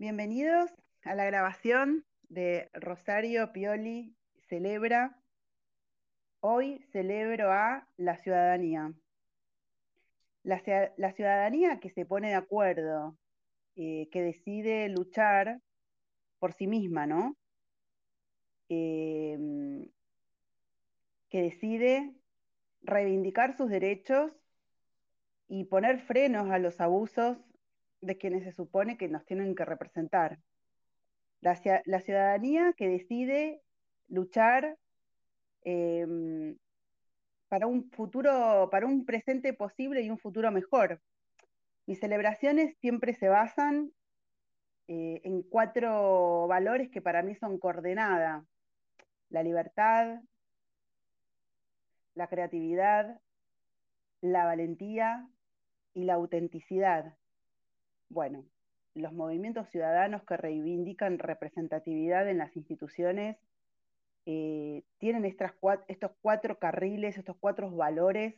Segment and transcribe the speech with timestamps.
[0.00, 0.70] Bienvenidos
[1.02, 4.14] a la grabación de Rosario Pioli
[4.48, 5.18] Celebra.
[6.38, 8.92] Hoy celebro a la ciudadanía.
[10.44, 13.18] La, ciudadanía que se pone de acuerdo,
[13.74, 15.60] eh, que decide luchar
[16.38, 17.36] por sí misma, ¿no?
[18.68, 19.84] Em,
[21.28, 22.14] que decide
[22.82, 24.30] reivindicar sus derechos
[25.48, 27.36] y poner frenos a los abusos
[28.00, 30.38] de quienes se supone que nos tienen que representar.
[31.40, 33.62] La, ciudadanía que decide
[34.08, 34.76] luchar
[35.62, 36.56] em,
[37.48, 41.00] para un futuro, para un presente posible y un futuro mejor.
[41.86, 43.92] Mis celebraciones siempre se basan
[44.88, 48.44] eh, en cuatro valores que para mí son coordenada.
[49.30, 50.20] La libertad,
[52.14, 53.20] la creatividad,
[54.20, 55.28] la valentía
[55.92, 57.17] y la autenticidad.
[58.08, 58.44] Bueno,
[58.94, 63.36] los movimientos ciudadanos que reivindican representatividad en las instituciones
[64.26, 68.34] eh, tienen estos cuatro carriles, estos cuatro valores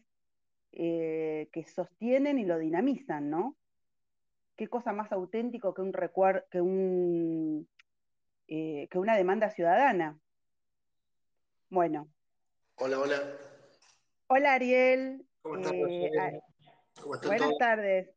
[0.72, 3.56] eh, que sostienen y lo dinamizan, ¿no?
[4.56, 7.69] Qué cosa más auténtico que un recuerdo, que un
[8.47, 10.19] eh, que una demanda ciudadana.
[11.70, 12.09] Bueno.
[12.77, 13.22] Hola, hola.
[14.27, 15.27] Hola Ariel.
[15.42, 15.72] ¿Cómo estás?
[17.27, 18.11] buenas tardes.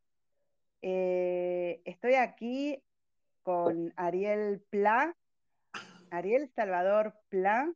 [0.86, 2.84] Eh, estoy aquí
[3.42, 5.16] con Ariel Pla,
[6.12, 7.72] Ariel Salvador Pla,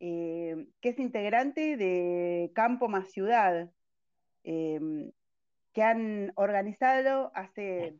[0.00, 3.70] eh, que es integrante de Campo Más Ciudad,
[4.42, 5.12] em,
[5.74, 7.94] que han organizado hace,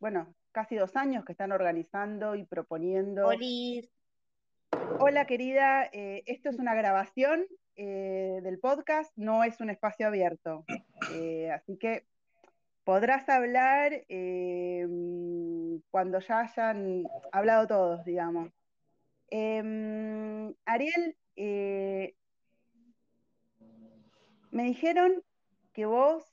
[0.00, 3.28] bueno, casi dos años que están organizando y proponiendo.
[5.00, 10.64] Hola querida, eh, esto es una grabación del podcast, no es un espacio abierto.
[11.52, 12.06] así que
[12.84, 14.86] podrás hablar eh,
[15.90, 18.52] cuando ya hayan hablado todos, digamos.
[19.28, 22.14] Em, Ariel, eh,
[24.50, 25.24] me dijeron
[25.72, 26.24] que vos,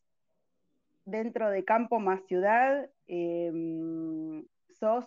[1.06, 5.06] dentro de Campo más Ciudad, em, sos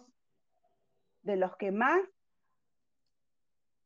[1.23, 2.01] de los que más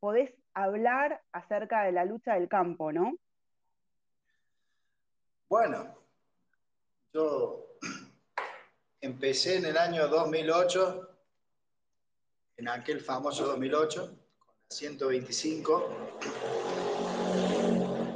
[0.00, 3.14] podés hablar acerca de la lucha del campo, ¿no?
[5.48, 5.97] Bueno,
[7.18, 7.76] yo
[9.00, 11.16] empecé en el año 2008,
[12.58, 16.10] en aquel famoso 2008, con la 125,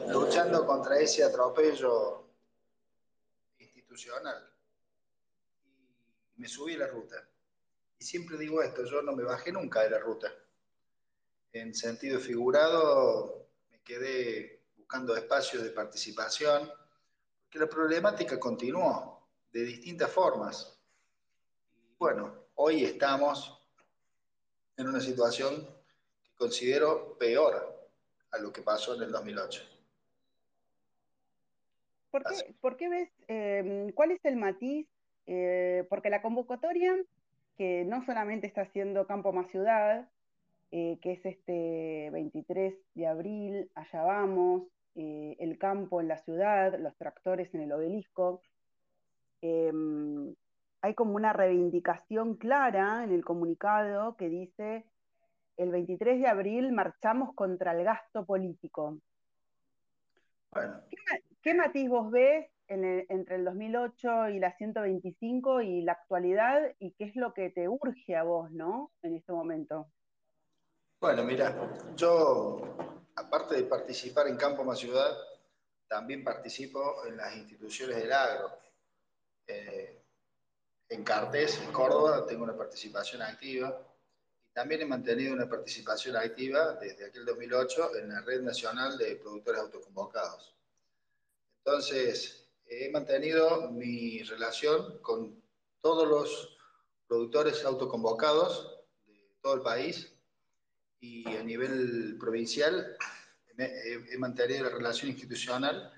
[0.09, 2.29] luchando contra ese atropello
[3.59, 4.49] institucional.
[6.37, 7.29] Y me subí a la ruta.
[7.99, 10.33] Y siempre digo esto, yo no me bajé nunca de la ruta.
[11.53, 16.71] En sentido figurado, me quedé buscando espacios de participación
[17.53, 20.83] que la problemática continuó de distintas formas.
[21.71, 23.63] Y bueno, hoy estamos
[24.79, 25.69] en una situación
[26.25, 27.91] que considero peor
[28.31, 29.63] a lo que pasó en el 2008.
[32.61, 34.87] ¿Por qué, ves, em, cuál es el matiz?
[35.27, 36.97] Eh, porque la convocatoria,
[37.59, 40.09] que no solamente está haciendo Campo Más Ciudad,
[40.71, 44.63] eh, que es este 23 de abril, allá vamos,
[44.95, 48.43] eh, el campo en la ciudad, los tractores en el obelisco.
[49.41, 50.35] Em,
[50.83, 54.85] hay como una reivindicación clara en el comunicado que dice,
[55.57, 58.99] el 23 de abril marchamos contra el gasto político.
[61.43, 67.05] ¿Qué, matiz vos ves entre el 2008 y la 125 y la actualidad y qué
[67.05, 68.91] es lo que te urge a vos, ¿no?
[69.03, 69.87] En este momento.
[71.01, 71.55] Bueno, mira,
[71.97, 72.61] yo
[73.23, 75.17] aparte de participar en Campo Más Ciudad,
[75.89, 78.59] también participo en las instituciones del agro.
[79.47, 80.03] Eh,
[80.89, 83.81] en Cartes, en Córdoba, tengo una participación activa
[84.47, 89.17] y también he mantenido una participación activa desde aquel 2008 en la Red Nacional de
[89.17, 90.55] Productores Autoconvocados.
[91.65, 95.43] Entonces, he mantenido mi relación con
[95.81, 96.59] todos los
[97.07, 100.12] productores autoconvocados de todo el país
[101.03, 102.97] y a nivel provincial
[103.59, 105.93] he, mantenido la relación institucional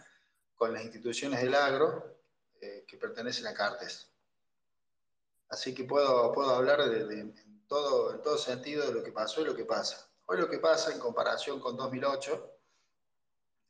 [0.56, 2.16] con las instituciones del agro
[2.60, 4.08] eh, que pertenecen a Cartes.
[5.50, 7.34] Así que puedo, puedo hablar de, en,
[7.68, 10.08] todo, en todo sentido de lo que pasó y lo que pasa.
[10.24, 12.50] Hoy lo que pasa en comparación con 2008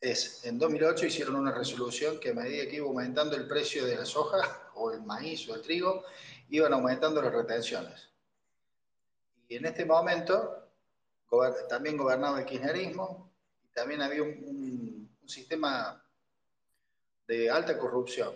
[0.00, 3.96] es, en 2008 hicieron una resolución que a medida que iba aumentando el precio de
[3.96, 6.04] la soja o el maíz o el trigo,
[6.50, 8.08] iban aumentando las retenciones.
[9.48, 10.63] Y en este momento
[11.68, 13.32] también gobernaba el kirchnerismo
[13.64, 16.04] y también había un, sistema
[17.26, 18.34] de alta corrupción,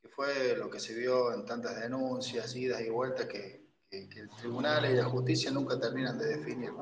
[0.00, 4.90] que fue lo que se vio en tantas denuncias, idas y vueltas que, el tribunal
[4.90, 6.72] y la justicia nunca terminan de definir.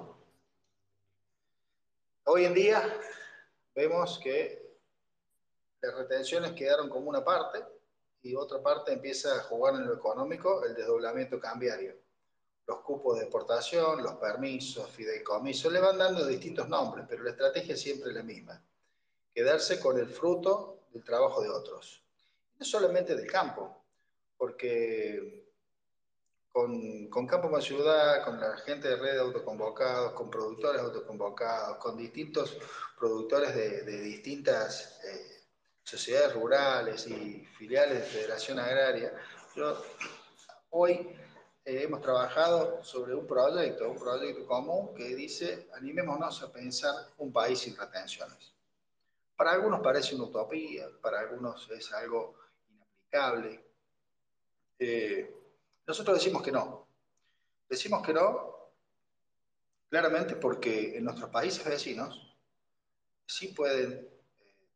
[2.25, 3.01] Hoy en día
[3.75, 4.67] vemos que
[5.81, 7.65] las retenciones quedaron como una parte
[8.23, 11.95] y otra parte empieza a jugar en lo económico el desdoblamiento cambiario.
[12.67, 17.77] Los cupos de exportación, los permisos, fideicomisos, le van dando distintos nombres, pero la estrategia
[17.77, 18.61] siempre es la misma.
[19.33, 22.03] Quedarse con el fruto del trabajo de otros.
[22.59, 23.85] No solamente del campo,
[24.37, 25.47] porque
[27.11, 32.57] con, Campo Más Ciudad, con la gente de red autoconvocados, con productores autoconvocados, con distintos
[32.99, 35.45] productores de, distintas eh,
[35.83, 39.13] sociedades rurales y filiales de Federación Agraria,
[40.71, 41.15] hoy
[41.67, 47.33] eh, hemos trabajado sobre un proyecto, un proyecto común que dice, animémonos a pensar un
[47.33, 48.55] país sin retenciones.
[49.37, 52.37] Para algunos parece una utopía, para algunos es algo
[52.71, 53.65] inaplicable.
[54.79, 55.35] Eh,
[55.89, 56.87] nosotros decimos que no.
[57.69, 58.71] Decimos que no,
[59.91, 62.33] claramente porque en nuestros países vecinos
[63.27, 64.09] sí pueden eh,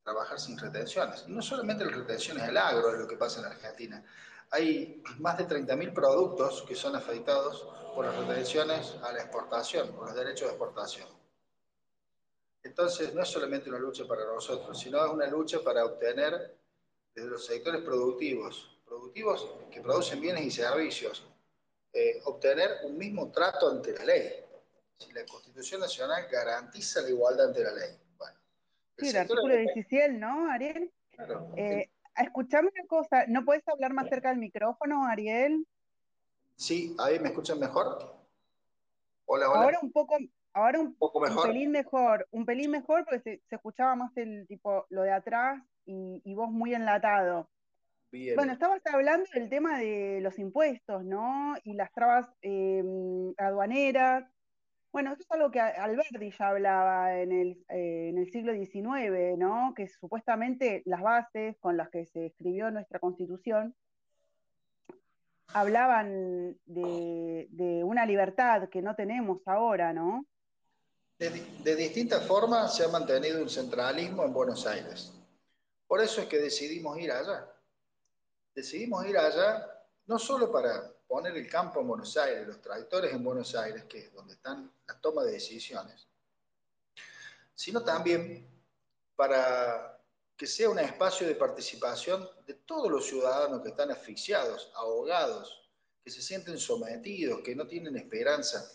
[0.03, 1.29] trabajar sin retenciones.
[1.29, 4.05] No solamente las retenciones del agro es lo que pasa en Argentina.
[4.51, 10.07] Hay más de 30.000 productos que son afectados por las retenciones a la exportación, por
[10.07, 11.09] los derechos de exportación.
[12.63, 16.59] Entonces, no es solamente una lucha para nosotros, sino es una lucha para obtener
[17.15, 21.25] desde los sectores productivos productivos que producen bienes y servicios,
[21.93, 24.45] eh, obtener un mismo trato ante la ley.
[24.99, 27.97] Si la Constitución Nacional garantiza la igualdad ante la ley.
[28.19, 28.37] Bueno,
[28.99, 30.93] sí, el artículo 17, ¿no, Ariel?
[31.13, 31.53] Claro.
[31.57, 35.67] Eh, escuchame una cosa, ¿no puedes hablar más cerca del micrófono, Ariel?
[36.57, 38.17] Sí, ahí me escuchan mejor.
[39.27, 39.63] Hola, hola.
[39.63, 40.17] Ahora un poco,
[40.53, 41.47] ahora un, poco mejor.
[41.47, 45.63] un pelín mejor, un pelín mejor porque se, escuchaba más el tipo lo de atrás
[45.87, 47.49] y, y vos muy enlatado.
[48.35, 51.55] Bueno, estabas hablando del tema de los impuestos, ¿no?
[51.63, 54.25] Y las trabas em, aduaneras.
[54.93, 59.39] Bueno, eso es algo que Alberti ya hablaba en el, eh, en el siglo XIX,
[59.39, 59.73] ¿no?
[59.77, 63.75] Que supuestamente las bases con las que se escribió nuestra constitución
[65.53, 70.25] hablaban de, una libertad que no tenemos ahora, ¿no?
[71.19, 75.13] de distintas formas se ha mantenido un centralismo en Buenos Aires.
[75.87, 77.47] Por eso es que decidimos ir allá
[78.55, 79.67] decidimos ir allá
[80.07, 83.99] no solo para poner el campo en Buenos Aires, los tractores en Buenos Aires, que
[83.99, 86.07] es donde están las tomas de decisiones,
[87.53, 88.49] sino también
[89.17, 90.01] para
[90.37, 95.69] que sea un espacio de participación de todos los ciudadanos que están asfixiados, ahogados,
[96.05, 98.71] que se sienten sometidos, que no tienen esperanza.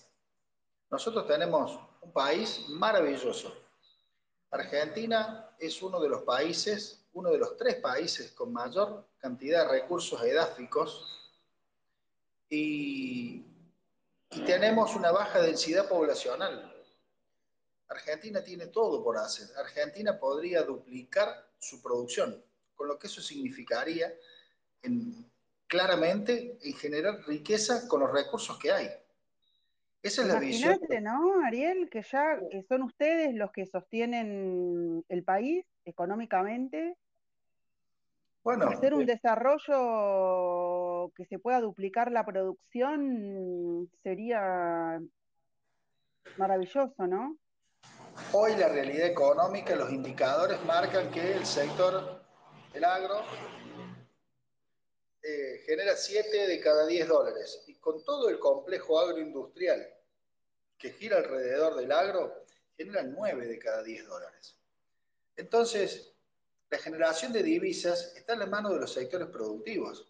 [0.92, 3.56] Nosotros tenemos un país maravilloso.
[4.52, 9.80] Argentina es uno de los países uno de los tres países con mayor cantidad de
[9.80, 11.25] recursos edáficos
[12.50, 13.44] y,
[14.45, 16.74] tenemos una baja densidad poblacional.
[17.88, 19.47] Argentina tiene todo por hacer.
[19.57, 22.44] Argentina podría duplicar su producción,
[22.75, 24.13] con lo que eso significaría
[25.68, 28.89] claramente en generar riqueza con los recursos que hay.
[30.03, 30.80] Esa es la visión.
[31.01, 31.89] ¿no, Ariel?
[31.89, 36.97] Que ya que son ustedes los que sostienen el país económicamente
[38.45, 39.74] Hacer un eh, desarrollo
[41.10, 45.02] que se pueda duplicar la producción sería
[46.38, 47.38] maravilloso, ¿no?
[48.31, 52.21] Hoy la realidad económica, los indicadores marcan que el sector,
[52.74, 53.21] el agro,
[55.21, 57.64] eh, genera 7 de cada 10 dólares.
[57.68, 59.88] Y con todo el complejo agroindustrial
[60.78, 62.45] que gira alrededor del agro,
[62.78, 64.56] genera 9 de cada 10 dólares.
[65.35, 66.14] Entonces,
[66.69, 70.07] la generación de divisas está en la mano de los sectores productivos.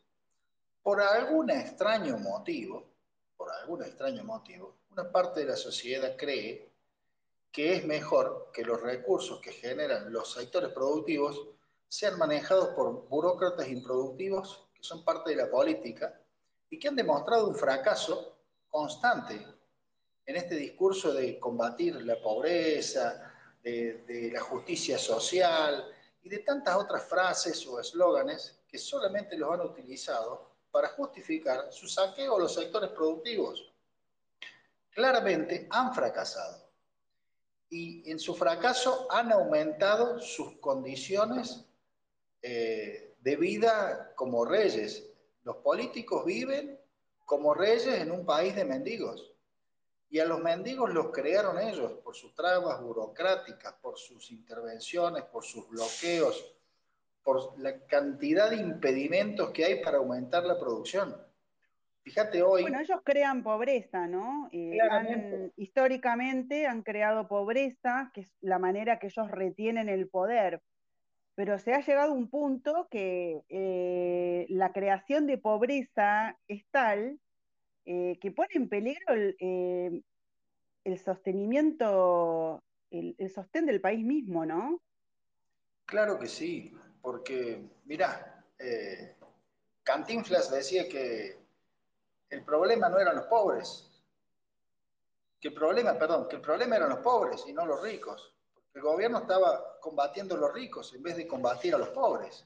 [0.85, 2.83] Por algún extraño motivo,
[3.35, 6.69] por algún extraño motivo, una parte de la sociedad cree
[7.51, 11.41] que es mejor que los recursos que generan los sectores productivos
[11.87, 16.21] sean manejados por burócratas improductivos que son parte de la política
[16.69, 18.37] y que han demostrado un fracaso
[18.69, 19.43] constante
[20.23, 25.83] en este discurso de combatir la pobreza, de, de la justicia social,
[26.21, 31.87] y de tantas otras frases o eslóganes que solamente los han utilizado para justificar su
[31.87, 33.71] saqueo a los sectores productivos.
[34.91, 36.67] Claramente han fracasado
[37.69, 41.63] y en su fracaso han aumentado sus condiciones
[42.41, 45.05] eh, de vida como reyes.
[45.45, 46.77] Los políticos viven
[47.23, 49.31] como reyes en un país de mendigos.
[50.09, 55.45] Y a los mendigos los crearon ellos por sus trabas burocráticas, por sus intervenciones, por
[55.45, 56.53] sus bloqueos,
[57.25, 61.17] por la cantidad de impedimentos que hay para aumentar la producción.
[62.03, 62.61] Fíjate hoy.
[62.61, 64.47] Bueno, ellos crean pobreza, ¿no?
[64.51, 70.61] Eh, históricamente han creado pobreza, que es la manera que ellos retienen el poder.
[71.33, 77.19] Pero se ha llegado a un punto que eh, la creación de pobreza es tal
[77.85, 80.03] eh, que pone en peligro el,
[81.03, 84.79] sostenimiento, el, el, sostén del país mismo, ¿no?
[85.87, 86.71] Claro que sí,
[87.05, 88.43] porque, mirá,
[89.83, 91.37] Cantinflas decía que
[92.31, 93.87] el problema no eran los pobres,
[95.39, 98.33] que el problema, perdón, que el problema eran los pobres y no los ricos.
[98.73, 102.43] El gobierno estaba combatiendo a los ricos en vez de combatir a los pobres.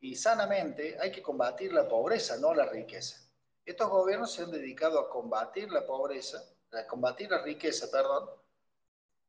[0.00, 3.26] Y sanamente hay que combatir la pobreza, no la riqueza.
[3.64, 8.28] Estos gobiernos se han dedicado a combatir la pobreza, a combatir la riqueza, perdón,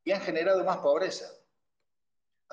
[0.04, 1.32] y han generado más pobreza.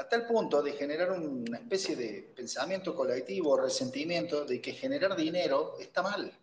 [0.02, 5.76] A tal punto de generar una especie de pensamiento colectivo, resentimiento de que generar dinero
[5.80, 6.36] está mal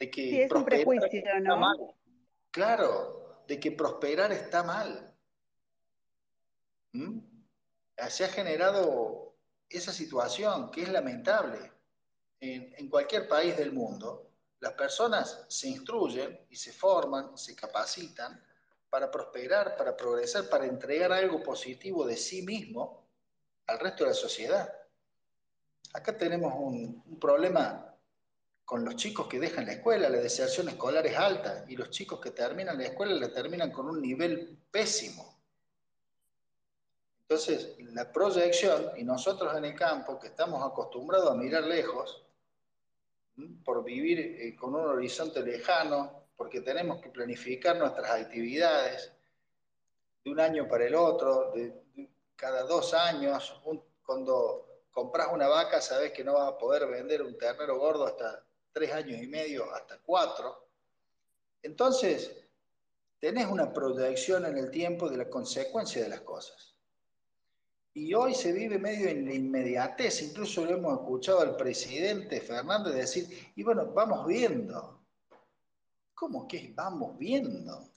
[0.00, 1.58] de que sí, es un prejuicio, ¿no?
[1.58, 1.76] Mal.
[2.50, 5.14] Claro, de que prosperar está mal.
[6.92, 7.18] ¿Mm?
[8.08, 9.36] Se ha generado
[9.68, 11.70] esa situación que es lamentable.
[12.40, 14.30] En, en cualquier país del mundo,
[14.60, 18.42] las personas se instruyen y se forman, se capacitan
[18.90, 23.06] para prosperar, para progresar, para entregar algo positivo de sí mismo
[23.68, 24.72] al resto de la sociedad.
[25.92, 27.94] Acá tenemos un, problema
[28.64, 32.20] con los chicos que dejan la escuela, la deserción escolar es alta y los chicos
[32.20, 35.38] que terminan la escuela la terminan con un nivel pésimo.
[37.22, 42.24] Entonces, la proyección, y nosotros en el campo, que estamos acostumbrados a mirar lejos,
[43.64, 49.12] por vivir eh, con un horizonte lejano, porque tenemos que planificar nuestras actividades
[50.24, 51.70] de un año para el otro, de,
[52.34, 53.60] cada dos años,
[54.02, 58.42] cuando compras una vaca sabes que no vas a poder vender un ternero gordo hasta
[58.72, 60.66] tres años y medio hasta cuatro.
[61.62, 62.34] Entonces,
[63.18, 66.74] tenés una proyección en el tiempo de la consecuencia de las cosas.
[67.92, 72.94] Y hoy se vive medio en la inmediatez, incluso lo hemos escuchado al presidente Fernández
[72.94, 74.99] decir, y bueno, vamos viendo.
[76.20, 77.88] ¿Cómo que vamos viendo?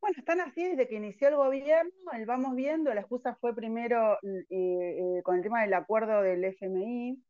[0.00, 4.14] Bueno, están así desde que inició el gobierno, el vamos viendo, la excusa fue primero
[4.22, 7.20] eh, eh, con el tema del acuerdo del FMI,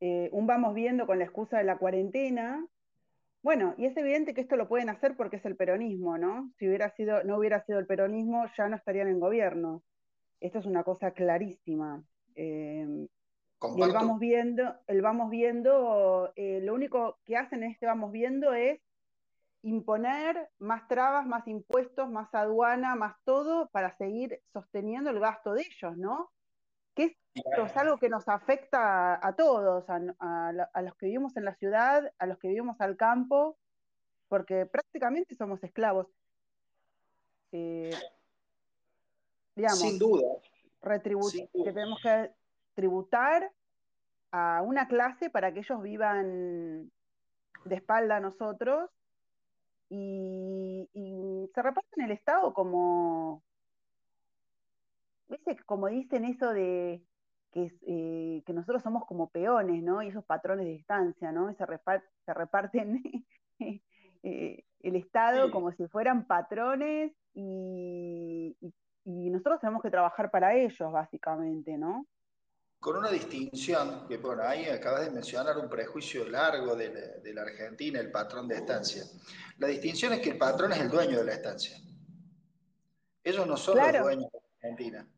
[0.00, 2.66] eh, un vamos viendo con la excusa de la cuarentena.
[3.44, 6.52] Bueno, y es evidente que esto lo pueden hacer porque es el peronismo, ¿no?
[6.58, 9.84] Si hubiera sido, no hubiera sido el peronismo, ya no estarían en gobierno.
[10.40, 12.02] Esto es una cosa clarísima.
[13.76, 18.12] Y el vamos viendo, el vamos viendo, eh, lo único que hacen en este vamos
[18.12, 18.80] viendo es
[19.62, 25.62] imponer más trabas, más impuestos, más aduana, más todo para seguir sosteniendo el gasto de
[25.62, 26.30] ellos, ¿no?
[26.98, 31.54] que esto es algo que nos afecta a todos, a, los que vivimos en la
[31.54, 33.56] ciudad, a los que vivimos al campo,
[34.26, 36.08] porque prácticamente somos esclavos.
[37.52, 37.94] Eh,
[39.54, 40.26] digamos, Sin duda.
[40.82, 42.32] Que tenemos que
[42.78, 43.50] tributar
[44.30, 46.92] a una clase para que ellos vivan
[47.64, 48.88] de espalda a nosotros
[49.88, 53.42] y, y se reparten el Estado como,
[55.28, 55.56] ¿Viste?
[55.66, 57.02] Como dicen eso de
[57.50, 60.02] que, eh, que nosotros somos como peones, ¿no?
[60.02, 61.52] Y esos patrones de distancia, ¿no?
[61.54, 61.64] se,
[62.24, 63.02] se reparten
[64.22, 68.56] eh, el Estado como si fueran patrones y,
[69.04, 72.06] nosotros tenemos que trabajar para ellos, básicamente, ¿no?
[72.80, 77.98] Con una distinción, que bueno, ahí acabas de mencionar un prejuicio largo de la, Argentina,
[77.98, 79.04] el patrón de estancia.
[79.58, 81.76] La distinción es que el patrón es el dueño de la estancia.
[83.24, 85.08] Ellos no son los dueños de la Argentina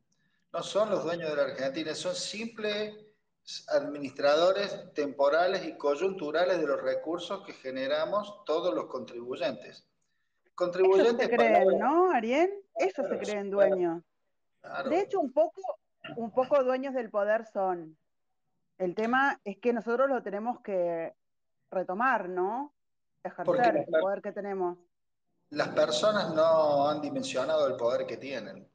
[0.52, 2.94] no son los dueños de la Argentina, son simples
[3.68, 9.86] administradores temporales y coyunturales de los recursos que generamos todos los contribuyentes.
[10.54, 12.52] Contribuyentes se creen, ¿no, Ariel?
[12.76, 14.02] Ellos se creen dueños.
[14.88, 15.62] De hecho, un poco,
[16.16, 17.96] un poco dueños del poder son.
[18.78, 21.14] El tema es que nosotros lo tenemos que
[21.70, 22.72] retomar, ¿no?
[23.22, 24.78] Ejercer el poder que tenemos.
[25.50, 28.66] Las personas no han dimensionado el poder que tienen.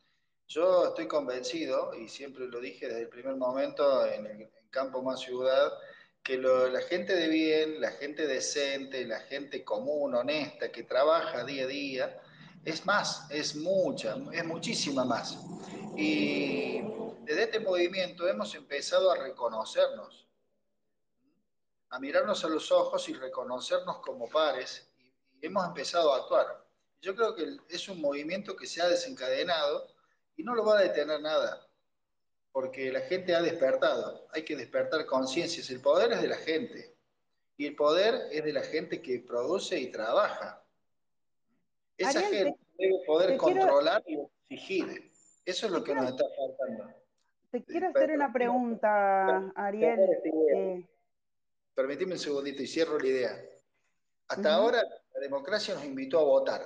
[0.48, 5.22] Yo estoy convencido, y siempre lo dije desde el primer momento en el campo más
[5.22, 5.72] ciudad,
[6.22, 11.64] que la gente de bien, la gente decente, la gente común, honesta, que trabaja día
[11.64, 12.22] a día,
[12.64, 15.40] es más, es mucha, es muchísima más.
[15.96, 16.82] Y
[17.26, 20.28] desde este movimiento hemos empezado a reconocernos,
[21.90, 25.04] a mirarnos a los ojos y reconocernos como pares, y,
[25.42, 26.66] y hemos empezado a actuar.
[27.02, 29.88] Yo creo que es un movimiento que se ha desencadenado
[30.36, 31.62] y no lo va a detener nada.
[32.52, 34.28] porque la gente ha despertado.
[34.32, 35.70] Hay que despertar conciencias.
[35.70, 36.96] El poder es de la gente.
[37.58, 40.66] Y el poder es de la gente que produce y trabaja.
[41.98, 44.18] Esa gente debe poder controlar y
[44.50, 45.12] exigir.
[45.44, 46.94] Eso es lo que nos está faltando.
[47.56, 49.98] Te quiero hacer una pregunta, Ariel.
[50.54, 50.90] Eh,
[51.74, 53.46] Permíteme un segundito y cierro la idea.
[54.28, 54.84] Hasta ahora
[55.14, 56.62] la democracia nos invitó a votar.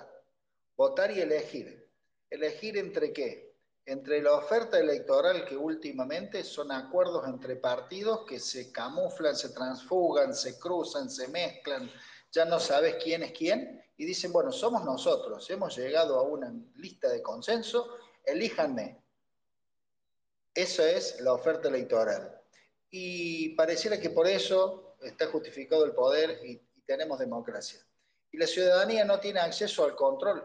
[0.75, 1.87] Votar y elegir.
[2.31, 3.53] ¿Elegir entre qué?
[3.85, 10.33] entre la oferta electoral que últimamente son acuerdos entre partidos que se camuflan, se transfugan,
[10.35, 11.89] se cruzan, se mezclan,
[12.31, 16.53] ya no sabes quién es quién, y dicen, bueno, somos nosotros, hemos llegado a una
[16.75, 19.01] lista de consenso, elíjanme.
[20.53, 22.41] Eso es la oferta electoral.
[22.89, 27.79] Y pareciera que por eso está justificado el poder y, tenemos democracia.
[28.31, 30.43] Y la ciudadanía no tiene acceso al control.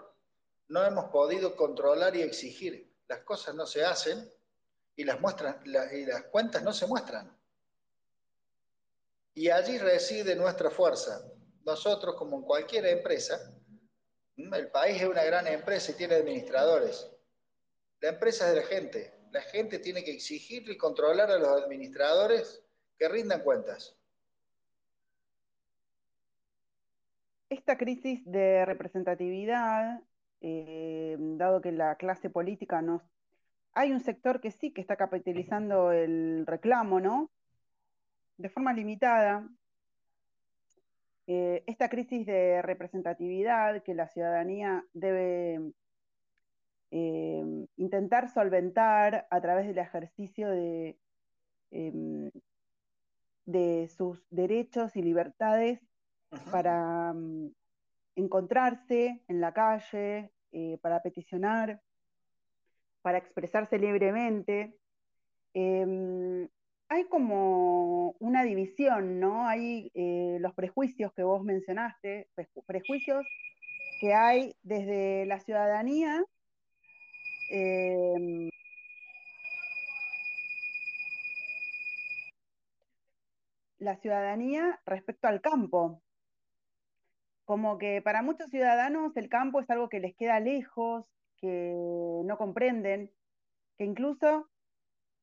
[0.69, 4.31] No hemos podido controlar y exigir las cosas no se hacen
[4.97, 5.19] y las,
[5.93, 7.35] y las cuentas no se muestran.
[9.35, 11.23] Y allí reside nuestra fuerza.
[11.65, 13.53] Nosotros, como en cualquier empresa,
[14.37, 17.11] el país es una gran empresa y tiene administradores.
[18.01, 19.15] La empresa es de la gente.
[19.35, 22.63] La gente tiene que exigir y controlar a los administradores
[22.97, 23.97] que rindan cuentas.
[27.49, 30.01] Esta crisis de representatividad
[30.41, 33.03] eh, dado que la clase política no...
[33.73, 37.29] Hay un sector que sí que está capitalizando el reclamo, ¿no?
[38.37, 39.49] De forma limitada.
[41.27, 45.73] Eh, esta crisis de representatividad que la ciudadanía debe
[46.97, 50.97] eh, intentar solventar a través del ejercicio de,
[51.73, 52.31] em,
[53.47, 55.81] de sus derechos y libertades
[56.53, 57.51] para mm,
[58.15, 61.83] encontrarse en la calle, eh, para peticionar,
[63.03, 64.79] para expresarse libremente.
[65.53, 66.49] Em,
[66.89, 69.49] hay como una división, ¿no?
[69.49, 72.29] Hay eh, los prejuicios que vos mencionaste,
[72.67, 73.27] prejuicios
[74.01, 76.25] que hay desde la ciudadanía.
[77.57, 78.51] Em,
[83.79, 86.03] la ciudadanía respecto al campo,
[87.45, 91.05] como que para muchos ciudadanos el campo es algo que les queda lejos,
[91.37, 91.73] que
[92.25, 93.13] no comprenden,
[93.79, 94.51] que incluso,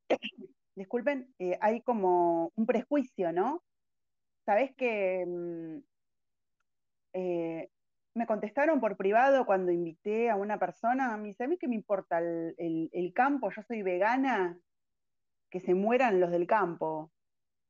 [0.76, 3.62] disculpen, eh, hay como un prejuicio, ¿no?
[4.46, 5.78] Sabes que mm,
[7.12, 7.70] eh,
[8.14, 11.76] me contestaron por privado cuando invité a una persona, me dice, a mí qué me
[11.76, 14.58] importa el campo, yo soy vegana,
[15.52, 17.12] que se mueran los del campo.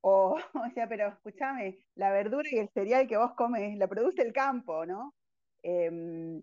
[0.01, 4.21] O, o sea, pero escúchame, la verdura y el cereal que vos comes la produce
[4.21, 5.13] el campo, ¿no?
[5.63, 6.41] Em,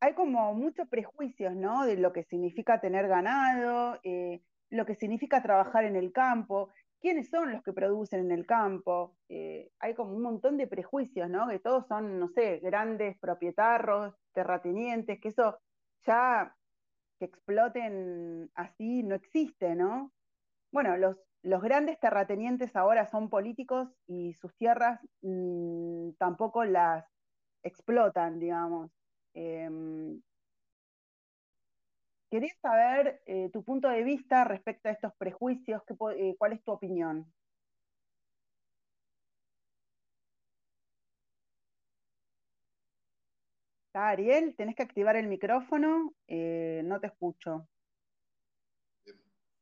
[0.00, 1.84] hay como muchos prejuicios, ¿no?
[1.84, 7.30] De lo que significa tener ganado, eh, lo que significa trabajar en el campo, quiénes
[7.30, 9.16] son los que producen en el campo.
[9.28, 11.48] Eh, hay como un montón de prejuicios, ¿no?
[11.48, 15.58] Que todos son, no sé, grandes propietarios, terratenientes, que eso
[16.06, 16.54] ya
[17.18, 20.12] que exploten así no existe, ¿no?
[20.72, 27.04] Bueno, los, los grandes terratenientes ahora son políticos y sus tierras mm, tampoco las
[27.62, 28.90] explotan, digamos.
[29.34, 30.20] Em,
[32.30, 35.82] quería saber eh, tu punto de vista respecto a estos prejuicios,
[36.16, 37.32] eh, ¿cuál es tu opinión?
[43.94, 47.68] Ariel, tenés que activar el micrófono, eh, no te escucho.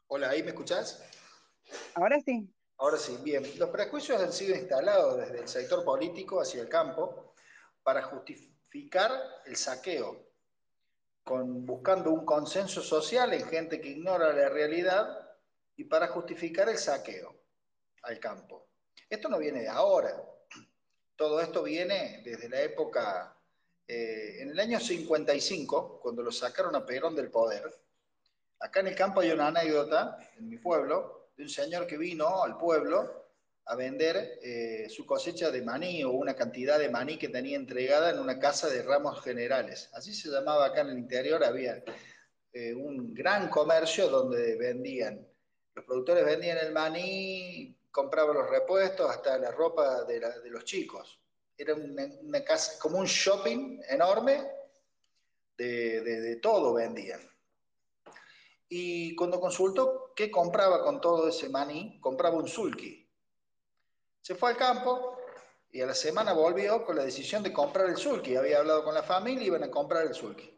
[0.08, 1.02] Hola, ¿ahí me escuchás?
[1.94, 2.48] Ahora sí.
[2.78, 3.42] Ahora sí, bien.
[3.58, 7.32] Los prejuicios han sido instalados desde el sector político hacia el campo
[7.82, 9.10] para justificar
[9.46, 10.25] el saqueo,
[11.26, 15.28] buscando un consenso social en gente que ignora la realidad
[15.76, 17.34] y para justificar el saqueo
[18.02, 18.68] al campo.
[19.10, 20.22] Esto no viene de ahora.
[21.16, 23.36] Todo esto viene desde la época,
[23.88, 27.74] eh, en el año 55, cuando lo sacaron a Perón del poder.
[28.60, 32.42] Acá en el campo hay una anécdota, en mi pueblo, de un señor que vino
[32.42, 33.25] al pueblo
[33.66, 38.10] a vender eh, su cosecha de maní o una cantidad de maní que tenía entregada
[38.10, 39.90] en una casa de ramos generales.
[39.92, 41.82] Así se llamaba acá en el interior, había
[42.52, 45.26] eh, un gran comercio donde vendían,
[45.74, 51.18] los productores vendían el maní, compraban los repuestos, hasta la ropa de, los chicos.
[51.58, 54.46] Era una, casa, como un shopping enorme,
[55.56, 57.20] de todo vendían.
[58.68, 63.05] Y cuando consultó qué compraba con todo ese maní, compraba un sulky.
[64.26, 65.20] Se fue al campo
[65.70, 68.34] y a la semana volvió con la decisión de comprar el sulky.
[68.34, 70.52] Había hablado con la familia y iban a comprar el sulky.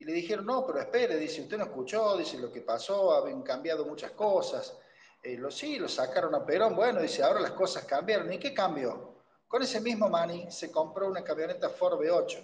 [0.00, 3.42] Y le dijeron, no, pero espere, dice, usted no escuchó, dice, lo que pasó, habían
[3.42, 4.76] cambiado muchas cosas.
[5.22, 8.32] Eh, lo, sí, lo sacaron a Perón, bueno, dice, ahora las cosas cambiaron.
[8.32, 9.14] ¿Y qué cambió?
[9.46, 12.42] Con ese mismo money se compró una camioneta Ford V8.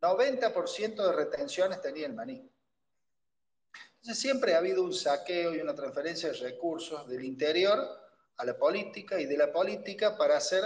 [0.00, 2.50] 90% de retenciones tenía el maní.
[3.98, 8.09] Entonces siempre ha habido un saqueo y una transferencia de recursos del interior
[8.40, 10.64] a la política y de la política para hacer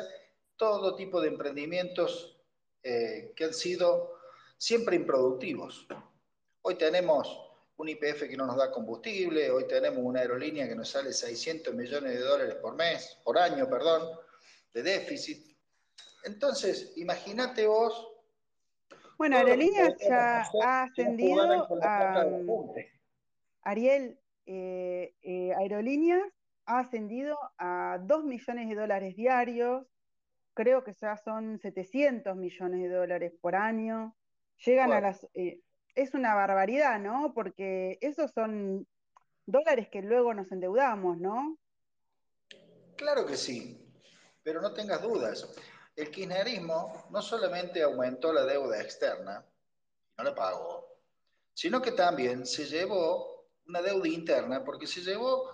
[0.56, 2.38] todo tipo de emprendimientos
[2.84, 4.12] eh, que han sido
[4.56, 5.86] siempre improductivos.
[6.62, 7.40] Hoy tenemos
[7.76, 11.74] un IPF que no nos da combustible, hoy tenemos una aerolínea que nos sale 600
[11.74, 14.08] millones de dólares por mes, por año, perdón,
[14.72, 15.56] de déficit.
[16.22, 18.08] Entonces, imagínate vos.
[19.18, 21.42] Bueno, Aerolíneas ya ha ascendido
[21.82, 22.24] a.
[23.62, 26.33] Ariel, eh, eh, Aerolíneas
[26.66, 29.86] ha ascendido a 2 millones de dólares diarios,
[30.54, 34.16] creo que ya son 700 millones de dólares por año.
[34.64, 35.26] Llegan a las...
[35.34, 35.60] Eh,
[35.94, 37.32] es una barbaridad, ¿no?
[37.34, 38.86] Porque esos son
[39.46, 41.56] dólares que luego nos endeudamos, ¿no?
[42.96, 43.80] Claro que sí,
[44.42, 45.48] pero no tengas dudas.
[45.94, 49.44] El kirchnerismo no solamente aumentó la deuda externa,
[50.16, 50.98] no la pagó,
[51.52, 55.50] sino que también se llevó una deuda interna porque se llevó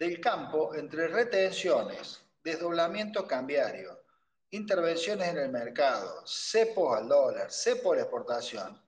[0.00, 4.02] del campo entre retenciones, desdoblamiento cambiario,
[4.48, 8.80] intervenciones en el mercado, cepos al dólar, cepo a la exportación,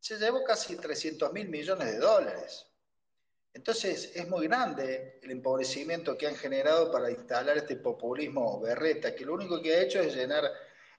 [0.00, 2.66] se llevó casi 300 mil millones de dólares.
[3.54, 9.24] Entonces es muy grande el empobrecimiento que han generado para instalar este populismo berreta, que
[9.24, 10.42] lo único que ha hecho es llenar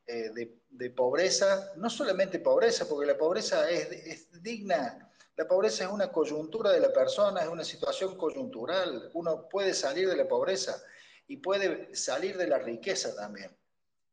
[0.08, 0.32] eh,
[0.70, 5.09] de, pobreza, no solamente pobreza, porque la pobreza es, es digna,
[5.40, 10.10] la pobreza es una coyuntura de la persona, es una situación coyuntural, uno puede salir
[10.10, 10.84] de la pobreza
[11.30, 13.50] y puede salir de la riqueza también.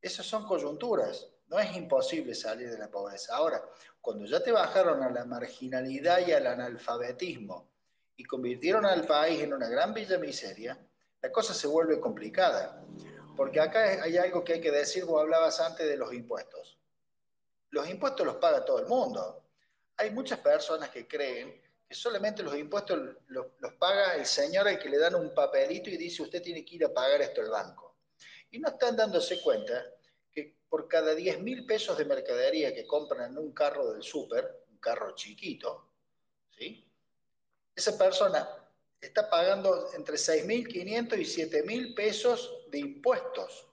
[0.00, 3.34] Esas son coyunturas, no es imposible salir de la pobreza.
[3.34, 3.60] Ahora,
[4.00, 7.66] cuando ya te bajaron a la marginalidad y al analfabetismo
[8.16, 10.78] y convirtieron al país en una gran villa miseria,
[11.22, 12.84] la cosa se vuelve complicada.
[13.36, 16.78] Porque acá hay algo que hay que decir, vos hablabas antes de los impuestos.
[17.70, 19.42] Los impuestos los paga todo el mundo.
[19.96, 24.78] Hay muchas personas que creen que solamente los impuestos los, los paga el señor al
[24.78, 27.50] que le dan un papelito y dice usted tiene que ir a pagar esto al
[27.50, 27.96] banco.
[28.50, 29.84] Y no están dándose cuenta
[30.32, 34.64] que por cada 10 mil pesos de mercadería que compran en un carro del súper,
[34.70, 35.88] un carro chiquito,
[36.56, 36.86] ¿sí?
[37.76, 38.48] esa persona
[39.00, 43.68] está pagando entre 6.500 y 7.000 pesos de impuestos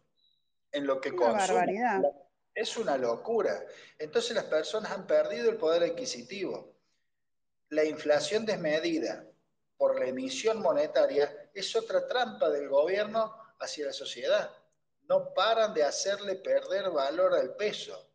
[0.71, 1.59] en lo que una consume.
[1.59, 2.01] Barbaridad.
[2.53, 3.65] Es una locura.
[3.97, 6.75] Entonces las personas han perdido el poder adquisitivo.
[7.69, 9.25] La inflación desmedida
[9.77, 14.51] por la emisión monetaria es otra trampa del gobierno hacia la sociedad
[15.07, 18.09] no paran de hacerle perder valor al peso.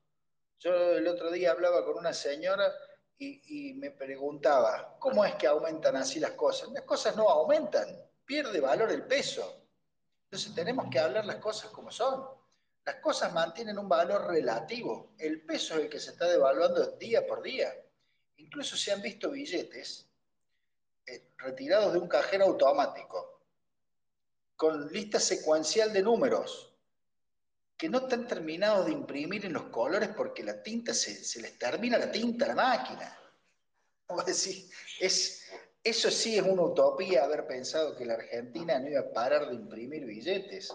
[0.58, 2.72] Yo el otro día hablaba con una señora
[3.18, 6.70] y, me preguntaba, ¿cómo es que aumentan así las cosas?
[6.70, 7.88] Las cosas no aumentan,
[8.24, 9.64] pierde valor el peso.
[10.24, 12.24] Entonces tenemos que hablar las cosas como son.
[12.88, 15.10] Las cosas mantienen un valor relativo.
[15.18, 17.70] El peso es el que se está devaluando día por día.
[18.38, 20.08] Incluso se han visto billetes
[21.04, 23.42] eh, retirados de un cajero automático
[24.56, 26.72] con lista secuencial de números
[27.76, 31.98] que no están terminados de imprimir en los colores porque la tinta se, les termina
[31.98, 33.18] la tinta a la máquina.
[34.26, 34.66] decir,
[34.98, 35.44] es,
[35.84, 39.56] eso sí es una utopía haber pensado que la Argentina no iba a parar de
[39.56, 40.72] imprimir billetes.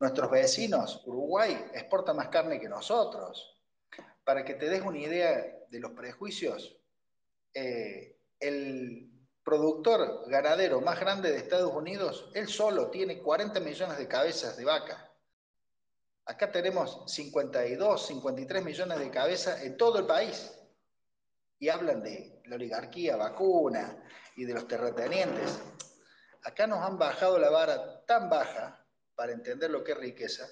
[0.00, 3.60] Nuestros vecinos, Uruguay, exporta más carne que nosotros.
[4.24, 6.76] Para que te des una idea de los prejuicios,
[7.54, 9.10] eh, el
[9.44, 14.64] productor ganadero más grande de Estados Unidos, él solo tiene 40 millones de cabezas de
[14.64, 15.10] vaca
[16.30, 20.56] Acá tenemos 52, 53 millones de cabezas en todo el país.
[21.58, 24.00] Y hablan de la oligarquía vacuna
[24.36, 25.60] y de los terratenientes.
[26.44, 28.79] Acá nos han bajado la vara tan baja
[29.20, 30.48] para entender lo que es riqueza,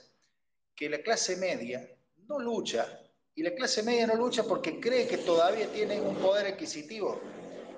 [0.76, 1.90] que la clase media
[2.26, 3.00] no lucha.
[3.34, 7.18] Y la clase media no lucha porque cree que todavía tiene un poder adquisitivo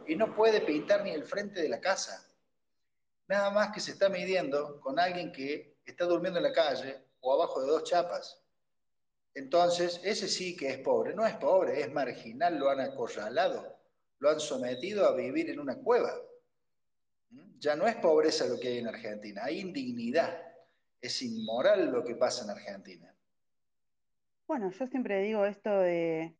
[0.09, 2.29] y no puede pintar ni el frente de la casa.
[3.29, 7.35] Nada más que se está midiendo con alguien que está durmiendo en la calle o
[7.35, 8.43] abajo de dos chapas.
[9.35, 11.15] Entonces, ese sí que es pobre.
[11.15, 13.79] No es pobre, es marginal, lo han acorralado,
[14.19, 16.21] lo han sometido a vivir en una cueva.
[17.31, 17.61] ¿Mm?
[17.61, 20.50] Ya no es pobreza lo que hay en Argentina, hay indignidad.
[21.01, 23.15] Es inmoral lo que pasa en Argentina.
[24.47, 26.35] Bueno, yo siempre digo esto de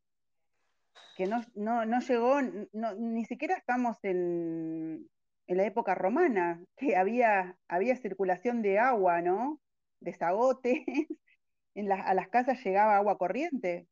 [1.17, 5.09] que no, llegó, ni siquiera estamos en,
[5.47, 9.61] en, la época romana, que había, había circulación de agua, ¿no?
[10.01, 10.79] desagotes,
[11.75, 13.87] en a las casas llegaba agua corriente.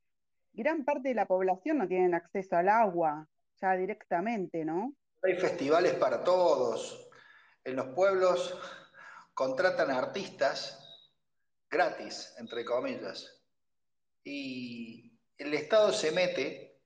[0.52, 3.28] gran parte de la población no tienen acceso al agua,
[3.60, 4.94] ya directamente, ¿no?
[5.22, 7.08] Hay festivales para todos.
[7.64, 8.58] En los pueblos
[9.38, 10.80] contratan artistas
[11.70, 13.40] gratis, entre comillas.
[14.24, 16.82] Y el Estado se mete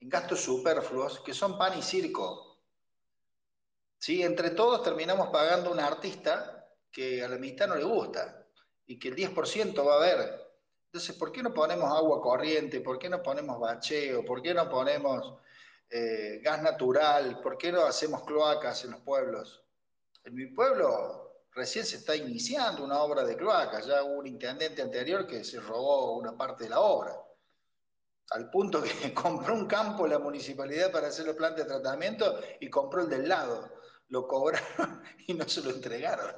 [0.00, 2.60] en gastos superfluos que son pan y circo.
[3.96, 4.22] ¿Sí?
[4.22, 8.48] Entre todos terminamos pagando un artista que a la mitad no le gusta
[8.84, 10.42] y que el 10% va a haber.
[10.84, 12.82] Entonces, ¿por qué no ponemos agua corriente?
[12.82, 14.22] ¿Por qué no ponemos bacheo?
[14.26, 15.38] ¿Por qué no ponemos
[15.88, 17.40] eh, gas natural?
[17.40, 19.64] ¿Por qué no hacemos cloacas en los pueblos?
[20.22, 21.23] En mi pueblo
[21.54, 25.60] recién se está iniciando una obra de cloacas, ya hubo un intendente anterior que se
[25.60, 27.14] robó una parte de la obra,
[28.30, 32.68] al punto que compró un campo la municipalidad para hacer los plantas de tratamiento y
[32.68, 33.70] compró el del lado,
[34.08, 36.30] lo cobraron y no se lo entregaron.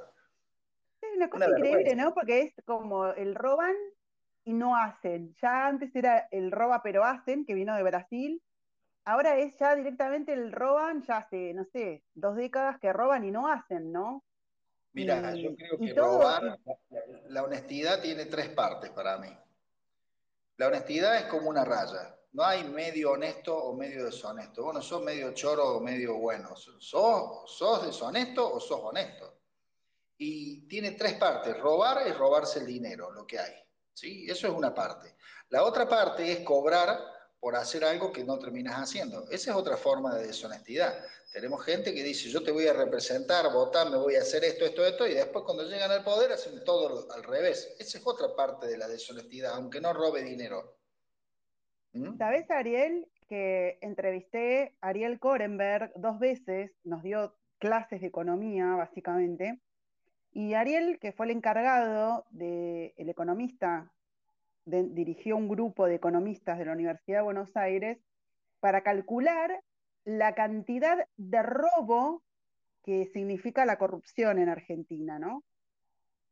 [1.01, 2.13] Es una cosa increíble, ¿no?
[2.13, 3.75] Porque es como el roban
[4.43, 5.33] y no hacen.
[5.41, 8.41] Ya antes era el roba pero hacen, que vino de Brasil,
[9.05, 13.31] ahora es ya directamente el roban, ya hace, no sé, dos décadas que roban y
[13.31, 14.23] no hacen, ¿no?
[14.93, 16.59] Mira, yo creo que robar,
[17.29, 19.29] la honestidad tiene tres partes para mí.
[20.57, 22.15] La honestidad es como una raya.
[22.33, 24.63] No hay medio honesto o medio deshonesto.
[24.63, 26.55] Bueno, sos medio choro o medio bueno.
[26.55, 29.37] ¿Sos, sos deshonesto o sos honesto?
[30.17, 31.57] Y tiene tres partes.
[31.59, 33.53] Robar es robarse el dinero, lo que hay.
[33.93, 34.25] ¿sí?
[34.29, 35.15] Eso es una parte.
[35.49, 36.99] La otra parte es cobrar
[37.39, 39.29] por hacer algo que no terminas haciendo.
[39.29, 40.93] Esa es otra forma de deshonestidad.
[41.31, 44.65] Tenemos gente que dice, yo te voy a representar, votar, me voy a hacer esto,
[44.65, 47.75] esto, esto, y después cuando llegan al poder hacen todo al revés.
[47.79, 50.77] Esa es otra parte de la deshonestidad, aunque no robe dinero.
[51.93, 52.17] ¿Mm?
[52.17, 59.59] ¿Sabes, Ariel, que entrevisté a Ariel Korenberg dos veces, nos dio clases de economía, básicamente,
[60.31, 63.91] y Ariel, que fue el encargado del el economista
[64.67, 67.99] dirigió un grupo de economistas de la Universidad de Buenos Aires
[68.59, 69.63] para calcular
[70.03, 72.21] la cantidad de robo
[72.83, 75.43] que significa la corrupción en Argentina, ¿no?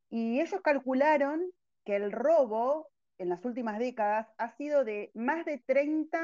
[0.09, 1.51] Y ellos calcularon
[1.83, 6.19] que el robo en las últimas décadas ha sido de más de 30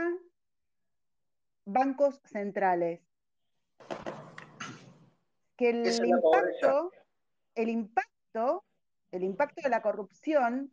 [1.65, 3.01] bancos centrales.
[5.57, 6.91] Que el impacto,
[7.55, 8.63] el impacto,
[9.11, 10.69] el impacto de la corrupción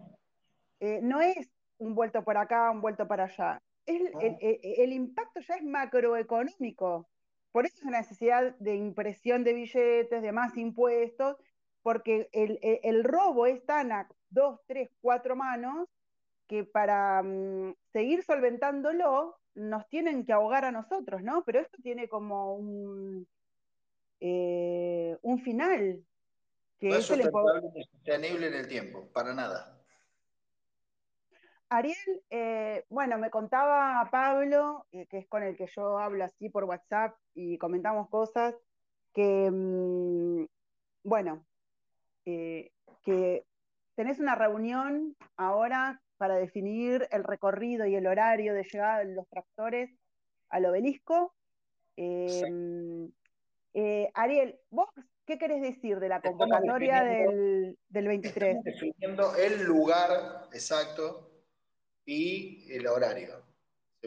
[0.81, 3.63] eh, no es un vuelto por acá, un vuelto para allá.
[3.87, 7.09] el, impacto ya es macroeconómico.
[7.53, 11.37] Por eso es una necesidad de impresión de billetes, de más impuestos,
[11.83, 15.89] porque el, robo es tan a dos, tres, cuatro manos
[16.47, 21.45] que para mm, seguir solventándolo nos tienen que ahogar a nosotros, ¿no?
[21.45, 23.27] Pero esto tiene como un,
[24.21, 26.05] eh, un final.
[26.79, 29.78] Que no es, sostenible en el tiempo, para nada.
[31.71, 36.49] Ariel, eh, bueno, me contaba Pablo, eh, que es con el que yo hablo así
[36.49, 38.55] por WhatsApp y comentamos cosas,
[39.13, 40.47] que, mm,
[41.05, 41.45] bueno,
[42.25, 42.71] eh,
[43.05, 43.45] que
[43.95, 49.29] tenés una reunión ahora para definir el recorrido y el horario de llegada de los
[49.29, 49.91] tractores
[50.49, 51.35] al obelisco.
[51.97, 53.11] Em,
[54.15, 54.89] Ariel, ¿vos
[55.25, 58.57] qué querés decir de la convocatoria del, del 23?
[58.57, 61.28] Estamos definiendo el lugar exacto
[62.09, 63.45] y el horario.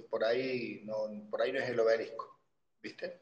[0.09, 2.39] Por ahí no, por ahí no es el obelisco,
[2.81, 3.21] ¿viste?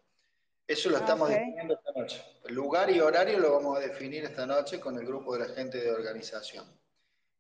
[0.66, 2.24] Eso lo ah, estamos definiendo esta noche.
[2.46, 5.54] El lugar y horario lo vamos a definir esta noche con el grupo de la
[5.54, 6.66] gente de organización.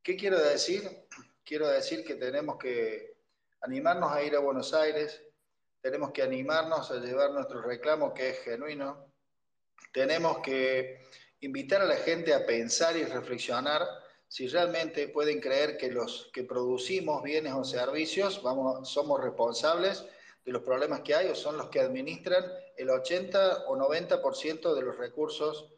[0.04, 1.06] ¿Qué quiero decir?
[1.46, 3.16] Quiero decir que tenemos que
[3.62, 5.22] animarnos a ir a Buenos Aires,
[5.82, 9.14] tenemos que animarnos a llevar nuestro reclamo que es genuino,
[9.94, 11.06] tenemos que
[11.40, 13.88] invitar a la gente a pensar y reflexionar
[14.30, 20.06] si realmente pueden creer que los que producimos bienes o servicios vamos, somos responsables
[20.46, 22.46] de los problemas que hay o son los que administran
[22.78, 25.74] el 80 o 90% de los recursos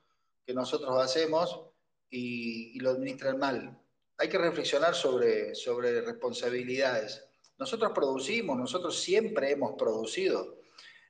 [0.46, 1.62] que nosotros hacemos
[2.10, 3.80] y, lo administran mal.
[4.18, 7.24] Hay que reflexionar sobre, sobre responsabilidades.
[7.58, 10.58] Nosotros producimos, nosotros siempre hemos producido.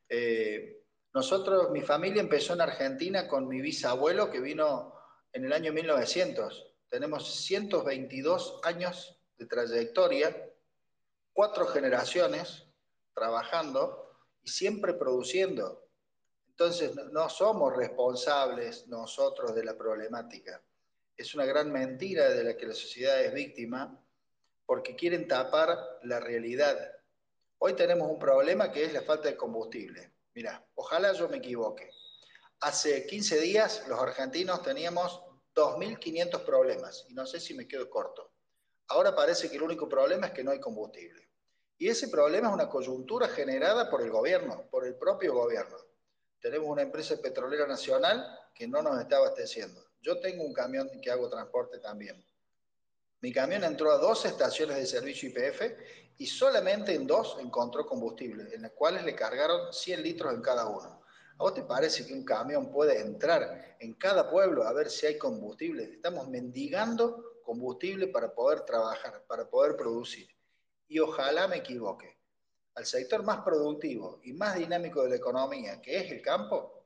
[0.08, 0.84] Eh,
[1.16, 4.94] nosotros, mi familia empezó en Argentina con mi bisabuelo que vino
[5.34, 10.52] en el año 1900 tenemos 122 años de trayectoria,
[11.32, 12.66] cuatro generaciones
[13.14, 15.88] trabajando y siempre produciendo.
[16.50, 20.62] Entonces no somos responsables nosotros de la problemática.
[21.16, 23.98] Es una gran mentira de la que la sociedad es víctima
[24.66, 26.78] porque quieren tapar la realidad.
[27.60, 30.12] Hoy tenemos un problema que es la falta de combustible.
[30.34, 31.90] Mira, ojalá yo me equivoque.
[32.60, 38.32] Hace 15 días los argentinos teníamos 2.500 problemas y no sé si me quedo corto.
[38.88, 41.30] Ahora parece que el único problema es que no hay combustible.
[41.78, 45.78] Y ese problema es una coyuntura generada por el gobierno, por el propio gobierno.
[46.40, 49.84] Tenemos una empresa petrolera nacional que no nos está abasteciendo.
[50.02, 52.24] Yo tengo un camión que hago transporte también.
[53.22, 55.62] Mi camión entró a dos estaciones de servicio IPF
[56.18, 60.68] y solamente en dos encontró combustible, en las cuales le cargaron 100 litros en cada
[60.68, 61.01] uno.
[61.42, 65.08] ¿A vos te parece que un camión puede entrar en cada pueblo a ver si
[65.08, 65.86] hay combustible?
[65.86, 70.30] Estamos mendigando combustible para poder trabajar, para poder producir.
[70.88, 72.20] Y ojalá me equivoque.
[72.76, 76.86] Al sector más productivo y más dinámico de la economía, que es el campo,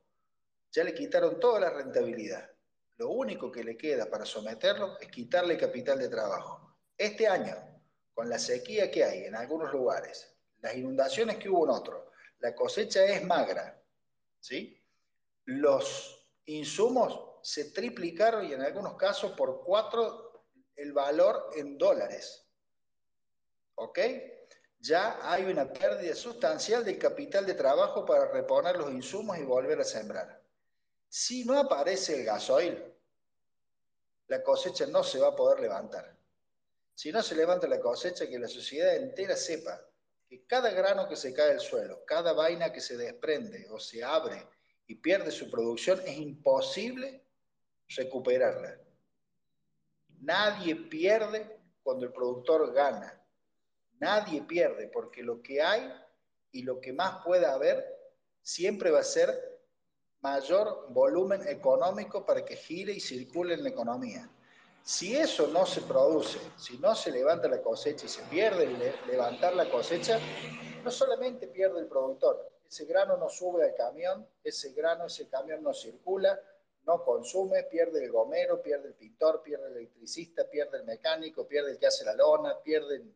[0.72, 2.48] ya le quitaron toda la rentabilidad
[2.96, 6.78] lo único que le queda para someterlo es quitarle capital de trabajo.
[6.96, 7.54] Este año,
[8.14, 12.04] con la sequía que hay en algunos lugares, las inundaciones que hubo en otros,
[12.38, 13.82] la cosecha es magra,
[14.46, 14.80] ¿sí?
[15.46, 20.44] Los insumos se triplicaron y en algunos casos por cuatro
[20.76, 22.46] el valor en dólares.
[23.74, 23.98] ¿Ok?
[24.78, 29.80] Ya hay una pérdida sustancial del capital de trabajo para reponer los insumos y volver
[29.80, 30.42] a sembrar.
[31.08, 32.94] Si no aparece el gasoil,
[34.28, 36.16] la cosecha no se va a poder levantar.
[36.94, 39.80] Si no se levanta la cosecha, que la sociedad entera sepa
[40.28, 44.02] que cada grano que se cae al suelo, cada vaina que se desprende o se
[44.02, 44.46] abre
[44.86, 47.22] y pierde su producción, es imposible
[47.88, 48.78] recuperarla.
[50.20, 53.22] Nadie pierde cuando el productor gana.
[53.98, 55.92] Nadie pierde porque lo que hay
[56.52, 57.84] y lo que más pueda haber
[58.42, 59.60] siempre va a ser
[60.20, 64.28] mayor volumen económico para que gire y circule en la economía.
[64.86, 68.94] Si eso no se produce, si no se levanta la cosecha y se pierde el
[69.08, 70.20] levantar la cosecha,
[70.84, 75.64] no solamente pierde el productor, ese grano no sube al camión, ese grano, ese camión
[75.64, 76.40] no circula,
[76.84, 81.72] no consume, pierde el gomero, pierde el pintor, pierde el electricista, pierde el mecánico, pierde
[81.72, 83.12] el que hace la lona, pierde el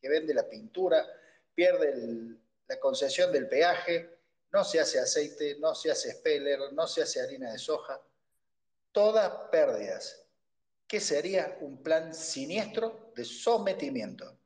[0.00, 1.04] que vende la pintura,
[1.52, 4.16] pierde la concesión del peaje,
[4.52, 8.00] no se hace aceite, no se hace speller, no se hace harina de soja,
[8.92, 10.19] todas pérdidas.
[10.90, 14.40] ¿Qué sería un plan siniestro de sometimiento?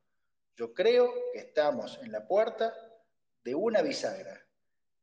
[0.55, 2.77] Yo creo que estamos en la puerta
[3.43, 4.47] de una bisagra,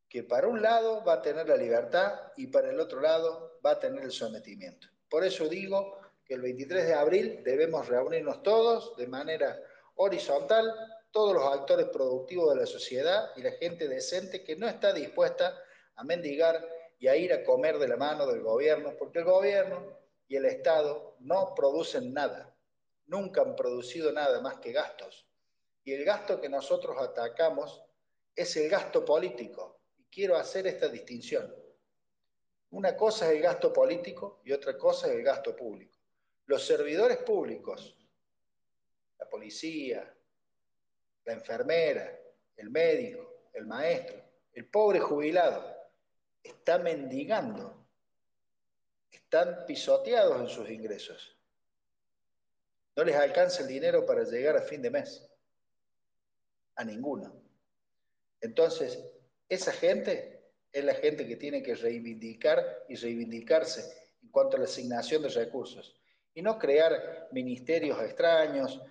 [0.08, 3.72] que para un lado va a tener la libertad y para el otro lado va
[3.72, 4.88] a tener el sometimiento.
[5.10, 9.60] Por eso digo que el 23 de abril debemos reunirnos todos de manera
[9.96, 10.72] horizontal,
[11.10, 15.58] todos los actores productivos de la sociedad y la gente decente que no está dispuesta
[15.96, 16.64] a mendigar
[17.00, 20.01] y a ir a comer de la mano del gobierno, porque el gobierno
[20.32, 22.56] y el Estado no producen nada,
[23.08, 25.28] nunca han producido nada más que gastos.
[25.84, 27.84] Y el gasto que nosotros atacamos
[28.34, 29.82] es el gasto político.
[29.98, 31.54] Y quiero hacer esta distinción.
[32.70, 35.98] Una cosa es el gasto político y otra cosa es el gasto público.
[36.46, 37.98] Los servidores públicos,
[39.20, 40.16] la policía,
[41.26, 42.18] la enfermera,
[42.56, 45.76] el médico, el maestro, el pobre jubilado,
[46.42, 47.81] está mendigando,
[49.32, 51.38] están pisoteados en sus ingresos.
[52.98, 55.26] No les alcanza el dinero para llegar a fin de mes.
[56.76, 57.34] A ninguno.
[58.42, 59.00] Entonces,
[59.48, 64.66] esa gente es la gente que tiene que reivindicar y reivindicarse en cuanto a la
[64.66, 65.96] asignación de recursos.
[66.34, 68.82] Y no crear ministerios extraños,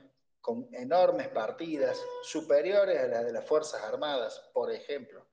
[0.40, 5.26] con enormes partidas superiores a las de las Fuerzas Armadas, por ejemplo,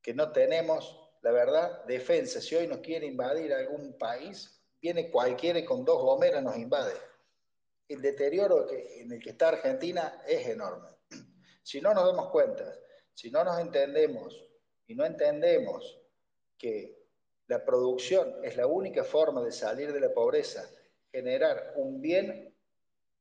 [0.00, 2.40] que no tenemos, la verdad, defensa.
[2.40, 6.94] Si hoy nos quiere invadir algún país, viene cualquiera con dos gomeras nos invade.
[7.88, 10.88] El deterioro que, en el que está Argentina es enorme.
[11.62, 12.74] Si no nos damos cuenta,
[13.14, 14.46] si no nos entendemos
[14.86, 16.00] y no entendemos
[16.56, 17.00] que
[17.48, 20.70] la producción es la única forma de salir de la pobreza,
[21.12, 22.54] generar un bien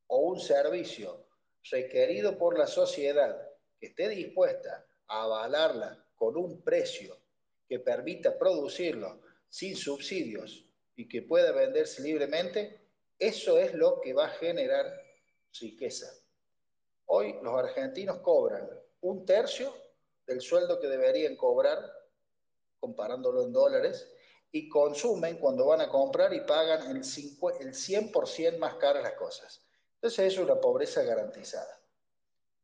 [0.08, 1.26] o un servicio
[1.70, 7.19] requerido por la sociedad que esté dispuesta a avalarla con un precio
[7.70, 12.82] que permita producirlo sin subsidios y que pueda venderse libremente,
[13.18, 15.00] eso es lo que va a generar
[15.62, 16.12] riqueza.
[17.06, 18.68] Hoy los argentinos cobran
[19.02, 19.74] un tercio
[20.26, 21.80] del sueldo que deberían cobrar,
[22.80, 24.12] comparándolo en dólares,
[24.52, 29.64] y consumen cuando van a comprar y pagan el, el 100% más caras las cosas.
[29.96, 31.80] Entonces es una pobreza garantizada.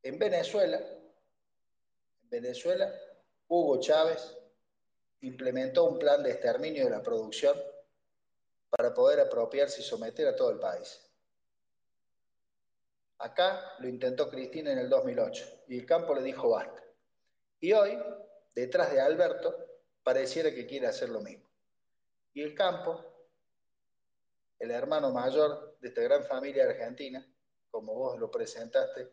[0.01, 2.93] En Venezuela, en Venezuela,
[3.47, 4.36] Hugo Chávez
[5.28, 7.57] implementó un plan de exterminio de la producción
[8.69, 11.01] para poder apropiarse y someter a todo el país.
[13.17, 16.84] Acá lo intentó Cristina en el 2008 y el campo le dijo basta.
[17.59, 17.97] Y hoy,
[18.53, 19.55] detrás de Alberto,
[20.03, 21.49] pareciera que quiere hacer lo mismo.
[22.34, 23.15] Y el campo
[24.59, 27.26] el hermano mayor de esta gran familia argentina,
[27.71, 29.09] como vos lo presentaste,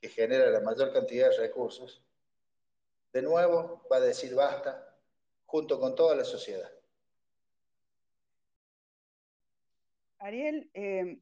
[0.00, 2.02] que genera la mayor cantidad de recursos,
[3.12, 4.87] de nuevo va a decir basta
[5.48, 6.70] junto con toda la sociedad.
[10.18, 11.18] Ariel, eh,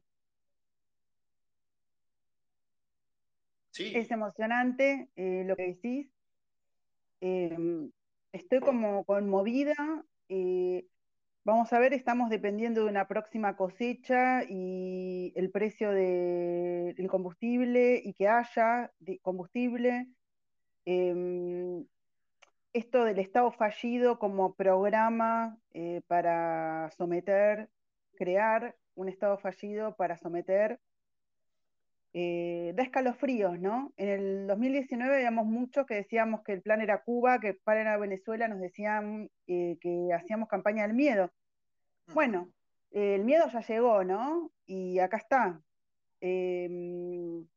[3.79, 6.09] es emocionante eh, lo que decís.
[7.21, 7.89] Eh,
[8.33, 9.75] estoy como conmovida.
[11.45, 18.13] vamos a ver, estamos dependiendo de una próxima cosecha y el precio del combustible y
[18.13, 20.07] que haya combustible.
[22.77, 25.57] Esto del Estado fallido como programa
[26.05, 27.69] para someter,
[28.15, 30.79] crear un Estado fallido para someter,
[32.13, 33.93] eh, da escalofríos, ¿no?
[33.97, 37.79] En el 2019 habíamos muchos que decíamos que el plan era Cuba, que el plan
[37.79, 41.31] era Venezuela, nos decían eh, que hacíamos campaña del miedo.
[42.13, 42.47] Bueno,
[42.91, 44.51] el miedo ya llegó, ¿no?
[44.67, 45.59] Y acá está.
[46.21, 47.47] Em,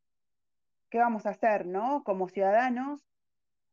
[0.88, 2.02] ¿Qué vamos a hacer, no?
[2.04, 3.09] Como ciudadanos,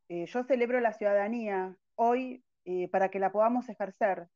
[0.09, 2.43] eh, yo celebro la ciudadanía hoy
[2.91, 4.27] para que la podamos ejercer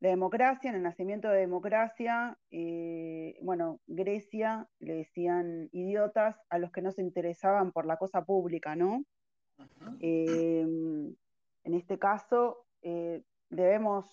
[0.00, 6.70] la democracia, en el nacimiento de democracia, eh, bueno, Grecia le decían idiotas a los
[6.70, 9.04] que no se interesaban por la cosa pública, ¿no?
[9.98, 11.16] Em,
[11.64, 14.06] en este caso, eh, debemos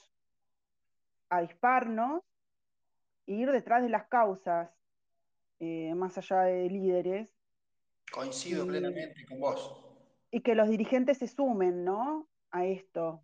[1.29, 2.23] avisparnos
[3.27, 4.71] e ir detrás de las causas,
[5.59, 7.29] eh, más allá de líderes.
[8.11, 9.81] Coincido plenamente con vos.
[10.31, 12.27] Y que los dirigentes se sumen, ¿no?
[12.51, 13.23] A esto.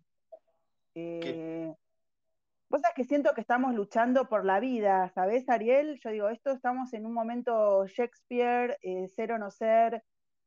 [2.72, 6.00] Vos sabés que siento que estamos luchando por la vida, ¿sabés, Ariel?
[6.02, 10.02] Yo digo, esto estamos en un momento Shakespeare, eh, ser o no ser,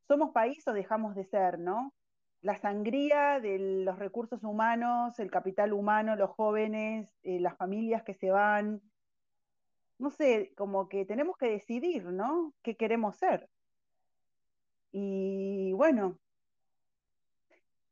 [0.07, 1.93] somos país o dejamos de ser, ¿no?
[2.41, 8.15] La sangría de los recursos humanos, el capital humano, los jóvenes, eh, las familias que
[8.15, 8.81] se van,
[9.99, 12.55] no sé, como que tenemos que decidir, ¿no?
[12.63, 13.47] ¿Qué queremos ser?
[14.97, 16.17] Y bueno,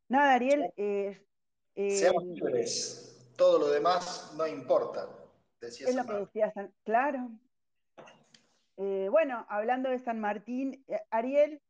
[0.07, 0.73] nada, Ariel.
[0.77, 1.21] Eh,
[1.75, 5.07] Seamos libres todo lo demás no importa.
[5.59, 7.29] Decía es lo que decía San Claro.
[8.77, 11.61] Eh, bueno, hablando de San Martín, eh, Ariel,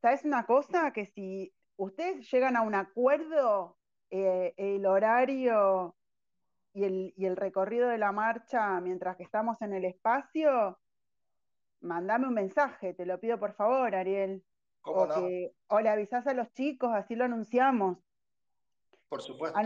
[0.00, 0.92] ¿sabes una cosa?
[0.92, 3.76] Que si ustedes llegan a un acuerdo,
[4.10, 5.96] eh, el horario
[6.72, 10.78] y el, y el, recorrido de la marcha mientras que estamos en el espacio,
[11.80, 14.44] mandame un mensaje, te lo pido por favor, Ariel.
[14.82, 15.14] ¿Cómo no?
[15.68, 17.98] o le avisás a los chicos, así lo anunciamos.
[19.08, 19.56] Por supuesto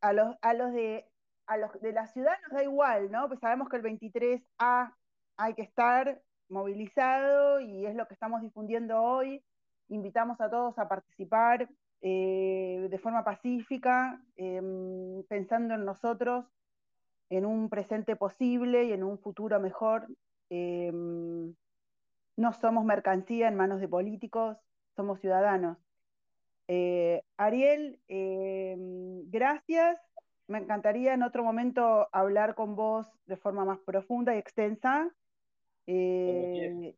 [0.00, 1.06] a los, a los de
[1.46, 3.26] a los de la ciudad nos da igual, ¿no?
[3.26, 4.94] Pues sabemos que el 23A
[5.36, 9.42] hay que estar movilizado y es lo que estamos difundiendo hoy.
[9.88, 11.68] Invitamos a todos a participar
[12.02, 16.46] eh, de forma pacífica, em, pensando en nosotros,
[17.30, 20.06] en un presente posible y en un futuro mejor.
[20.50, 21.54] Em,
[22.40, 24.56] no somos mercancía en manos de políticos,
[24.96, 25.76] somos ciudadanos.
[26.68, 28.76] Eh, Ariel, eh,
[29.26, 30.00] gracias.
[30.48, 35.10] Me encantaría en otro momento hablar con vos de forma más profunda y extensa.
[35.86, 36.94] Eh,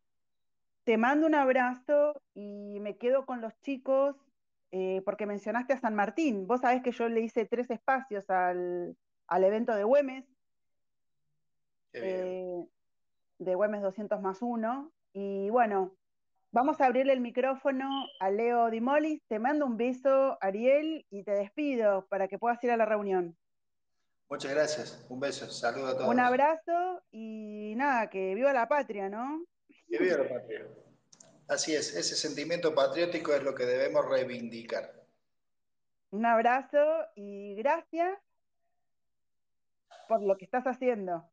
[0.85, 4.17] te mando un abrazo y me quedo con los chicos
[5.05, 6.47] porque mencionaste a San Martín.
[6.47, 8.97] Vos sabés que yo le hice tres espacios al,
[9.29, 10.25] evento de Güemes,
[11.93, 14.91] de Güemes 200 más 1.
[15.13, 15.97] Y bueno,
[16.55, 17.89] Vamos a abrirle el micrófono
[18.21, 19.23] a Leo Dimolis.
[19.27, 23.35] Te mando un beso, Ariel, y te despido para que puedas ir a la reunión.
[24.29, 25.07] Muchas gracias.
[25.09, 25.51] Un beso.
[25.51, 26.09] Saludo a todos.
[26.09, 29.47] Un abrazo y nada, que viva la patria, ¿no?
[29.89, 30.67] Que viva la patria.
[31.49, 34.93] Así es, ese sentimiento patriótico es lo que debemos reivindicar.
[36.11, 38.19] Un abrazo y gracias
[40.07, 41.32] por lo que estás haciendo.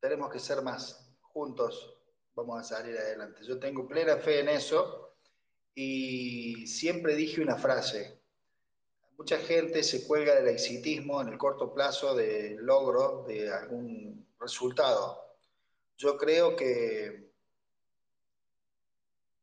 [0.00, 2.00] Tenemos que ser más juntos
[2.34, 3.44] vamos a salir adelante.
[3.44, 5.14] Yo tengo plena fe en eso
[5.74, 8.20] y siempre dije una frase.
[9.16, 15.36] Mucha gente se cuelga del exitismo en el corto plazo del logro de algún resultado.
[15.98, 17.30] Yo creo que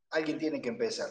[0.10, 1.10] alguien tiene que empezar.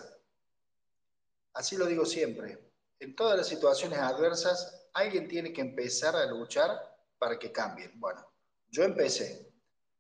[1.53, 2.59] Así lo digo siempre.
[2.99, 6.71] En todas las situaciones adversas, alguien tiene que empezar a luchar
[7.19, 7.93] para que cambien.
[8.01, 8.27] Bueno,
[8.71, 9.51] yo empecé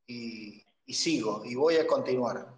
[0.07, 2.55] y y sigo y voy a continuar.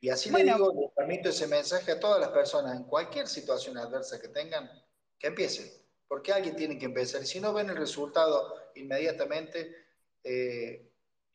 [0.00, 3.76] Y así le digo, le permito ese mensaje a todas las personas en cualquier situación
[3.76, 4.70] adversa que tengan,
[5.18, 5.70] que empiecen,
[6.06, 7.22] porque alguien tiene que empezar.
[7.22, 9.74] Y si no ven el resultado inmediatamente,
[10.22, 10.88] eh,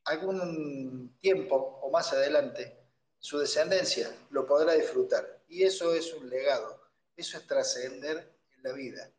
[0.05, 2.78] algún tiempo o más adelante,
[3.20, 5.43] su descendencia lo podrá disfrutar.
[5.49, 6.82] Y eso es un legado,
[7.18, 9.12] eso es trascender en la vida.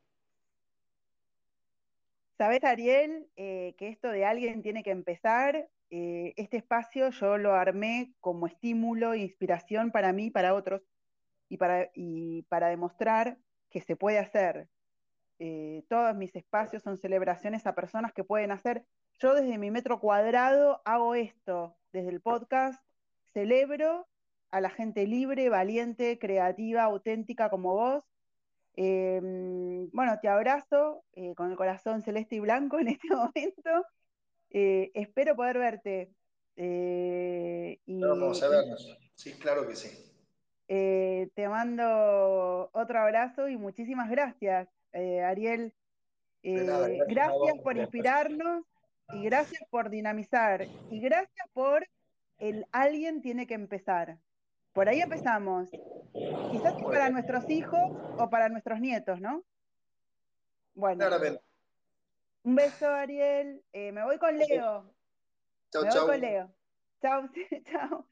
[2.43, 7.55] Sabes, Ariel, eh, que esto de alguien tiene que empezar, eh, este espacio yo lo
[7.55, 10.83] armé como estímulo e inspiración para mí para otros,
[11.49, 13.39] y para, y para demostrar
[13.71, 14.67] que se puede hacer.
[15.39, 18.85] Eh, todos mis espacios son celebraciones a personas que pueden hacer.
[19.21, 22.85] Yo desde mi metro cuadrado hago esto, desde el podcast,
[23.33, 24.09] celebro
[24.51, 28.05] a la gente libre, valiente, creativa, auténtica como vos,
[28.75, 33.87] Em, bueno, te abrazo eh, con el corazón celeste y blanco en este momento.
[34.51, 36.11] Eh, espero poder verte.
[36.57, 38.99] Eh, y, Vamos a vernos.
[39.15, 39.91] Sí, claro que sí.
[40.67, 45.73] te mando otro abrazo y muchísimas gracias, Ariel.
[46.43, 48.65] gracias por inspirarnos
[49.13, 51.87] y gracias por dinamizar y gracias por
[52.39, 54.19] el alguien tiene que empezar.
[54.73, 55.71] Por ahí empezamos.
[56.51, 57.81] Quizás para nuestros hijos
[58.19, 59.45] o para nuestros nietos, ¿no?
[60.75, 61.07] Bueno.
[62.45, 63.63] Un beso, Ariel.
[63.73, 64.95] Eh, me voy con Leo.
[65.71, 66.55] Chao, me voy con Leo.
[67.01, 67.29] Chao,
[67.71, 68.07] chao.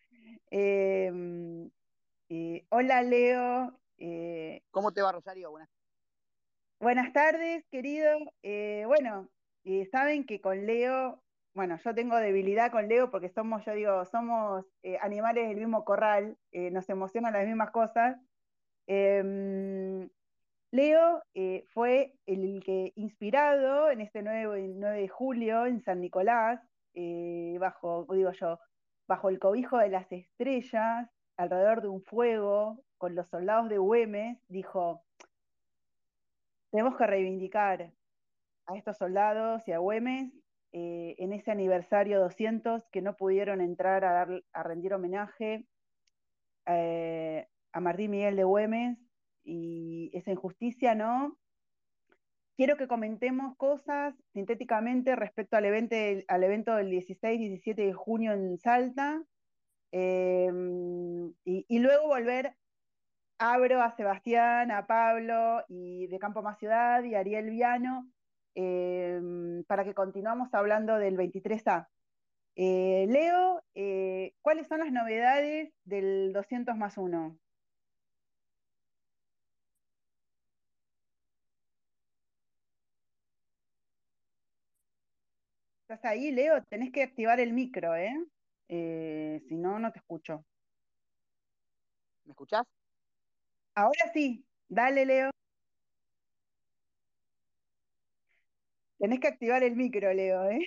[0.51, 1.71] Em,
[2.29, 3.81] eh, hola, Leo.
[3.99, 5.51] Eh, ¿Cómo te va, Rosario?
[5.51, 5.71] Buenas,
[6.79, 8.19] Buenas tardes, querido.
[8.87, 9.29] bueno,
[9.91, 11.23] saben que con Leo
[11.55, 15.85] bueno, yo tengo debilidad con Leo porque somos, yo digo, somos eh, animales del mismo
[15.85, 18.17] corral, eh, nos emocionan las mismas cosas.
[18.87, 20.09] Em,
[20.71, 26.61] Leo eh, fue el que inspirado en este 9, 9 de julio en San Nicolás,
[27.59, 28.59] bajo, digo yo,
[29.09, 34.39] bajo el cobijo de las estrellas, alrededor de un fuego, con los soldados de Güemes,
[34.49, 35.03] dijo,
[36.71, 37.93] tenemos que reivindicar
[38.67, 40.33] a estos soldados y a Güemes
[40.73, 45.67] eh, en ese aniversario 200 que no pudieron entrar a, rendir homenaje
[46.67, 48.99] eh, a Martín Miguel de Güemes
[49.43, 51.37] y esa injusticia, ¿no?
[52.57, 55.97] Quiero que comentemos cosas sintéticamente respecto al evento,
[56.29, 59.25] al evento del 16-17 de junio en Salta
[59.91, 62.55] em, y, luego volver
[63.39, 68.09] abro a Sebastián, a Pablo y de Campo Más Ciudad y Ariel Viano
[68.55, 71.89] Em, para que continuamos hablando del 23A.
[72.57, 77.39] Eh, Leo, eh, ¿cuáles son las novedades del 200 más 1?
[85.89, 86.63] ¿Estás ahí, Leo?
[86.69, 88.15] Tenés que activar el micro, ¿eh?
[88.69, 90.45] eh si no, no te escucho.
[92.25, 92.65] ¿Me escuchás?
[93.75, 95.30] Ahora sí, dale, Leo.
[99.01, 100.61] Tenés que activar el micro, Leo, ¿eh?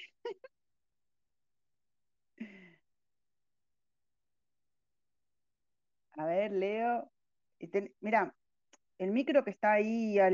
[6.17, 7.11] A ver, Leo.
[8.01, 8.34] mira,
[8.99, 10.29] el micro que está ahí a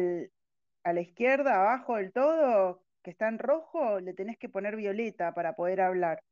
[0.93, 5.55] la izquierda, abajo del todo, que está en rojo, le tenés que poner violeta para
[5.55, 6.23] poder hablar.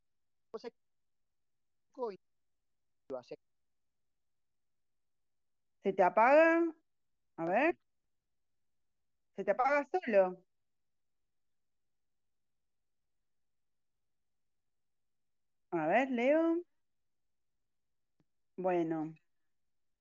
[5.84, 6.64] ¿Se te apaga?
[7.38, 7.78] A ver.
[9.36, 10.44] ¿Se te apaga solo?
[15.78, 16.62] A ver, Leo.
[18.56, 19.14] Bueno.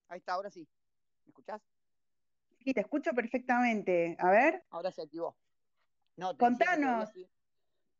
[0.08, 0.66] Ahí está, ahora sí.
[1.26, 1.62] ¿Me escuchás?
[2.64, 4.16] Sí, te escucho perfectamente.
[4.18, 4.64] A ver.
[4.70, 5.36] Ahora se activó.
[6.16, 7.10] No, Contanos.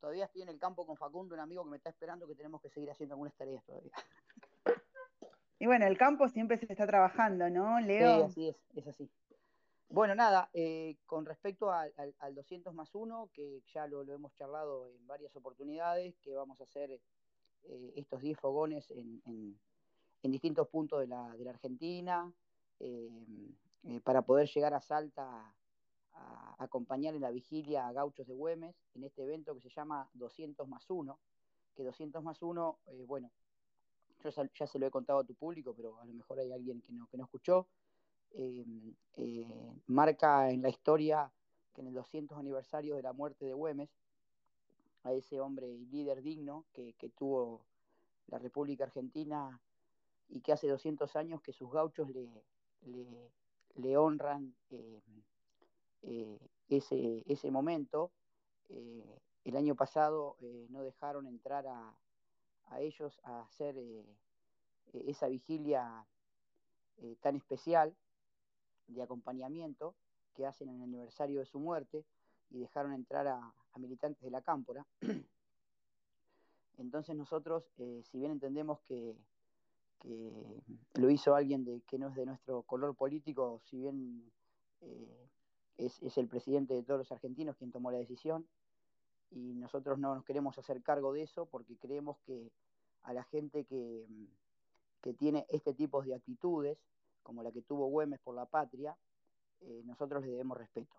[0.00, 2.60] Todavía estoy, en el campo con Facundo, un amigo que me está esperando que tenemos
[2.62, 3.92] que seguir haciendo algunas tareas todavía.
[5.58, 8.16] Y bueno, el campo siempre se está trabajando, ¿no, Leo?
[8.16, 9.10] Sí, así es, es así.
[9.88, 11.94] Bueno, nada, eh, con respecto al,
[12.34, 16.64] 200 más 1, que ya lo, lo, hemos charlado en varias oportunidades, que vamos a
[16.64, 17.00] hacer
[17.68, 19.58] eh, estos 10 fogones en,
[20.22, 22.32] distintos puntos de la, Argentina,
[22.80, 23.08] eh,
[23.84, 25.54] eh, para poder llegar a Salta
[26.14, 30.08] a, acompañar en la vigilia a gauchos de Güemes en este evento que se llama
[30.14, 31.16] 200 más 1,
[31.76, 33.30] que 200 más 1, bueno,
[34.24, 36.80] yo ya se lo he contado a tu público, pero a lo mejor hay alguien
[36.80, 37.68] que no, que no escuchó,
[39.86, 41.30] marca en la historia
[41.72, 43.90] que en el 200 aniversario de la muerte de Güemes,
[45.06, 47.64] a ese hombre y líder digno que, tuvo
[48.26, 49.60] la República Argentina
[50.28, 55.00] y que hace 200 años que sus gauchos le, honran eh,
[56.02, 56.38] eh,
[56.68, 58.10] ese, ese, momento.
[58.68, 60.36] Eh, el año pasado
[60.70, 61.96] no dejaron entrar a,
[62.66, 63.76] a ellos a hacer
[64.92, 66.04] esa vigilia
[67.20, 67.94] tan especial
[68.88, 69.94] de acompañamiento
[70.34, 72.04] que hacen en el aniversario de su muerte
[72.50, 74.86] y dejaron entrar a, militantes de la cámpora.
[76.78, 79.16] Entonces nosotros, eh, si bien entendemos que,
[80.94, 84.30] lo hizo alguien de, que no es de nuestro color político, si bien
[84.82, 85.28] eh,
[85.78, 88.46] es, el presidente de todos los argentinos quien tomó la decisión,
[89.30, 92.52] y nosotros no nos queremos hacer cargo de eso porque creemos que
[93.02, 94.06] a la gente que,
[95.00, 96.78] que tiene este tipo de actitudes,
[97.22, 98.96] como la que tuvo Güemes por la patria,
[99.62, 100.96] eh, nosotros le debemos respeto.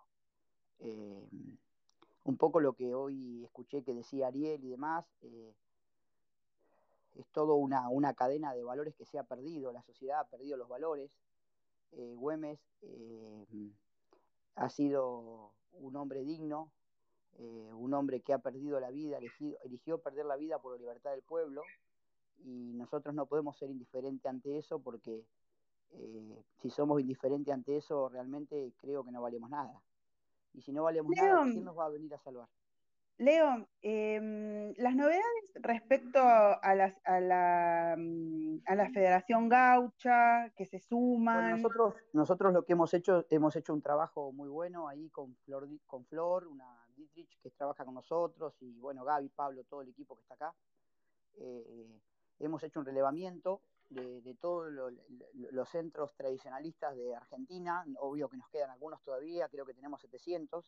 [2.27, 5.53] Un poco lo que hoy escuché que decía Ariel y demás, eh,
[7.15, 10.57] es todo una, una, cadena de valores que se ha perdido, la sociedad ha perdido
[10.57, 11.11] los valores.
[11.91, 12.59] Güemes
[14.55, 16.69] ha sido un hombre digno,
[17.39, 21.11] un hombre que ha perdido la vida, elegido, eligió perder la vida por la libertad
[21.11, 21.63] del pueblo,
[22.43, 25.25] y nosotros no podemos ser indiferentes ante eso porque
[25.91, 29.81] eh, si somos indiferentes ante eso, realmente creo que no valemos nada.
[30.57, 32.49] Y si no valemos nada, ¿quién nos va a venir a salvar?
[33.19, 40.65] Leo, em, las novedades respecto a, las, a, la, mm, a la Federación Gaucha, que
[40.65, 41.61] se suman.
[41.61, 45.67] nosotros, nosotros lo que hemos hecho, hemos hecho un trabajo muy bueno ahí con Flor,
[45.85, 50.15] con Flor, una Dietrich que trabaja con nosotros, y bueno, Gaby, Pablo, todo el equipo
[50.15, 50.55] que está acá.
[51.35, 52.01] Eh,
[52.39, 54.71] hemos hecho un relevamiento de, todos
[55.33, 60.65] los centros tradicionalistas de Argentina, obvio que nos quedan algunos todavía, creo que tenemos 700,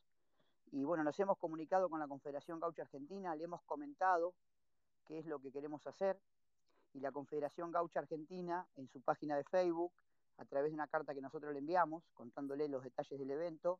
[0.71, 4.35] y bueno, nos hemos comunicado con la Confederación Gaucha Argentina, le hemos comentado
[5.05, 6.19] qué es lo que queremos hacer,
[6.93, 9.91] y la Confederación Gaucha Argentina, en su página de Facebook,
[10.37, 13.79] a través de una carta que nosotros le enviamos, contándole los detalles del evento,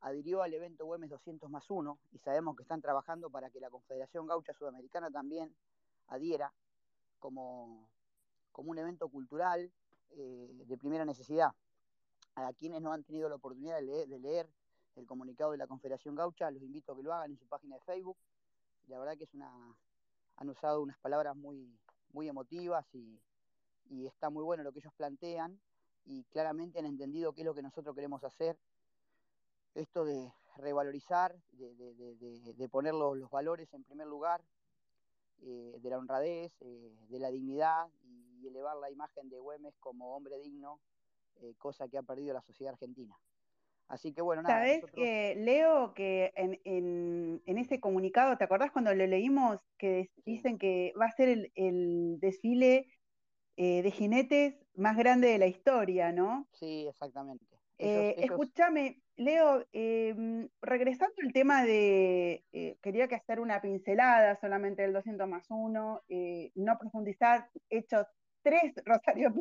[0.00, 3.70] adhirió al evento Güemes 200 más 1, y sabemos que están trabajando para que la
[3.70, 5.54] Confederación Gaucha Sudamericana también
[6.08, 6.52] adhiera
[7.20, 7.88] como,
[8.52, 9.70] como un evento cultural
[10.12, 11.52] eh, de primera necesidad.
[12.34, 14.48] A quienes no han tenido la oportunidad de leer,
[14.96, 17.76] el comunicado de la Confederación Gaucha, los invito a que lo hagan en su página
[17.76, 18.16] de Facebook.
[18.88, 19.50] La verdad que es una,
[20.36, 21.78] han usado unas palabras muy,
[22.12, 23.20] muy emotivas y,
[23.90, 25.60] y está muy bueno lo que ellos plantean
[26.06, 28.56] y claramente han entendido qué es lo que nosotros queremos hacer.
[29.74, 34.42] Esto de revalorizar, de, de, de, poner los, los, valores en primer lugar,
[35.42, 37.88] eh, de la honradez, eh, de la dignidad
[38.40, 40.80] y elevar la imagen de Güemes como hombre digno,
[41.36, 43.16] eh, cosa que ha perdido la sociedad argentina.
[43.88, 44.56] Así que bueno, nada.
[44.56, 50.92] Sabes que leo que en, ese comunicado, ¿te acordás cuando lo leímos que dicen que
[51.00, 52.86] va a ser el, desfile
[53.56, 56.46] de jinetes más grande de la historia, ¿no?
[56.52, 57.50] Sí, exactamente.
[57.80, 64.92] Escúchame, Leo, em, regresando al tema de, eh, quería que hacer una pincelada solamente del
[64.92, 68.06] 200 más 1, eh, no profundizar, hecho
[68.42, 69.32] tres Rosario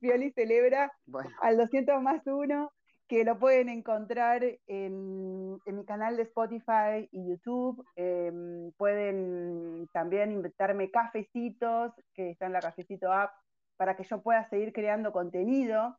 [0.00, 0.92] Pioli celebra
[1.40, 2.72] al 200 más 1,
[3.08, 7.84] que lo pueden encontrar en, mi canal de Spotify y YouTube.
[7.96, 13.32] Em, pueden también invitarme cafecitos, que está en la Cafecito App,
[13.76, 15.96] para que yo pueda seguir creando contenido.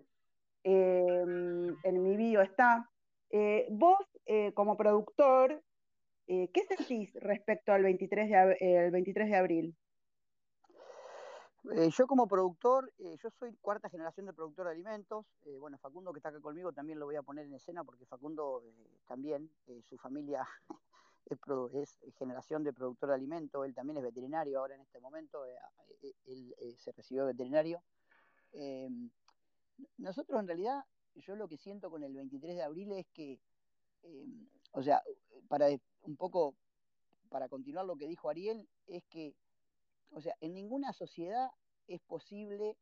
[0.64, 2.88] Em, en mi bio está.
[3.32, 5.64] Eh, vos, eh, como productor,
[6.28, 9.76] eh, ¿qué sentís respecto al 23 de, 23 de abril?
[11.64, 15.26] Yo como productor, yo soy cuarta generación de productor de alimentos.
[15.60, 18.64] bueno, Facundo que está acá conmigo también lo voy a poner en escena porque Facundo
[19.08, 19.52] también,
[19.90, 20.48] su familia
[21.74, 25.46] es, generación de productor de alimentos, él también es veterinario ahora en este momento,
[26.26, 27.82] él se recibió veterinario.
[29.98, 30.84] nosotros en realidad
[31.22, 33.40] yo lo que siento con el 23 de abril es que,
[34.04, 34.26] eh,
[34.72, 35.02] o sea,
[35.48, 35.68] para
[36.02, 36.56] un poco,
[37.30, 39.36] para continuar lo que dijo Ariel, es que,
[40.12, 41.50] o sea, en ninguna sociedad
[41.88, 42.78] es posible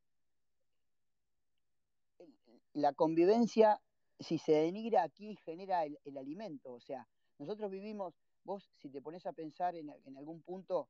[2.73, 3.81] la convivencia
[4.19, 6.73] si se denigra aquí genera el, alimento.
[6.73, 7.07] O sea,
[7.39, 8.13] nosotros vivimos,
[8.43, 10.87] vos si te pones a pensar en, algún punto,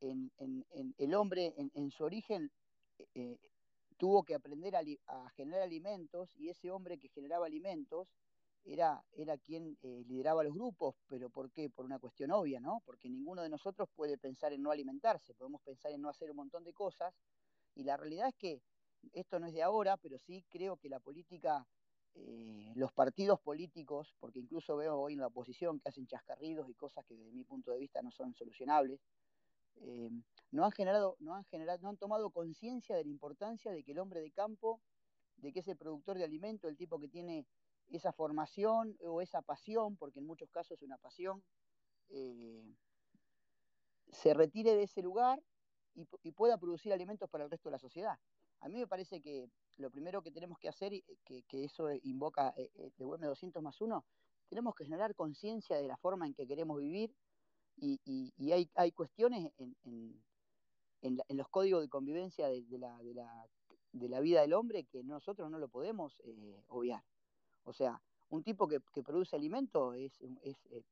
[0.00, 0.30] en,
[0.98, 2.50] el hombre en, su origen,
[3.14, 3.38] eh,
[3.96, 8.08] tuvo que aprender a, generar alimentos y ese hombre que generaba alimentos
[8.72, 11.70] era, era quien eh, lideraba los grupos, pero ¿por qué?
[11.70, 12.82] Por una cuestión obvia, ¿no?
[12.84, 16.36] Porque ninguno de nosotros puede pensar en no alimentarse, podemos pensar en no hacer un
[16.36, 17.14] montón de cosas
[17.74, 18.60] y la realidad es que
[19.12, 21.66] esto no es de ahora, pero sí creo que la política,
[22.14, 26.74] eh, los partidos políticos, porque incluso veo hoy en la oposición que hacen chascarridos y
[26.74, 29.00] cosas que desde mi punto de vista no son solucionables,
[29.76, 30.10] eh,
[30.50, 33.92] no han generado, no han generado, no han tomado conciencia de la importancia de que
[33.92, 34.80] el hombre de campo,
[35.36, 37.46] de que ese productor de alimento, el tipo que tiene
[37.90, 41.42] esa formación o esa pasión, porque en muchos casos es una pasión,
[42.10, 42.64] eh,
[44.10, 45.42] se retire de ese lugar
[45.94, 48.18] y, pueda producir alimentos para el resto de la sociedad.
[48.60, 50.92] A mí me parece que lo primero que tenemos que hacer,
[51.24, 54.04] que, que eso invoca de WM 200 más 1,
[54.48, 57.14] tenemos que generar conciencia de la forma en que queremos vivir
[57.80, 60.22] y, hay, cuestiones en,
[61.28, 66.62] los códigos de convivencia de, la, vida del hombre que nosotros no lo podemos eh,
[66.68, 67.02] obviar.
[67.68, 68.00] O sea,
[68.30, 70.18] un tipo que, produce alimento es,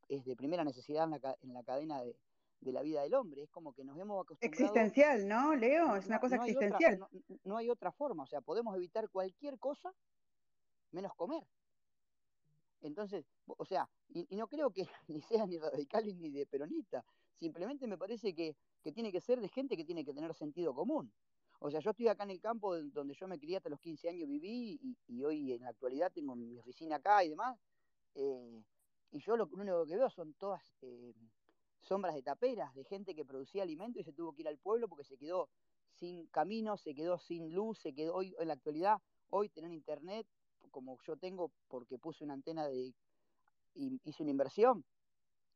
[0.08, 2.14] es, de primera necesidad en la, en la cadena de,
[2.60, 3.42] la vida del hombre.
[3.42, 4.64] Es como que nos hemos acostumbrado.
[4.64, 5.96] Existencial, ¿no, Leo?
[5.96, 7.06] Es una cosa existencial.
[7.44, 8.24] no, hay otra forma.
[8.24, 9.92] O sea, podemos evitar cualquier cosa
[10.92, 11.42] menos comer.
[12.82, 17.04] Entonces, o sea, y, no creo que ni sea ni radical ni de peronista.
[17.38, 20.74] Simplemente me parece que, que tiene que ser de gente que tiene que tener sentido
[20.74, 21.10] común.
[21.60, 24.08] O sea, yo estoy acá en el campo donde yo me crié hasta los 15
[24.08, 24.78] años, viví
[25.08, 27.58] y, hoy en la actualidad tengo mi oficina acá y demás.
[28.14, 28.62] Eh,
[29.12, 31.14] y yo lo, único que veo son todas eh,
[31.80, 34.88] sombras de taperas, de gente que producía alimento y se tuvo que ir al pueblo
[34.88, 35.48] porque se quedó
[35.92, 38.98] sin camino, se quedó sin luz, se quedó hoy en la actualidad,
[39.30, 40.26] hoy tener internet
[40.70, 42.92] como yo tengo porque puse una antena de
[43.74, 44.84] y hice una inversión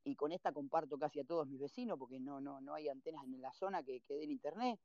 [0.05, 3.25] y con esta comparto casi a todos mis vecinos porque no, no, no hay antenas
[3.25, 4.79] en la zona que, que den internet.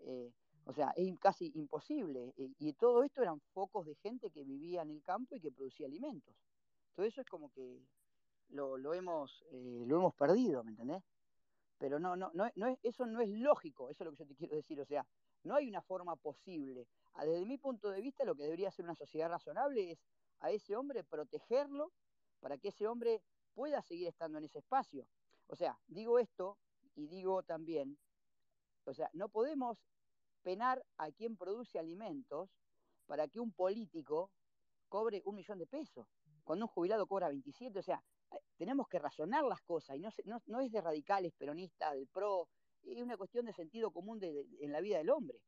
[0.00, 0.32] Eh,
[0.64, 2.32] o sea, es casi imposible.
[2.36, 5.50] Eh, y todo esto eran focos de gente que vivía en el campo y que
[5.50, 6.34] producía alimentos.
[6.94, 7.80] Todo eso es como que
[8.48, 11.02] lo, lo hemos, eh, lo hemos perdido, ¿me entendés?
[11.78, 14.26] Pero no, no, no, no es, eso no es lógico, eso es lo que yo
[14.26, 14.80] te quiero decir.
[14.80, 15.04] O sea,
[15.42, 16.86] no hay una forma posible.
[17.14, 19.98] Ah, desde mi punto de vista, lo que debería ser una sociedad razonable es
[20.40, 21.92] a ese hombre protegerlo
[22.40, 23.22] para que ese hombre
[23.54, 25.06] pueda seguir estando en ese espacio.
[25.48, 26.58] O sea, digo esto
[26.94, 27.98] y digo también,
[28.84, 29.78] o sea, no podemos
[30.42, 32.50] penar a quien produce alimentos
[33.06, 34.30] para que un político
[34.88, 36.06] cobre un millón de pesos,
[36.44, 37.78] cuando un jubilado cobra 27.
[37.78, 40.10] O sea, eh, tenemos que razonar las cosas y no,
[40.46, 42.48] no, es de radicales, peronistas, del PRO,
[42.84, 45.38] es una cuestión de sentido común en la vida del hombre.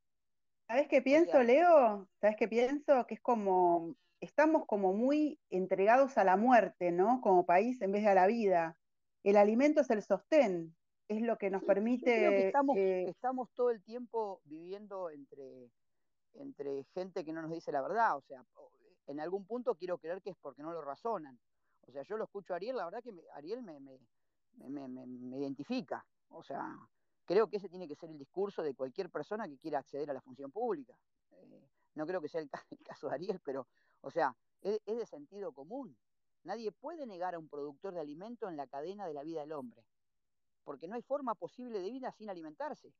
[0.66, 2.08] ¿Sabes qué pienso, Leo?
[2.20, 3.06] ¿Sabes qué pienso?
[3.06, 7.20] Que es como, estamos como muy entregados a la muerte, ¿no?
[7.20, 8.78] Como país en vez de a la vida.
[9.24, 10.74] El alimento es el sostén
[11.08, 12.46] es lo que nos permite...
[12.46, 15.70] estamos, eh, estamos todo el tiempo viviendo entre,
[16.34, 18.44] entre gente que no nos dice la verdad, o sea,
[19.06, 21.38] en algún punto quiero creer que es porque no lo razonan.
[21.86, 26.06] O sea, yo lo escucho a Ariel, la verdad que Ariel me, me, identifica.
[26.30, 26.74] O sea,
[27.26, 30.14] creo que ese tiene que ser el discurso de cualquier persona que quiera acceder a
[30.14, 30.96] la función pública.
[31.32, 32.48] Eh, no creo que sea el,
[32.82, 33.66] caso de Ariel, pero,
[34.00, 35.94] o sea, es, es de sentido común.
[36.44, 39.52] Nadie puede negar a un productor de alimento en la cadena de la vida del
[39.52, 39.84] hombre
[40.64, 42.92] porque no hay forma posible de vida sin alimentarse.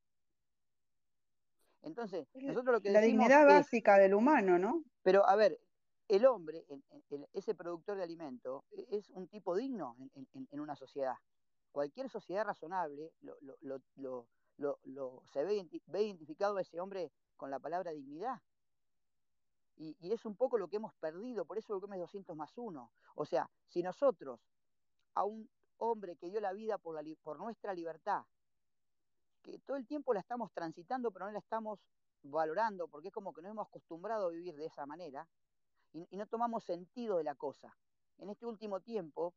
[1.83, 4.85] Entonces, nosotros lo que La dignidad básica del humano, ¿no?
[5.03, 5.61] Pero, a ver,
[6.09, 6.65] el hombre,
[7.33, 11.17] ese productor de alimento, e, es un tipo digno en, una sociedad.
[11.73, 14.29] Cualquier sociedad razonable lo,
[15.33, 15.67] se ve,
[16.03, 18.41] identificado a ese hombre con la palabra dignidad.
[19.77, 22.57] Y, y, es un poco lo que hemos perdido, por eso el es 200 más
[22.57, 22.93] 1.
[23.17, 24.41] O sea, si nosotros
[25.15, 25.51] a un
[25.85, 28.25] hombre que dio la vida por, la, por nuestra libertad,
[29.43, 31.79] que todo el tiempo la estamos transitando, pero no la estamos
[32.23, 35.29] valorando, porque es como que nos hemos acostumbrado a vivir de esa manera
[35.93, 37.77] y, no tomamos sentido de la cosa.
[38.19, 39.35] En este último tiempo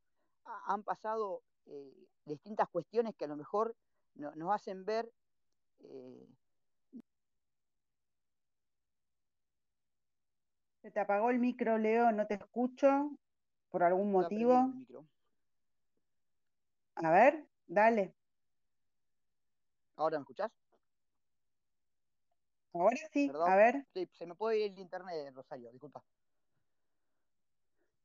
[0.65, 3.75] han pasado eh, distintas cuestiones que a lo mejor
[4.15, 5.11] nos hacen ver...
[5.79, 6.27] Eh,
[10.81, 13.11] Se te apagó el micro, Leo, no te escucho
[13.69, 14.71] por algún motivo.
[17.03, 18.13] A ver, dale.
[19.95, 20.51] ¿Ahora me escuchás?
[22.73, 23.85] Ahora sí, a ver.
[23.93, 26.03] Sí, se me puede ir el internet, Rosario, disculpa.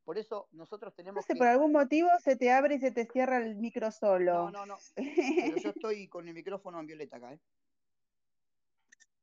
[0.05, 3.07] Por eso nosotros tenemos no sé, por algún motivo se te abre y se te
[3.07, 4.51] cierra el micro solo.
[4.51, 4.79] No, no, no.
[4.95, 7.41] Pero yo estoy con el micrófono en violeta acá, ¿eh?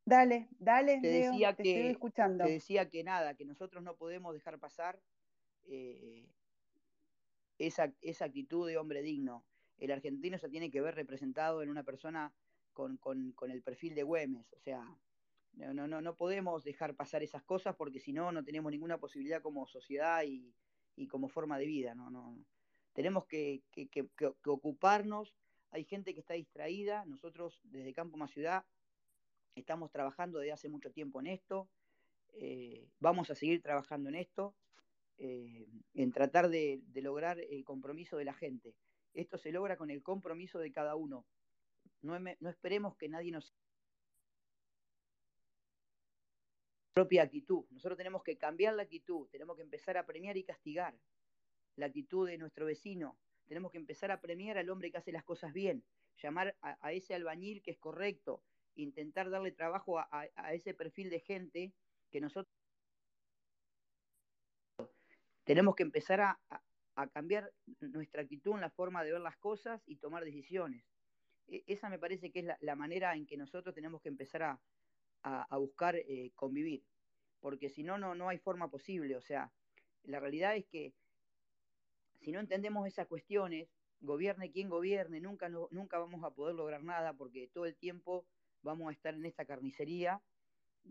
[0.06, 2.46] Dale, dale, te decía que, estoy escuchando.
[2.46, 5.00] Te decía que nada, que nosotros no podemos dejar pasar
[5.68, 6.28] eh,
[7.60, 9.46] esa, esa actitud de hombre digno
[9.80, 12.34] el argentino se tiene que ver representado en una persona
[12.74, 14.54] con, el perfil de Güemes.
[14.54, 14.86] O sea,
[15.54, 19.42] no, no, no podemos dejar pasar esas cosas porque si no, no tenemos ninguna posibilidad
[19.42, 20.54] como sociedad y,
[21.08, 21.96] como forma de vida.
[21.96, 22.38] No, no.
[22.94, 23.64] Tenemos que,
[24.46, 25.34] ocuparnos.
[25.72, 27.06] Hay gente que está distraída.
[27.06, 28.66] Nosotros desde Campo Más Ciudad
[29.56, 31.70] estamos trabajando desde hace mucho tiempo en esto.
[32.34, 34.56] Eh, vamos a seguir trabajando en esto,
[35.18, 38.76] eh, en tratar de lograr el compromiso de la gente.
[39.14, 41.26] Esto se logra con el compromiso de cada uno.
[42.02, 43.54] No, esperemos que nadie nos
[46.94, 47.66] propia actitud.
[47.70, 50.98] Nosotros tenemos que cambiar la actitud, tenemos que empezar a premiar y castigar
[51.76, 53.18] la actitud de nuestro vecino.
[53.46, 55.84] Tenemos que empezar a premiar al hombre que hace las cosas bien,
[56.22, 58.44] llamar a, ese albañil que es correcto,
[58.76, 61.74] intentar darle trabajo a ese perfil de gente
[62.12, 62.54] que nosotros
[65.50, 66.40] tenemos que empezar a,
[67.02, 70.84] a cambiar nuestra actitud en la forma de ver las cosas y tomar decisiones.
[71.48, 75.58] E, esa me parece que es la, manera en que nosotros tenemos que empezar a,
[75.58, 76.84] buscar eh, convivir,
[77.40, 79.16] porque si no, no, no hay forma posible.
[79.16, 79.52] O sea,
[80.04, 80.94] la realidad es que
[82.20, 83.70] si no entendemos esas cuestiones,
[84.02, 88.26] gobierne quien gobierne, nunca, nunca vamos a poder lograr nada porque todo el tiempo
[88.62, 90.22] vamos a estar en esta carnicería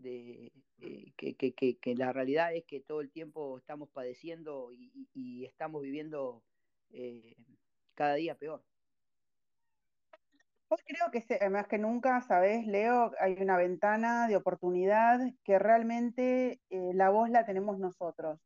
[0.01, 6.41] de eh, que, la realidad es que todo el tiempo estamos padeciendo y, estamos viviendo
[6.91, 7.35] eh,
[7.95, 8.63] cada día peor.
[10.69, 16.61] Hoy creo que más que nunca, sabes, Leo, hay una ventana de oportunidad que realmente
[16.69, 18.39] eh, la voz la tenemos nosotros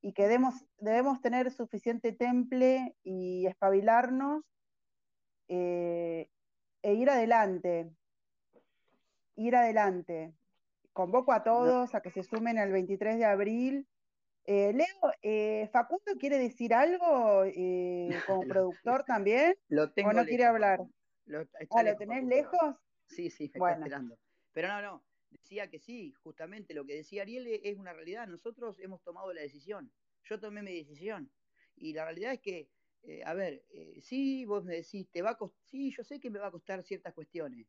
[0.00, 4.44] y que debemos, debemos tener suficiente temple y espabilarnos
[5.48, 6.28] e
[6.82, 7.90] ir adelante,
[9.34, 10.37] ir adelante.
[10.98, 13.86] Convoco a todos a que se sumen al 23 de abril.
[14.46, 19.54] Eh, Leo, eh, ¿Facundo quiere decir algo eh, como productor también?
[19.68, 20.80] Lo tengo ¿O no quiere hablar?
[21.26, 22.74] Lo, ah, ¿lo tenés lejos?
[23.06, 24.18] Sí, sí, me está esperando.
[24.52, 28.26] Pero no, no, decía que sí, justamente lo que decía Ariel es una realidad.
[28.26, 29.92] Nosotros hemos tomado la decisión.
[30.24, 31.30] Yo tomé mi decisión.
[31.76, 32.68] Y la realidad es que,
[33.24, 33.62] a ver,
[34.02, 36.82] sí, vos me decís, te va a sí, yo sé que me va a costar
[36.82, 37.68] ciertas cuestiones.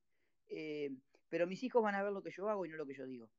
[1.30, 3.06] Pero mis hijos van a ver lo que yo hago y no lo que yo
[3.06, 3.30] digo.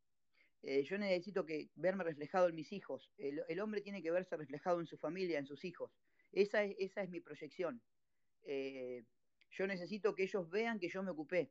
[0.62, 3.10] Eh, yo necesito que verme reflejado en mis hijos.
[3.16, 5.90] El, hombre tiene que verse reflejado en su familia, en sus hijos.
[6.32, 7.80] Esa es, esa es mi proyección.
[8.42, 9.04] Eh,
[9.50, 11.50] yo necesito que ellos vean que yo me ocupé.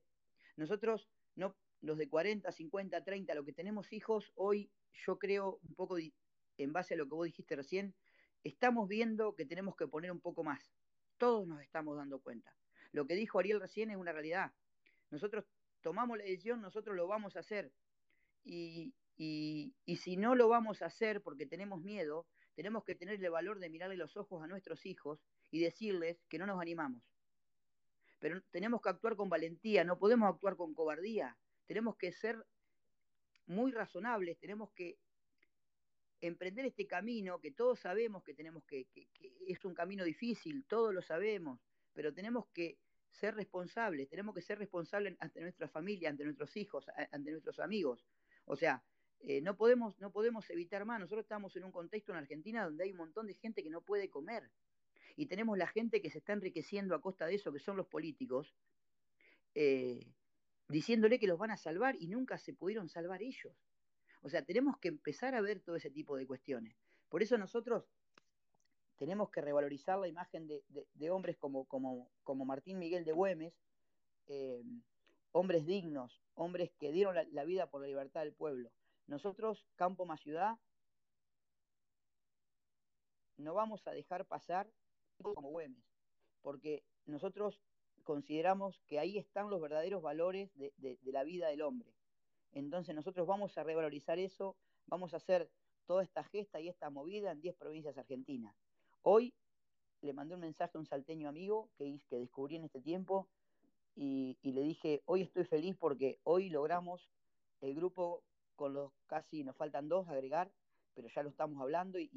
[0.56, 5.76] Nosotros, no, los de 40, 50, 30, los que tenemos hijos, hoy yo creo un
[5.76, 5.98] poco
[6.58, 7.96] en base a lo que vos dijiste recién,
[8.44, 10.72] estamos viendo que tenemos que poner un poco más.
[11.18, 12.54] Todos nos estamos dando cuenta.
[12.92, 14.52] Lo que dijo Ariel recién es una realidad.
[15.12, 15.46] Nosotros
[15.82, 17.72] tomamos la decisión, nosotros lo vamos a hacer.
[18.44, 23.60] Y, si no lo vamos a hacer porque tenemos miedo, tenemos que tener el valor
[23.60, 25.20] de mirarle los ojos a nuestros hijos
[25.52, 27.04] y decirles que no nos animamos.
[28.20, 31.38] Pero tenemos que actuar con valentía, no podemos actuar con cobardía.
[31.66, 32.46] Tenemos que ser
[33.46, 34.98] muy razonables, tenemos que
[36.22, 39.08] emprender este camino que todos sabemos que tenemos que, que
[39.48, 41.60] es un camino difícil, todos lo sabemos,
[41.94, 42.78] pero tenemos que
[43.12, 48.06] ser responsables, tenemos que ser responsables ante nuestra familia, ante nuestros hijos, ante nuestros amigos.
[48.46, 48.84] O sea,
[49.22, 51.00] eh, no, podemos, no podemos evitar más.
[51.00, 53.82] Nosotros estamos en un contexto en Argentina donde hay un montón de gente que no
[53.82, 54.50] puede comer.
[55.16, 57.88] Y tenemos la gente que se está enriqueciendo a costa de eso, que son los
[57.88, 58.56] políticos,
[59.54, 60.08] eh,
[60.70, 63.54] diciéndole que los van a salvar y nunca se pudieron salvar ellos.
[64.22, 66.76] O sea, tenemos que empezar a ver todo ese tipo de cuestiones.
[67.10, 67.86] Por eso nosotros
[69.00, 71.66] tenemos que revalorizar la imagen de, hombres como,
[72.46, 73.54] Martín Miguel de Güemes,
[74.28, 74.62] eh,
[75.32, 78.70] hombres dignos, hombres que dieron la, vida por la libertad del pueblo.
[79.08, 80.58] Nosotros, Campo más Ciudad,
[83.38, 84.70] no vamos a dejar pasar
[85.22, 85.82] como Güemes,
[86.42, 87.62] porque nosotros
[88.04, 91.96] consideramos que ahí están los verdaderos valores de, la vida del hombre.
[92.52, 95.50] Entonces nosotros vamos a revalorizar eso, vamos a hacer
[95.86, 98.54] toda esta gesta y esta movida en 10 provincias argentinas.
[99.04, 99.34] Hoy
[100.02, 103.28] le mandé un mensaje a un salteño amigo que, descubrí en este tiempo
[103.96, 107.10] y, le dije, hoy estoy feliz porque hoy logramos
[107.62, 108.24] el grupo
[108.56, 110.52] con los casi, nos faltan dos agregar,
[110.94, 112.10] pero ya lo estamos hablando y,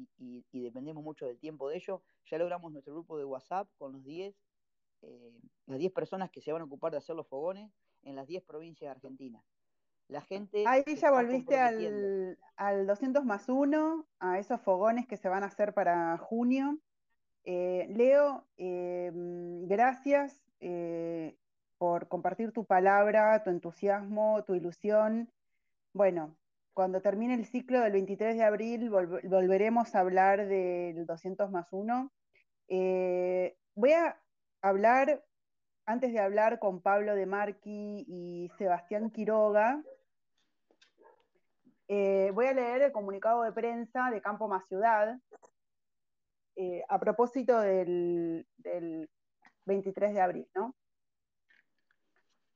[0.51, 2.01] dependemos mucho del tiempo de ello.
[2.29, 4.35] Ya logramos nuestro grupo de WhatsApp con los 10,
[5.01, 7.71] eh, las 10 personas que se van a ocupar de hacer los fogones
[8.03, 9.43] en las 10 provincias de Argentina.
[10.07, 10.63] La gente.
[10.67, 15.47] Ahí ya volviste al, al 200 más 1, a esos fogones que se van a
[15.47, 16.79] hacer para junio.
[17.45, 19.11] Eh, Leo, eh,
[19.67, 21.35] gracias eh,
[21.77, 25.29] por compartir tu palabra, tu entusiasmo, tu ilusión.
[25.93, 26.37] Bueno,
[26.73, 32.11] cuando termine el ciclo del 23 de abril volveremos a hablar del 200 más 1.
[33.75, 34.17] voy a
[34.61, 35.23] hablar,
[35.85, 39.83] antes de hablar con Pablo de Marqui y Sebastián Quiroga,
[41.87, 45.17] eh, voy a leer el comunicado de prensa de Campo Más Ciudad
[46.55, 48.45] eh, a propósito del,
[49.65, 50.47] 23 de abril.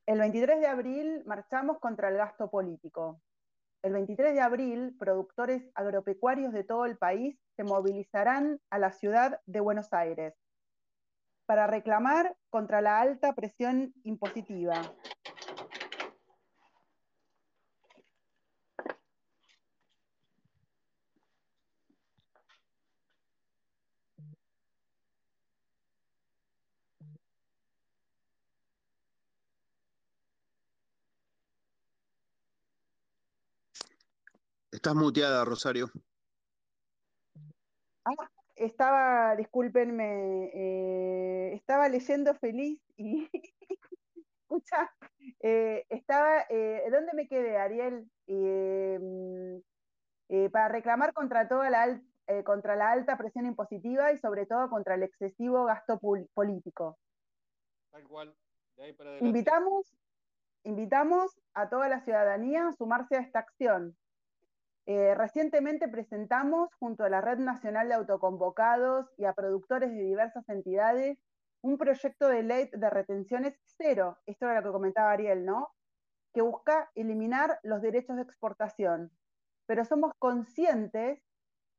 [0.05, 3.21] El 23 de abril marchamos contra el gasto político.
[3.81, 9.41] El 23 de abril, productores agropecuarios de todo el país se movilizarán a la ciudad
[9.45, 10.33] de Buenos Aires
[11.45, 14.81] para reclamar contra la alta presión impositiva,
[34.77, 35.89] Estás muteada, Rosario.
[38.05, 43.27] Ah, estaba, discúlpenme, eh, estaba leyendo feliz y
[44.43, 44.93] escucha,
[45.39, 48.07] eh, estaba, eh, ¿dónde me quedé, Ariel?
[50.51, 54.93] para reclamar contra toda la eh, contra la alta presión impositiva y sobre todo contra
[54.93, 55.99] el excesivo gasto
[56.35, 56.99] político.
[57.89, 58.35] Tal cual.
[58.75, 59.97] De ahí para invitamos,
[60.61, 63.97] invitamos a toda la ciudadanía a sumarse a esta acción.
[64.89, 70.47] Eh, recientemente presentamos, junto a la Red Nacional de Autoconvocados y a productores de diversas
[70.47, 71.19] entidades,
[71.61, 75.67] un proyecto de ley de retenciones cero, esto era lo que comentaba Ariel, ¿no?
[76.33, 79.11] Que busca eliminar los derechos de exportación.
[79.65, 81.21] Pero somos conscientes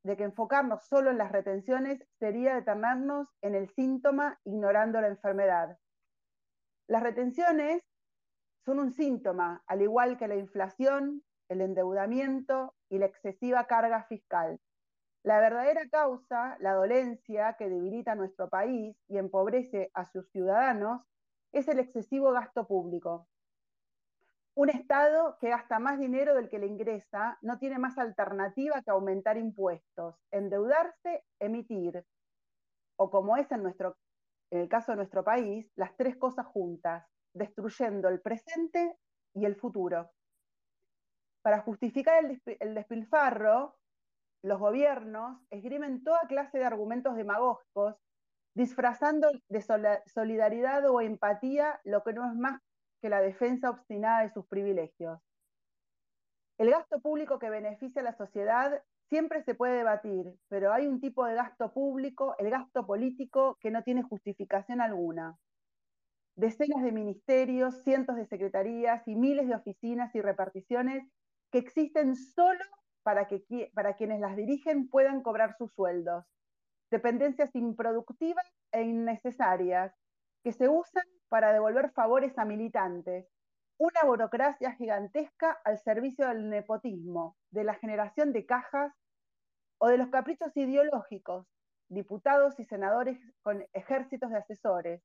[0.04, 5.78] de que enfocarnos solo en las retenciones sería detenernos en el síntoma ignorando la enfermedad.
[6.86, 7.82] Las retenciones
[8.66, 14.60] son un síntoma, al igual que la inflación, el endeudamiento y la excesiva carga fiscal.
[15.22, 21.02] La verdadera causa, la dolencia que debilita nuestro país y empobrece a sus ciudadanos,
[21.52, 23.28] es el excesivo gasto público.
[24.54, 28.90] Un Estado que gasta más dinero del que le ingresa no tiene más alternativa que
[28.90, 32.04] aumentar impuestos, endeudarse, emitir,
[32.96, 33.96] o como es en, nuestro,
[34.50, 38.98] en el caso de nuestro país, las tres cosas juntas, destruyendo el presente
[39.34, 40.10] y el futuro.
[41.48, 42.22] Para justificar
[42.60, 43.74] el, despilfarro,
[44.42, 47.94] los gobiernos esgrimen toda clase de argumentos demagógicos,
[48.54, 49.64] disfrazando de
[50.12, 52.60] solidaridad o empatía lo que no es más
[53.00, 55.20] que la defensa obstinada de sus privilegios.
[56.58, 61.00] El gasto público que beneficia a la sociedad siempre se puede debatir, pero hay un
[61.00, 65.38] tipo de gasto público, el gasto político, que no tiene justificación alguna.
[66.36, 71.08] Decenas de ministerios, cientos de secretarías y miles de oficinas y reparticiones
[71.50, 72.64] que existen solo
[73.02, 76.24] para, que, para quienes las dirigen puedan cobrar sus sueldos.
[76.90, 79.94] Dependencias improductivas e innecesarias
[80.42, 83.26] que se usan para devolver favores a militantes.
[83.78, 88.92] Una burocracia gigantesca al servicio del nepotismo, de la generación de cajas
[89.78, 91.46] o de los caprichos ideológicos,
[91.88, 95.02] diputados y senadores con ejércitos de asesores,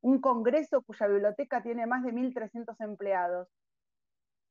[0.00, 3.48] un Congreso cuya biblioteca tiene más de 1.300 empleados,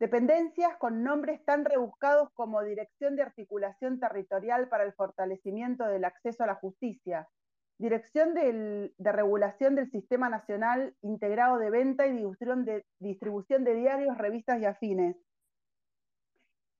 [0.01, 6.43] Dependencias con nombres tan rebuscados como Dirección de Articulación Territorial para el Fortalecimiento del Acceso
[6.43, 7.29] a la Justicia,
[7.77, 14.17] Dirección de Regulación del Sistema Nacional Integrado de Venta y distribución de, distribución de diarios,
[14.17, 15.17] revistas y afines.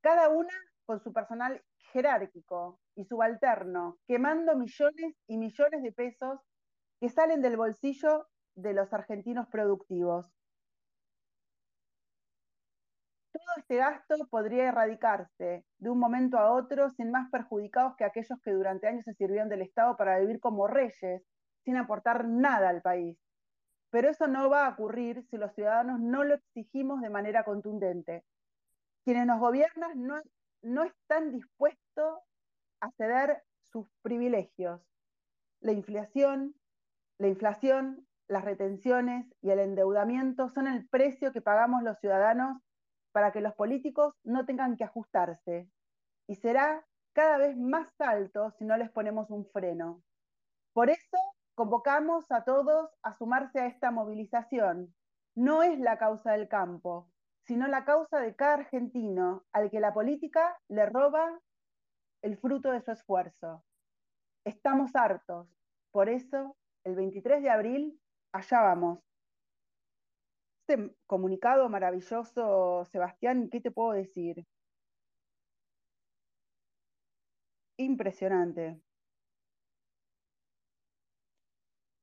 [0.02, 0.56] Cada una
[0.88, 1.62] con su personal
[1.94, 6.40] jerárquico y subalterno, quemando millones y millones de pesos
[7.00, 10.26] que salen del bolsillo de los argentinos productivos.
[13.46, 18.40] Todo este gasto podría erradicarse de un momento a otro sin más perjudicados que aquellos
[18.42, 21.24] que durante años se sirvieron del Estado para vivir como reyes,
[21.64, 23.18] sin aportar nada al país.
[23.90, 28.24] Pero eso no va a ocurrir si los ciudadanos no lo exigimos de manera contundente.
[29.04, 30.22] Quienes nos gobiernan no,
[30.62, 32.20] no están dispuestos
[32.80, 34.82] a ceder sus privilegios.
[35.60, 36.56] La inflación,
[37.18, 42.62] la inflación, las retenciones y el endeudamiento son el precio que pagamos los ciudadanos
[43.12, 45.70] para que los políticos no tengan que ajustarse
[46.28, 50.02] y será cada vez más alto si no les ponemos un freno.
[50.74, 51.18] Por eso
[51.56, 54.96] convocamos a todos a sumarse a esta movilización.
[55.36, 57.10] No es la causa del campo,
[57.46, 61.40] sino la causa de cada argentino al que la política le roba
[62.22, 63.64] el fruto de su esfuerzo.
[64.46, 65.48] Estamos hartos.
[65.92, 68.02] Por eso, el 23 de abril,
[68.32, 69.00] allá vamos.
[70.72, 74.46] Este comunicado maravilloso, Sebastián, ¿qué te puedo decir?
[77.76, 78.80] Impresionante.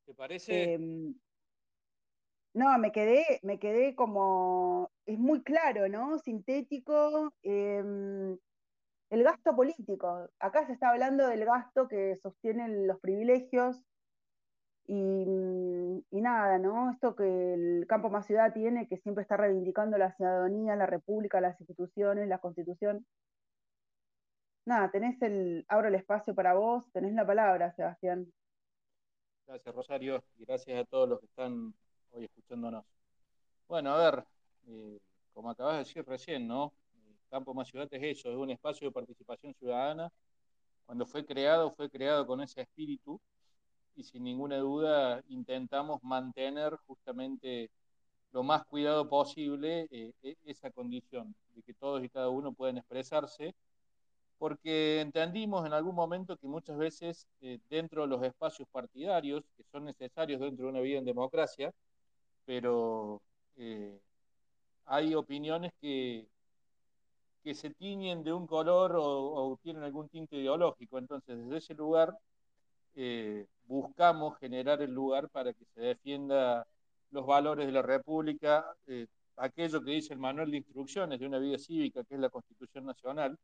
[0.04, 0.74] ¿Te parece?
[0.74, 1.14] Em,
[2.52, 6.18] no, me quedé, me quedé como, es muy claro, ¿no?
[6.18, 7.32] Sintético.
[7.42, 8.36] Em,
[9.08, 10.28] el gasto político.
[10.40, 13.82] Acá se está hablando del gasto que sostienen los privilegios
[14.90, 16.90] y, nada, ¿no?
[16.90, 21.40] Esto que el campo más ciudad tiene, que siempre está reivindicando la ciudadanía, la república,
[21.40, 23.06] las instituciones, la constitución.
[24.64, 28.32] Nada, tenés el, abro el espacio para vos, tenés la palabra, Sebastián.
[29.46, 31.74] Gracias, Rosario, y gracias a todos los que están
[32.10, 32.84] hoy escuchándonos.
[33.68, 34.24] Bueno, a ver,
[34.68, 34.98] eh,
[35.34, 36.72] como acabas de decir recién, ¿no?
[37.30, 40.10] Campo Más Ciudad es eso, es un espacio de participación ciudadana.
[40.86, 43.20] Cuando fue creado, fue creado con ese espíritu
[43.98, 47.70] y sin ninguna duda intentamos mantener justamente
[48.32, 52.78] lo más cuidado posible eh, e, esa condición de que todos y cada uno puedan
[52.78, 53.54] expresarse,
[54.38, 59.64] porque entendimos en algún momento que muchas veces eh, dentro de los espacios partidarios, que
[59.64, 61.72] son necesarios dentro de una vida en democracia,
[62.44, 63.20] pero
[63.56, 63.98] eh,
[64.86, 66.28] hay opiniones que,
[67.42, 70.98] que se tiñen de un color o, tienen algún tinte ideológico.
[70.98, 72.16] Entonces, desde ese lugar
[73.68, 76.66] buscamos generar el lugar para que se defienda
[77.10, 79.06] los valores de la República, eh,
[79.36, 82.84] aquello que dice el manual de instrucciones de una vida cívica, que es la Constitución
[82.84, 83.38] Nacional.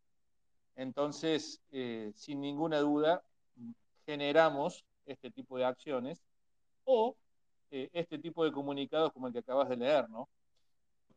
[0.76, 3.22] Entonces, eh, sin ninguna duda,
[4.06, 6.20] generamos este tipo de acciones
[6.84, 7.16] o
[7.70, 10.28] este tipo de comunicados como el que acabas de leer, ¿no?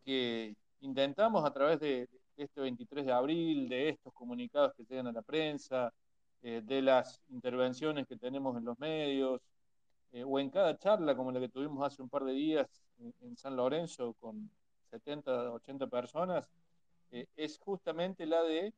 [0.04, 5.12] Que intentamos a través de, este 23 de abril, de estos comunicados que llegan a
[5.12, 5.92] la prensa,
[6.44, 9.42] eh, de las intervenciones que tenemos en los medios,
[10.12, 12.68] eh, o en cada charla como la que tuvimos hace un par de días
[13.22, 14.50] en, San Lorenzo con
[14.92, 16.50] 70, 80 personas,
[17.12, 18.74] eh, es justamente la de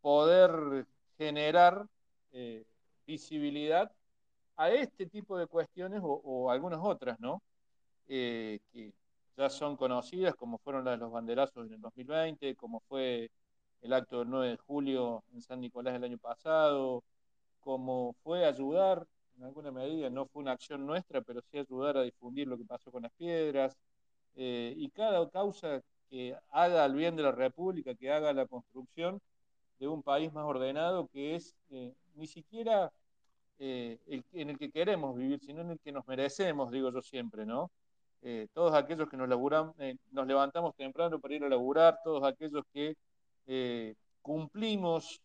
[0.00, 0.86] poder
[1.18, 1.86] generar
[3.06, 3.92] visibilidad
[4.56, 7.42] a este tipo de cuestiones o, o algunas otras, ¿no?
[8.06, 8.92] que
[9.36, 13.30] ya son conocidas, como fueron las de los banderazos en el 2020, como fue
[13.82, 17.04] el acto del 9 de julio en San Nicolás el año pasado,
[17.60, 19.06] como fue ayudar,
[19.36, 22.64] en alguna medida, no fue una acción nuestra, pero sí ayudar a difundir lo que
[22.64, 23.76] pasó con las piedras,
[24.36, 29.20] eh, y cada causa que haga el bien de la República, que haga la construcción
[29.78, 32.92] de un país más ordenado, que es eh, ni siquiera
[33.60, 37.02] eh, el, en el que queremos vivir, sino en el que nos merecemos, digo yo
[37.02, 37.70] siempre, ¿no?
[38.22, 42.22] Eh, todos aquellos que nos, laburan, eh, nos levantamos temprano para ir a laburar, todos
[42.24, 42.96] aquellos que
[43.48, 45.20] eh, cumplimos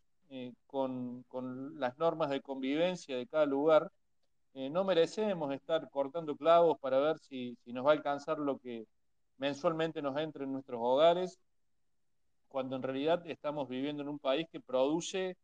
[0.66, 3.92] con, con, las normas de convivencia de cada lugar,
[4.56, 8.88] no merecemos estar cortando clavos para ver si, si, nos va a alcanzar lo que
[9.38, 11.40] mensualmente nos entra en nuestros hogares,
[12.48, 15.38] cuando en realidad estamos viviendo en un país que produce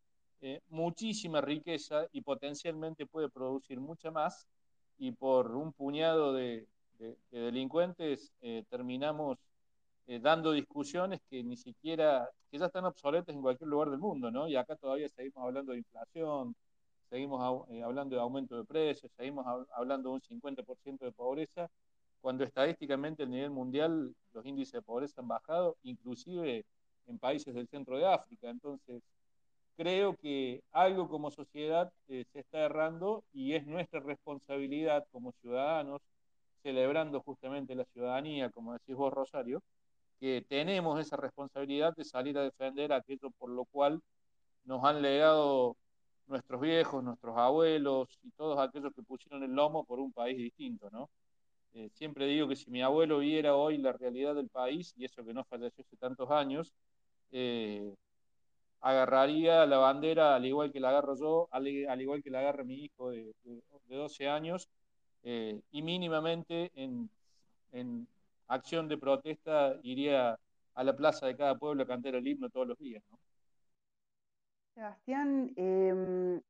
[0.70, 4.48] muchísima riqueza y potencialmente puede producir mucha más,
[4.98, 6.68] y por un puñado de,
[7.00, 9.38] de, delincuentes eh, terminamos
[10.10, 14.32] eh, dando discusiones que ni siquiera, que ya están obsoletas en cualquier lugar del mundo,
[14.32, 14.48] ¿no?
[14.48, 16.56] Y acá todavía seguimos hablando de inflación,
[17.12, 21.70] seguimos eh, hablando de aumento de precios, seguimos hablando de un 50% de pobreza,
[22.22, 26.66] cuando estadísticamente a nivel mundial los índices de pobreza han bajado, inclusive
[27.06, 28.50] en países del centro de África.
[28.50, 29.04] Entonces,
[29.78, 36.02] creo que algo como sociedad se está errando y es nuestra responsabilidad como ciudadanos,
[36.64, 39.62] celebrando justamente la ciudadanía, como decís vos, Rosario,
[40.20, 44.02] que tenemos esa responsabilidad de salir a defender aquello por lo cual
[44.66, 45.78] nos han legado
[46.28, 50.90] nuestros viejos, nuestros abuelos y todos aquellos que pusieron el lomo por un país distinto,
[50.92, 51.10] ¿no?
[51.74, 55.24] Eh, siempre digo que si mi abuelo viera hoy la realidad del país, y eso
[55.24, 56.74] que no falleció hace tantos años,
[57.32, 57.94] eh,
[58.82, 62.76] agarraría la bandera al igual que la agarro yo, al, igual que la agarra mi
[62.86, 64.70] hijo de, de, de 12 años,
[65.24, 67.10] eh, y mínimamente en,
[68.50, 70.38] acción de protesta iría
[70.76, 73.04] a la plaza de cada pueblo a cantar el himno todos los días.
[74.74, 76.42] Sebastián, em,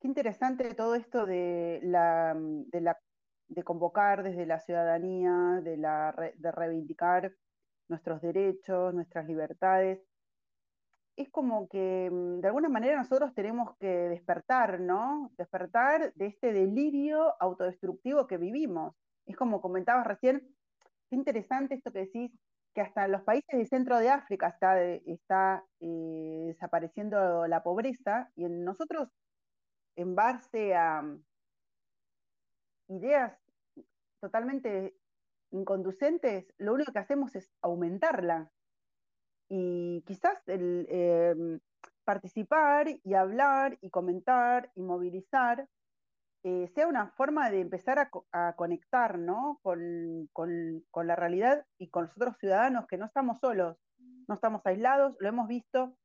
[0.00, 7.32] qué interesante todo esto de, la, de, convocar desde la ciudadanía, de, la, de reivindicar
[7.88, 10.00] nuestros derechos, nuestras libertades
[11.16, 15.32] es como que mm, de alguna manera nosotros tenemos que despertar, ¿no?
[15.36, 18.94] Despertar de este delirio autodestructivo que vivimos.
[19.26, 20.53] Es como comentabas recién,
[21.14, 22.32] qué interesante esto que decís,
[22.74, 28.30] que hasta en los países del centro de África está, está eh, desapareciendo la pobreza
[28.34, 29.08] y en nosotros,
[29.96, 31.24] en base a mm,
[32.88, 33.32] ideas
[34.20, 34.96] totalmente
[35.52, 38.50] inconducentes, lo único que hacemos es aumentarla.
[39.48, 41.60] Y quizás em,
[42.04, 45.68] participar y hablar y comentar y movilizar
[46.44, 49.18] eh, sea una forma de empezar a, conectar
[49.62, 53.78] con, con, la realidad y con los otros ciudadanos que no estamos solos,
[54.28, 55.96] no estamos aislados, lo hemos visto,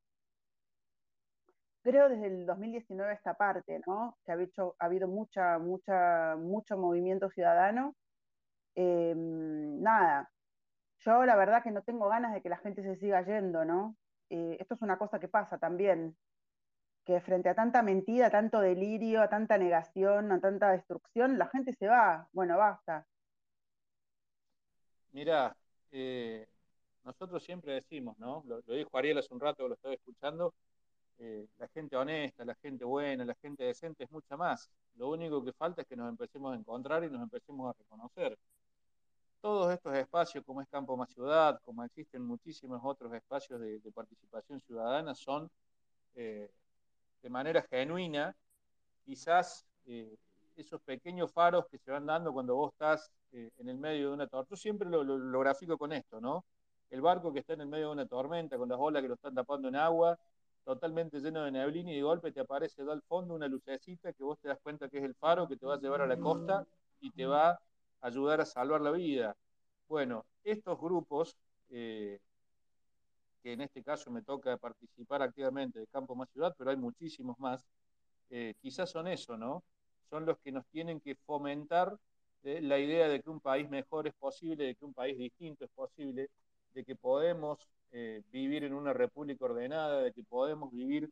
[1.84, 4.18] creo desde el 2019 esta parte, ¿no?
[4.26, 7.98] que ha, hecho, ha habido mucha, mucha, mucho movimiento ciudadano.
[8.76, 10.32] Em, nada,
[11.00, 13.98] yo la verdad que no tengo ganas de que la gente se siga yendo, ¿no?
[14.30, 16.16] Eh, esto es una cosa que pasa también,
[17.10, 21.74] que frente a tanta mentira, tanto delirio, a tanta negación, a tanta destrucción, la gente
[21.74, 23.04] se va, bueno, basta.
[25.12, 25.58] Mira,
[25.92, 26.48] eh,
[27.04, 28.44] nosotros siempre decimos, ¿no?
[28.46, 30.54] Lo, dijo Ariel hace un rato, lo estaba escuchando,
[31.18, 34.70] eh, la gente honesta, la gente buena, la gente decente es mucha más.
[34.94, 38.38] Lo único que falta es que nos empecemos a encontrar y nos empecemos a reconocer
[39.42, 44.62] todos estos espacios, como es Campo Más Ciudad, como existen muchísimos otros espacios de, participación
[44.62, 45.50] ciudadana, son
[46.14, 46.52] eh,
[47.22, 48.36] de manera genuina,
[49.06, 50.18] quizás eh,
[50.56, 54.14] esos pequeños faros que se van dando cuando vos estás eh, en el medio de
[54.14, 54.50] una torta.
[54.52, 56.46] Yo siempre lo, lo, grafico con esto, ¿no?
[56.90, 59.14] el barco que está en el medio de una tormenta, con las olas que lo
[59.16, 60.18] están tapando en agua,
[60.64, 64.40] totalmente lleno de neblina y de golpe te aparece al fondo una lucecita que vos
[64.40, 66.66] te das cuenta que es el faro que te va a llevar a la costa
[67.00, 67.60] y te va a
[68.02, 69.36] ayudar a salvar la vida.
[69.88, 71.38] Bueno, estos grupos,
[71.70, 72.20] eh,
[73.42, 77.40] que en este caso me toca participar activamente de Campo Más Ciudad, pero hay muchísimos
[77.40, 77.66] más,
[78.30, 79.64] eh, quizás son eso, ¿no?
[80.10, 81.98] Son los que nos tienen que fomentar
[82.44, 85.66] eh, la idea de que un país mejor es posible, de que un país distinto
[85.66, 86.30] es posible,
[86.74, 91.10] de que podemos eh, vivir en una república ordenada, de que podemos vivir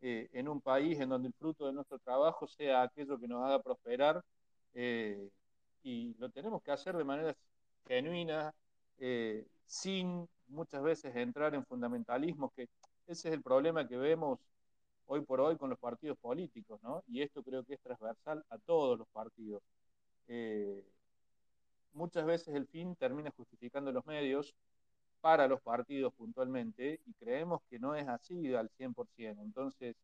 [0.00, 3.44] eh, en un país en donde el fruto de nuestro trabajo sea aquello que nos
[3.44, 4.24] haga prosperar
[4.74, 5.28] eh,
[5.82, 7.36] y lo tenemos que hacer de manera
[7.86, 8.52] genuina,
[9.64, 12.68] sin muchas veces entrar en fundamentalismos, que
[13.06, 14.38] ese es el problema que vemos
[15.06, 17.02] hoy por hoy con los partidos políticos, ¿no?
[17.08, 19.62] Y esto creo que es transversal a todos los partidos.
[21.92, 24.54] muchas veces el fin termina justificando los medios
[25.20, 29.42] para los partidos puntualmente y creemos que no es así al 100%.
[29.42, 29.96] Entonces,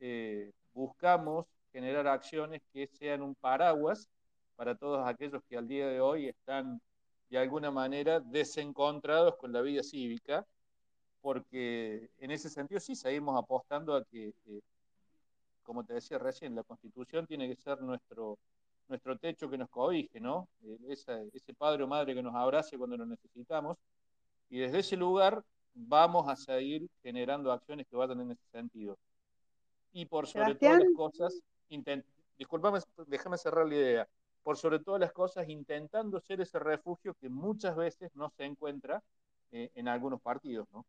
[0.00, 4.08] eh, buscamos generar acciones que sean un paraguas
[4.56, 6.80] para todos aquellos que al día de hoy están
[7.30, 10.46] de alguna manera desencontrados con la vida cívica,
[11.20, 14.60] porque en ese sentido sí seguimos apostando a que, eh,
[15.62, 18.38] como te decía recién, la constitución tiene que ser nuestro,
[18.88, 20.48] nuestro techo que nos cobije, ¿no?
[20.64, 23.76] Eh, ese padre o madre que nos abrace cuando lo necesitamos
[24.50, 25.42] y desde ese lugar
[25.74, 28.98] vamos a seguir generando acciones que vayan en ese sentido.
[29.92, 31.42] Y por sobre todas las cosas,
[32.38, 34.08] disculpame, déjame cerrar la idea,
[34.48, 39.02] por sobre todas las cosas, intentando ser ese refugio que muchas veces no se encuentra
[39.52, 40.86] eh, en algunos partidos, ¿no?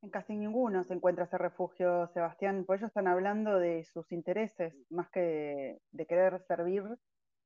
[0.00, 4.76] En casi ninguno se encuentra ese refugio, Sebastián, por ellos están hablando de sus intereses,
[4.90, 6.84] más que de, querer servir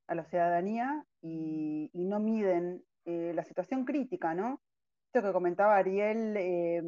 [0.07, 4.61] a la ciudadanía y, y no miden eh, la situación crítica, ¿no?
[5.15, 6.83] Esto que comentaba Ariel eh,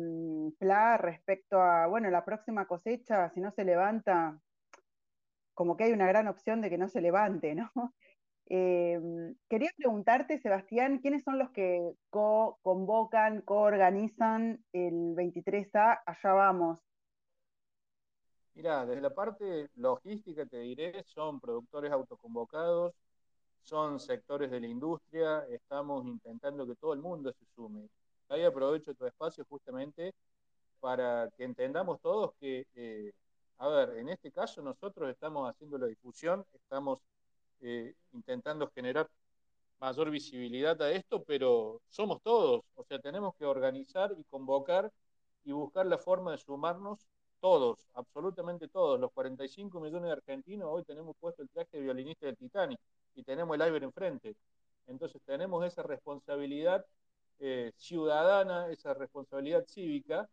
[0.58, 4.38] Pla respecto a, bueno, la próxima cosecha, si no se levanta,
[5.54, 7.70] como que hay una gran opción de que no se levante, ¿no?
[8.54, 9.00] Eh,
[9.48, 16.02] quería preguntarte, Sebastián, ¿quiénes son los que co-convocan, co-organizan el 23A?
[16.04, 16.78] Allá vamos.
[18.54, 22.92] Mira, desde la parte logística te diré, son productores autoconvocados,
[23.62, 27.88] son sectores de la industria, estamos intentando que todo el mundo se sume.
[28.28, 30.12] Ahí aprovecho tu espacio justamente
[30.80, 33.12] para que entendamos todos que, eh,
[33.58, 37.00] a ver, en este caso nosotros estamos haciendo la difusión, estamos
[37.60, 39.08] eh, intentando generar
[39.80, 44.92] mayor visibilidad a esto, pero somos todos, o sea, tenemos que organizar y convocar
[45.44, 47.06] y buscar la forma de sumarnos
[47.40, 52.26] todos, absolutamente todos, los 45 millones de argentinos, hoy tenemos puesto el traje de violinista
[52.26, 52.78] del Titanic
[53.16, 54.36] y tenemos el Iber enfrente.
[54.86, 56.84] Entonces tenemos esa responsabilidad
[57.40, 60.28] eh, ciudadana, esa responsabilidad cívica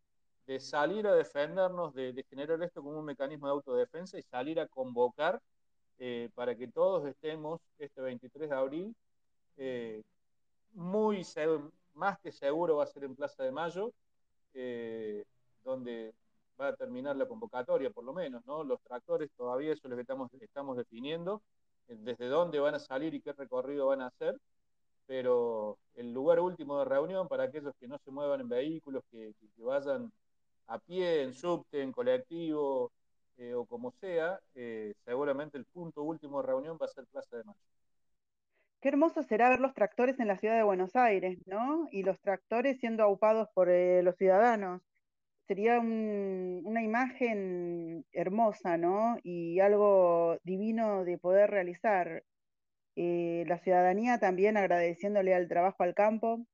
[0.50, 4.66] de salir a defendernos, de, generar esto como un mecanismo de autodefensa y salir a
[4.68, 5.40] convocar
[6.00, 8.96] eh, para que todos estemos este 23 de abril.
[9.58, 10.02] Eh,
[10.74, 11.24] muy
[11.94, 13.94] más que seguro va a ser en Plaza de Mayo,
[15.64, 16.14] donde
[16.60, 18.64] va a terminar la convocatoria, por lo menos, ¿no?
[18.64, 21.44] Los tractores todavía eso es lo estamos, estamos definiendo
[21.88, 24.36] desde dónde van a salir y qué recorrido van a hacer,
[25.06, 29.34] pero el lugar último de reunión para aquellos que no se muevan en vehículos, que,
[29.58, 30.12] vayan
[30.70, 32.92] a pie, en subte, en colectivo
[33.38, 37.38] eh, o como sea, eh, seguramente el punto último de reunión va a ser Plaza
[37.38, 37.60] de Mayo.
[38.82, 41.88] Qué hermoso será ver los tractores en la ciudad de Buenos Aires, ¿no?
[41.92, 44.82] Y los tractores siendo aupados por eh, los ciudadanos
[45.48, 49.18] sería una imagen hermosa, ¿no?
[49.24, 52.24] Y algo divino de poder realizar.
[52.96, 56.46] La ciudadanía también agradeciéndole al trabajo al campo,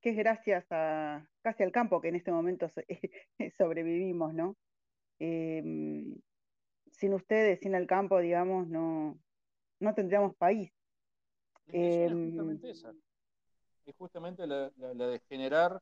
[0.00, 2.68] que es gracias a casi al campo que en este momento
[3.58, 4.56] sobrevivimos, ¿no?
[5.18, 6.16] Em,
[6.92, 9.18] sin ustedes, sin el campo, digamos, no,
[9.80, 10.72] no tendríamos país.
[11.66, 12.92] es justamente em, esa.
[13.86, 15.80] Es justamente la de generar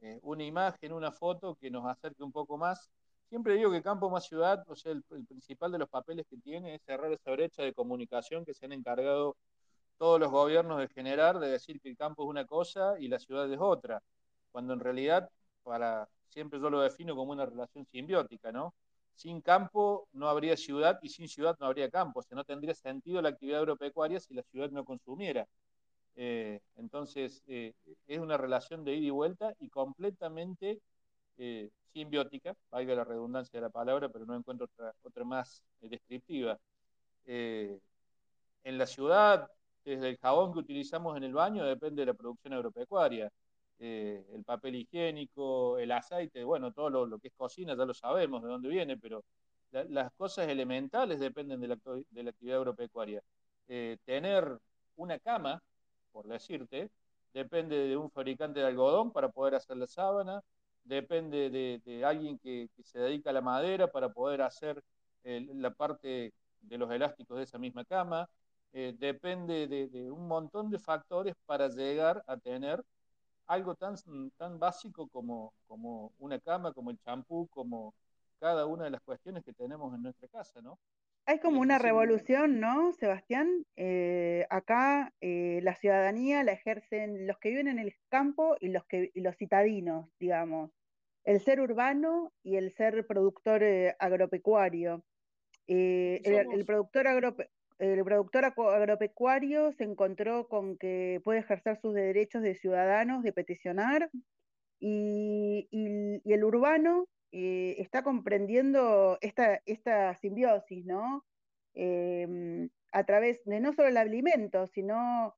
[0.00, 2.90] eh, una imagen, una foto que nos acerque un poco más.
[3.28, 6.74] Siempre digo que Campo más Ciudad, o sea, el, principal de los papeles que tiene
[6.76, 9.36] es cerrar esa brecha de comunicación que se han encargado
[9.98, 13.18] todos los gobiernos de generar, de decir que el campo es una cosa y la
[13.18, 14.02] ciudad es otra,
[14.52, 15.28] cuando en realidad,
[15.62, 18.74] para siempre yo lo defino como una relación simbiótica, ¿no?
[19.14, 22.74] Sin campo no habría ciudad y sin ciudad no habría campo, o sea, no tendría
[22.74, 25.46] sentido la actividad agropecuaria si la ciudad no consumiera.
[26.16, 27.74] Eh, entonces, eh,
[28.08, 30.80] es una relación de ida y vuelta y completamente
[31.38, 36.58] eh, simbiótica, valga la redundancia de la palabra, pero no encuentro otra, otra más descriptiva.
[37.26, 39.48] en la ciudad,
[39.84, 43.30] desde el jabón que utilizamos en el baño depende de la producción agropecuaria.
[43.80, 48.42] eh, el papel higiénico, el aceite, bueno, todo lo, que es cocina ya lo sabemos
[48.42, 49.24] de dónde viene, pero
[49.70, 53.22] las cosas elementales dependen de la, actividad agropecuaria.
[53.68, 54.58] Eh, tener
[54.96, 55.62] una cama,
[56.12, 56.90] por decirte,
[57.32, 60.42] depende de un fabricante de algodón para poder hacer la sábana,
[60.84, 64.82] depende de, alguien que, se dedica a la madera para poder hacer
[65.22, 66.32] la parte
[66.62, 68.28] de los elásticos de esa misma cama,
[68.72, 72.84] eh, depende de, un montón de factores para llegar a tener
[73.46, 73.96] algo tan,
[74.36, 77.94] tan básico como, como una cama, como el champú, como
[78.38, 80.78] cada una de las cuestiones que tenemos en nuestra casa, ¿no?
[81.24, 83.66] Hay como una revolución, ¿no, Sebastián?
[83.76, 88.84] Eh, acá eh, la ciudadanía la ejercen los que viven en el campo y los,
[88.86, 90.70] que, los citadinos, digamos.
[91.24, 93.62] El ser urbano y el ser productor
[93.98, 95.04] agropecuario.
[95.66, 102.54] el, productor agropecuario el productor agropecuario se encontró con que puede ejercer sus derechos de
[102.54, 104.10] ciudadanos, de peticionar,
[104.80, 105.68] y,
[106.24, 111.24] el urbano eh, está comprendiendo esta, esta simbiosis, ¿no?
[111.74, 115.34] Em, a través de no solo el alimento, sino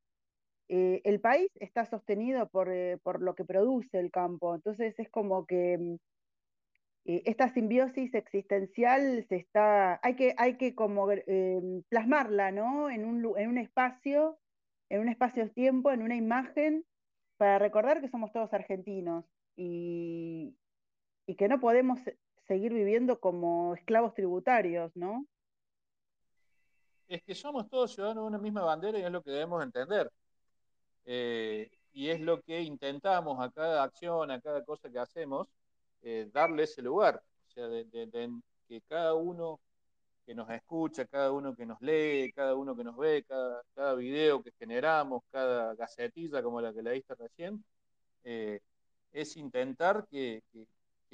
[0.68, 4.54] eh, el país está sostenido por, eh, por, lo que produce el campo.
[4.54, 5.96] Entonces es como que mm,
[7.04, 12.90] eh, esta simbiosis existencial se está, hay que, hay que como em, plasmarla, ¿no?
[12.90, 14.38] En un, en un espacio,
[14.88, 16.84] en un espacio-tiempo, en una imagen,
[17.36, 19.24] para recordar que somos todos argentinos
[19.56, 20.54] y,
[21.26, 21.98] y que no podemos
[22.46, 25.26] seguir viviendo como esclavos tributarios, ¿no?
[27.08, 30.10] Es que somos todos ciudadanos de una misma bandera y es lo que debemos entender.
[31.06, 35.48] Eh, y es lo que intentamos a cada acción, a cada cosa que hacemos,
[36.02, 37.86] eh, darle ese lugar, o sea, de,
[38.68, 39.60] que cada uno
[40.24, 43.24] que nos escucha, cada uno que nos lee, cada uno que nos ve,
[43.74, 47.64] cada, video que generamos, cada gacetilla como la que leíste recién,
[48.24, 48.60] eh,
[49.12, 50.66] es intentar que, que,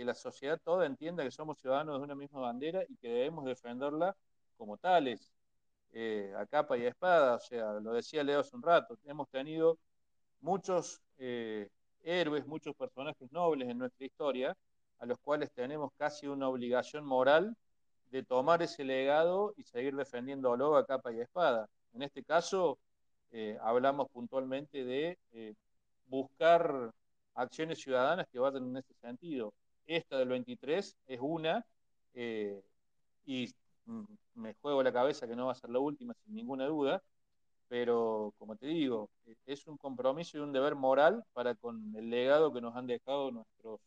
[0.04, 4.14] la sociedad toda entienda que somos ciudadanos de una misma bandera y que debemos defenderla
[4.58, 5.32] como tales,
[5.92, 7.36] eh, a capa y a espada.
[7.36, 9.78] O sea, lo decía Leo hace un rato, hemos tenido
[10.40, 11.00] muchos
[12.06, 14.56] héroes, muchos personajes nobles en nuestra historia,
[14.98, 17.56] a los cuales tenemos casi una obligación moral
[18.10, 21.68] de tomar ese legado y seguir defendiéndolo a capa y espada.
[21.92, 22.78] En este caso,
[23.32, 25.54] eh, hablamos puntualmente de eh,
[26.06, 26.92] buscar
[27.34, 29.52] acciones ciudadanas que vayan en ese sentido.
[29.86, 31.64] Esta del 23 es una,
[32.14, 32.62] eh,
[33.26, 33.52] y
[34.34, 37.02] me juego la cabeza que no va a ser la última, sin ninguna duda,
[37.68, 39.10] pero como te digo,
[39.46, 43.30] es un compromiso y un deber moral para con el legado que nos han dejado
[43.30, 43.80] nuestros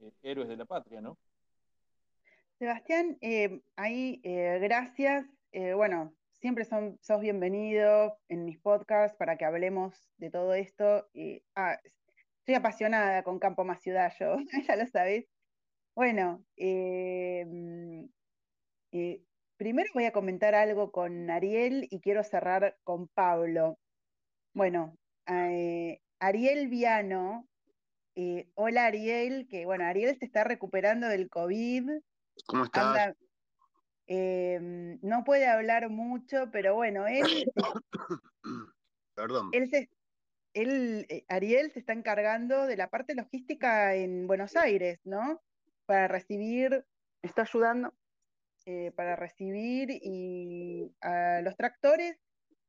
[0.00, 1.18] eh, héroes de la patria, ¿no?
[2.58, 5.26] Sebastián, eh, ahí eh, gracias.
[5.74, 11.06] bueno, siempre son, sos bienvenido en mis podcasts para que hablemos de todo esto.
[11.54, 11.78] Ah,
[12.38, 14.36] estoy apasionada con Campo Más Ciudad, yo,
[14.68, 15.26] ya lo sabéis.
[15.94, 18.04] Bueno, mm,
[19.56, 23.78] primero voy a comentar algo con Ariel y quiero cerrar con Pablo.
[24.54, 24.96] Bueno,
[26.20, 27.49] Ariel Viano
[28.14, 31.90] eh, hola Ariel, que bueno, Ariel se está recuperando del COVID.
[32.46, 33.14] ¿Cómo estás?
[34.06, 37.50] Em, no puede hablar mucho, pero bueno, él.
[39.14, 39.50] Perdón.
[39.52, 39.70] Él,
[40.54, 45.40] él eh, Ariel se está encargando de la parte logística en Buenos Aires, ¿no?
[45.86, 46.84] Para recibir,
[47.22, 47.94] está ayudando
[48.66, 52.18] eh, para recibir y a los tractores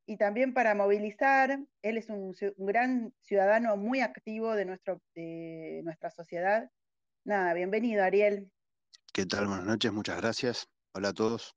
[0.06, 1.60] y también para movilizar.
[1.82, 6.70] Él es un, gran ciudadano muy activo de, nuestro, de nuestra sociedad.
[7.24, 8.52] Nada, bienvenido, Ariel.
[9.14, 9.48] ¿Qué tal?
[9.48, 10.68] Buenas noches, muchas gracias.
[10.94, 11.56] Hola a todos.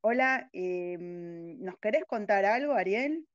[0.00, 3.26] Hola, em, ¿nos querés contar algo, Ariel?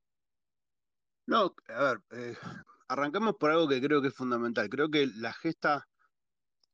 [1.27, 2.35] No, a ver, eh,
[2.87, 4.69] arrancamos por algo que creo que es fundamental.
[4.69, 5.85] Creo que la gesta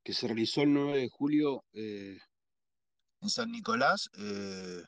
[0.03, 2.17] que se realizó el 9 de julio eh,
[3.29, 4.83] San Nicolás eh,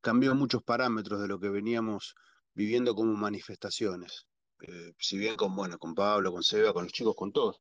[0.00, 2.14] cambió muchos parámetros de lo que veníamos
[2.54, 4.26] viviendo como manifestaciones.
[4.60, 7.60] Eh, si bien con, bueno, con Pablo, con Seba, con los chicos, con todos,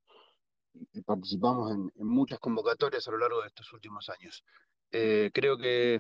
[1.06, 4.44] participamos en, muchas convocatorias a lo largo de estos últimos años.
[4.92, 6.00] Eh, creo que,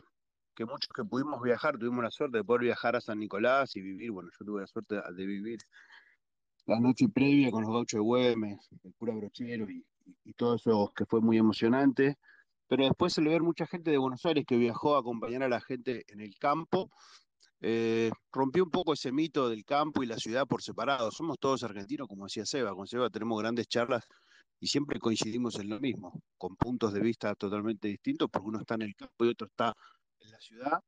[0.59, 4.11] muchos que pudimos viajar, tuvimos la suerte de poder viajar a San Nicolás y vivir,
[4.11, 5.59] bueno, yo tuve la suerte de vivir
[6.65, 9.85] la noche previa con los gauchos de Güemes, el cura Brochero y,
[10.23, 12.17] y todo eso que fue muy emocionante
[12.73, 15.47] pero después se le ve mucha gente de Buenos Aires que viajó a acompañar a
[15.47, 16.89] la gente en el campo.
[17.61, 21.11] Eh, rompió un poco ese mito del campo y la ciudad por separado.
[21.11, 22.73] Somos todos argentinos, como decía Seba.
[22.73, 24.07] Con Seba tenemos grandes charlas
[24.59, 28.73] y siempre coincidimos en lo mismo, con puntos de vista totalmente distintos, porque uno está
[28.73, 29.75] en el campo y otro está
[30.21, 30.79] en la ciudad.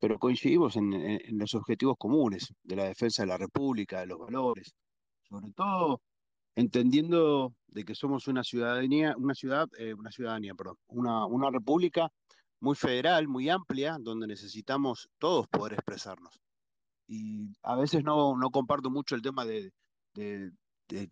[0.00, 4.72] pero coincidimos en, los objetivos comunes de la defensa de la República, de los valores,
[5.28, 6.00] sobre todo
[6.56, 12.10] entendiendo de que somos una ciudadanía, una ciudad, eh, una ciudadanía, perdón, una, república
[12.60, 16.40] muy federal, muy amplia, donde necesitamos todos poder expresarnos.
[17.06, 19.72] Y a veces no, comparto mucho el tema de,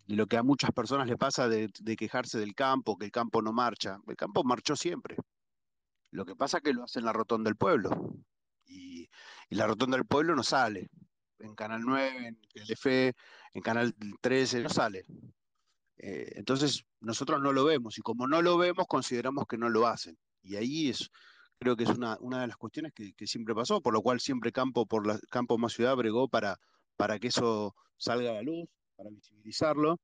[0.06, 3.52] lo que a muchas personas le pasa de, quejarse del campo, que el campo no
[3.52, 3.98] marcha.
[4.06, 5.16] El campo marchó siempre.
[6.10, 7.90] Lo que pasa es que lo hace en la rotonda del pueblo.
[8.66, 9.08] Y,
[9.50, 10.88] la rotonda del pueblo no sale.
[11.40, 13.14] En Canal 9, en Telefe,
[13.54, 15.04] en Canal 13, no sale.
[15.98, 17.98] Eh, entonces, nosotros no lo vemos.
[17.98, 20.16] Y como no lo vemos, consideramos que no lo hacen.
[20.42, 21.10] Y ahí es,
[21.58, 24.52] creo que es una, una de las cuestiones que, siempre pasó, por lo cual siempre
[24.52, 26.58] Campo, por la, Campo Más Ciudad bregó para,
[26.96, 30.00] para que eso salga a la luz, para visibilizarlo,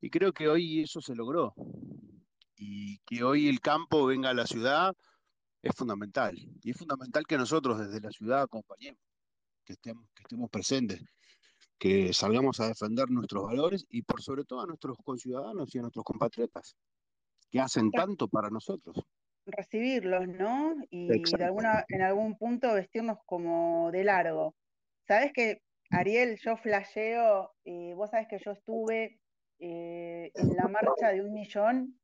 [0.00, 1.54] y creo que hoy eso se logró.
[2.56, 4.94] Y que hoy el campo venga a la ciudad
[5.62, 6.36] es fundamental.
[6.62, 9.00] Y es fundamental que nosotros desde la ciudad acompañemos,
[9.64, 11.02] que estemos, que estemos presentes,
[11.82, 15.82] que salgamos a defender nuestros valores y por sobre todo a nuestros conciudadanos y a
[15.82, 16.76] nuestros compatriotas,
[17.50, 19.04] que hacen tanto para nosotros
[19.46, 20.76] recibirlos, ¿no?
[20.90, 24.54] Y de alguna, en algún punto vestirnos como de largo.
[25.08, 29.18] Sabes que, Ariel, yo flasheo, eh, vos sabes que yo estuve
[29.58, 31.98] eh, en la marcha de un millón,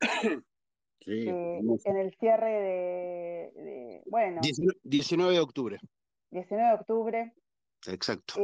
[1.06, 4.40] eh, en el cierre de, bueno.
[4.84, 5.80] 19 de octubre.
[6.30, 7.34] 19 de octubre.
[7.86, 8.34] Exacto.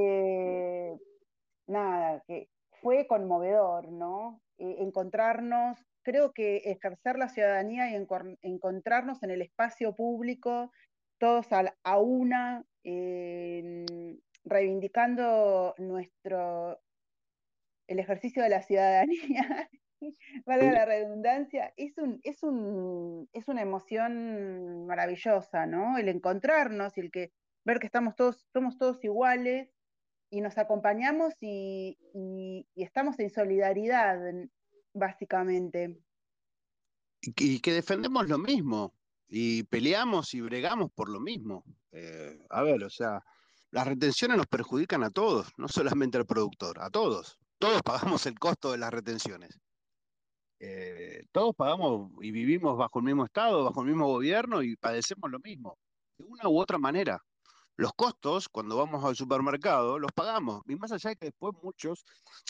[1.66, 2.48] nada, que
[2.80, 4.40] fue conmovedor, ¿no?
[4.58, 8.06] encontrarnos creo que ejercer la ciudadanía y
[8.42, 10.72] encontrarnos en el espacio público,
[11.18, 12.64] todos a, una,
[14.44, 16.80] reivindicando nuestro
[17.86, 19.68] el ejercicio de la ciudadanía,
[20.46, 25.98] valga la redundancia, es un, es un, es una emoción maravillosa, ¿no?
[25.98, 27.32] El encontrarnos y el que
[27.64, 29.68] ver que estamos todos, somos todos iguales
[30.30, 31.98] y nos acompañamos y,
[32.76, 34.18] estamos en solidaridad
[34.94, 36.00] básicamente.
[37.20, 38.94] Y, que defendemos lo mismo,
[39.28, 41.64] y peleamos y bregamos por lo mismo.
[41.92, 43.22] Eh, a ver, o sea,
[43.70, 47.38] las retenciones nos perjudican a todos, no solamente al productor, a todos.
[47.58, 49.60] Todos pagamos el costo de las retenciones.
[50.60, 55.30] Eh, todos pagamos y vivimos bajo el mismo estado, bajo el mismo gobierno y padecemos
[55.30, 55.78] lo mismo,
[56.18, 57.22] de una u otra manera
[57.76, 60.62] los costos, cuando vamos al supermercado, los pagamos.
[60.68, 62.04] Y más allá de que después muchos,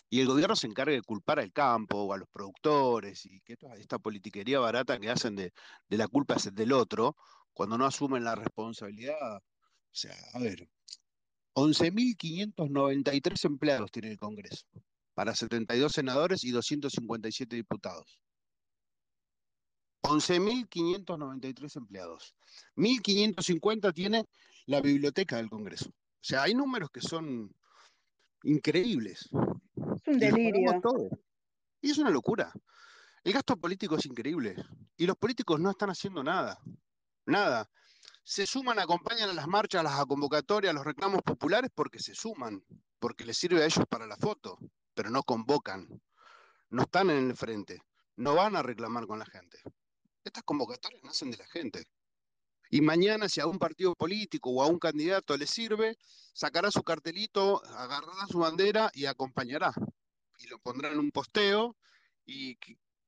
[0.08, 3.56] y el gobierno se encargue de culpar al campo o a los productores, y que
[3.78, 5.52] esta, politiquería barata que hacen de,
[5.88, 7.16] la culpa es del otro,
[7.52, 9.36] cuando no asumen la responsabilidad.
[9.36, 10.68] O sea, a ver,
[11.54, 14.66] 11.593 empleados tiene el Congreso,
[15.14, 18.20] para 72 senadores y 257 diputados.
[20.02, 22.34] 11.593 empleados.
[22.76, 24.26] 1.550 tiene
[24.70, 25.88] la biblioteca del Congreso.
[25.88, 27.52] O sea, hay números que son
[28.44, 29.28] increíbles.
[29.28, 30.80] Es un delirio.
[31.80, 32.52] Y es una locura.
[33.24, 34.54] El gasto político es increíble.
[34.96, 36.60] Y los políticos no están haciendo nada.
[37.26, 37.68] Nada.
[38.22, 42.14] Se suman, acompañan a las marchas, a las convocatorias, a los reclamos populares porque se
[42.14, 42.64] suman,
[43.00, 44.56] porque les sirve a ellos para la foto,
[44.94, 45.88] pero no convocan.
[46.68, 47.82] No están en el frente.
[48.14, 49.58] No van a reclamar con la gente.
[50.22, 51.88] Estas convocatorias nacen de la gente.
[52.72, 55.98] Y mañana, si a un partido político o a un candidato le sirve,
[56.32, 59.72] sacará su cartelito, agarrará su bandera y acompañará.
[60.38, 61.76] Y lo pondrá en un posteo
[62.24, 62.56] y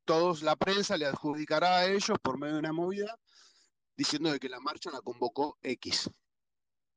[0.05, 3.17] todos, la prensa le adjudicará a ellos por medio de una movida
[3.97, 6.11] diciendo de que la marcha la convocó X.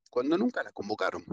[0.10, 1.24] Cuando nunca la convocaron.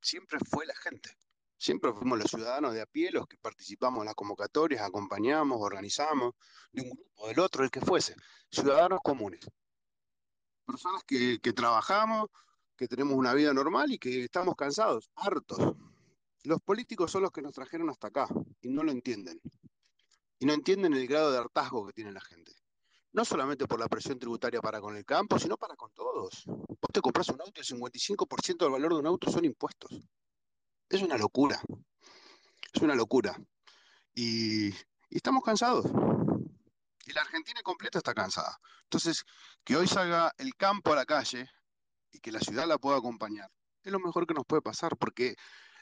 [0.00, 1.16] Siempre fue la gente.
[1.58, 6.34] Siempre fuimos los ciudadanos de a pie los que participamos en las convocatorias, acompañamos, organizamos,
[6.72, 8.14] de un grupo, del otro, el que fuese.
[8.50, 9.40] Ciudadanos comunes
[10.70, 12.28] personas que, trabajamos,
[12.76, 15.74] que tenemos una vida normal y que estamos cansados, hartos.
[16.44, 18.28] Los políticos son los que nos trajeron hasta acá
[18.60, 19.40] y no lo entienden.
[20.38, 22.52] Y no entienden el grado de hartazgo que tiene la gente.
[23.12, 26.44] No solamente por la presión tributaria para con el campo, sino para con todos.
[26.46, 29.90] Vos te compras un auto y el 55% del valor de un auto son impuestos.
[30.88, 31.60] Es una locura.
[32.72, 33.36] Es una locura.
[34.14, 34.76] Y, y
[35.10, 35.86] estamos cansados.
[37.10, 38.56] Y la Argentina completa está cansada.
[38.84, 39.24] Entonces,
[39.64, 41.50] que hoy salga el campo a la calle
[42.12, 43.50] y que la ciudad la pueda acompañar,
[43.82, 45.34] es lo mejor que nos puede pasar, porque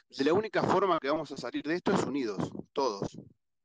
[0.09, 3.15] de la única forma que vamos a salir de esto es unidos, todos,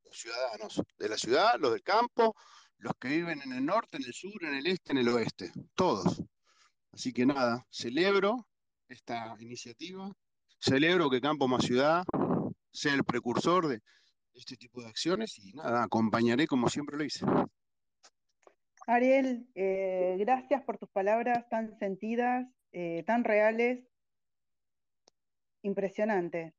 [0.05, 2.37] los ciudadanos de la ciudad, los del campo,
[2.77, 5.51] los que viven en el norte, en el sur, en el este, en el oeste,
[5.75, 6.23] todos.
[6.93, 8.47] Así que nada, celebro
[8.89, 10.13] esta iniciativa,
[10.59, 12.05] celebro que Campo más Ciudad
[12.73, 13.81] sea el precursor de
[14.35, 17.25] este tipo de acciones y nada, acompañaré como siempre lo hice.
[18.87, 22.47] Ariel, eh, gracias por tus palabras tan sentidas.
[22.77, 23.85] eh, tan reales,
[25.63, 26.55] impresionante.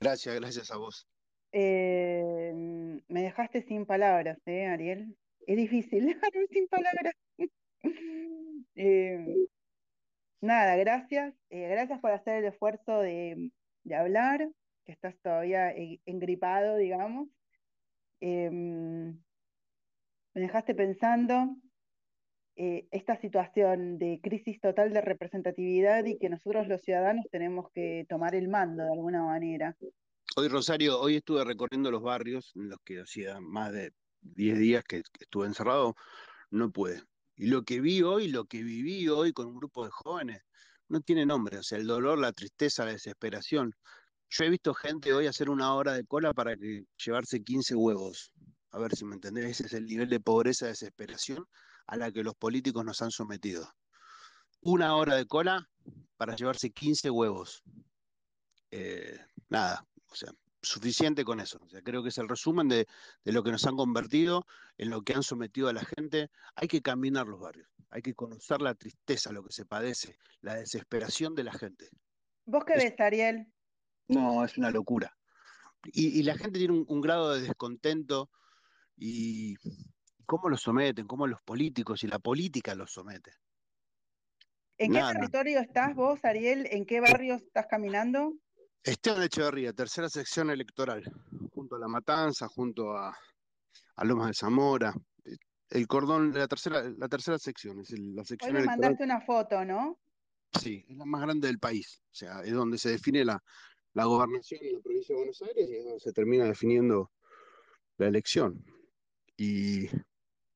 [0.00, 1.06] Gracias, gracias a vos.
[1.52, 2.50] Eh,
[3.08, 5.16] me dejaste sin palabras, ¿eh, Ariel?
[5.46, 7.14] Es difícil dejarme sin palabras.
[10.40, 11.34] Nada, gracias.
[11.50, 13.52] gracias por hacer el esfuerzo de,
[13.84, 14.48] de hablar,
[14.84, 15.72] que estás todavía
[16.06, 17.28] engripado, digamos.
[18.20, 19.16] me
[20.34, 21.56] dejaste pensando
[22.54, 28.34] esta situación de crisis total de representatividad y que nosotros los ciudadanos tenemos que tomar
[28.34, 29.76] el mando de alguna manera.
[30.36, 33.92] Hoy, Rosario, hoy estuve recorriendo los barrios en los que hacía más de
[34.22, 35.94] 10 días que, estuve encerrado,
[36.50, 37.02] no pude.
[37.36, 40.42] Y lo que vi hoy, lo que viví hoy con un grupo de jóvenes,
[40.88, 41.58] no tiene nombre.
[41.58, 43.74] O sea, el dolor, la tristeza, la desesperación.
[44.34, 48.32] Yo he visto gente hoy hacer una hora de cola para que llevarse 15 huevos.
[48.70, 51.46] A ver si me entendés, ese es el nivel de pobreza, desesperación
[51.86, 53.70] a la que los políticos nos han sometido.
[54.62, 55.68] Una hora de cola
[56.16, 57.62] para llevarse 15 huevos.
[58.70, 60.32] Eh, nada, o sea,
[60.62, 61.58] suficiente con eso.
[61.60, 62.86] O sea, creo que es el resumen de,
[63.24, 64.46] lo que nos han convertido,
[64.78, 66.30] en lo que han sometido a la gente.
[66.54, 70.54] Hay que caminar los barrios, hay que conocer la tristeza, lo que se padece, la
[70.54, 71.90] desesperación de la gente.
[72.46, 73.52] ¿Vos qué ves, Ariel?
[74.08, 75.16] No, es una locura.
[75.84, 78.30] Y, la gente tiene un, grado de descontento
[78.96, 79.56] y
[80.26, 83.32] cómo lo someten, cómo los políticos y la política los somete.
[84.78, 86.68] ¿En qué territorio estás vos, Ariel?
[86.70, 88.34] ¿En qué barrio estás caminando?
[88.84, 91.04] Esteban Echeverría, tercera sección electoral,
[91.52, 93.16] junto a La Matanza, junto a,
[93.98, 94.92] Lomas de Zamora.
[95.68, 99.20] El cordón de la tercera, la tercera sección, es la sección Hoy me mandaste una
[99.20, 99.98] foto, ¿no?
[100.60, 102.02] Sí, es la más grande del país.
[102.10, 103.42] O sea, es donde se define la,
[103.94, 107.10] gobernación en la provincia de Buenos Aires y es donde se termina definiendo
[107.98, 108.64] la elección.
[109.36, 109.86] Y,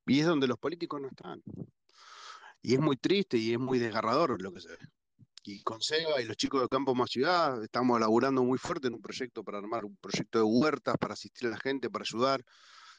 [0.07, 1.43] y es donde los políticos no están.
[2.63, 4.79] Y es muy triste y es muy desgarrador lo que se ve
[5.47, 8.95] y con Seba y los chicos de Campo Más Ciudad estamos elaborando muy fuerte en
[8.95, 12.45] un proyecto para armar un proyecto de huertas, para asistir a la gente, para ayudar.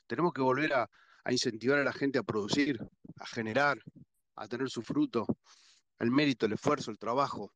[0.07, 0.89] Tenemos que volver a,
[1.29, 2.79] incentivar a la gente a producir,
[3.19, 3.77] a generar,
[4.37, 5.27] a tener su fruto,
[5.99, 7.51] el mérito, el esfuerzo, el trabajo.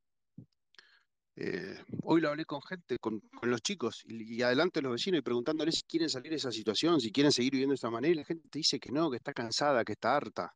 [1.43, 5.21] Eh, hoy lo hablé con gente, con, los chicos y, y, adelante los vecinos y
[5.23, 8.13] preguntándoles si quieren salir de esa situación, si quieren seguir viviendo de esa manera.
[8.13, 10.53] Y la gente dice que no, que está cansada, que está harta.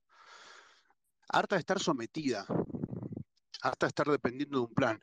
[1.28, 2.46] Harta de estar sometida,
[3.64, 5.00] hasta estar dependiendo de un plan.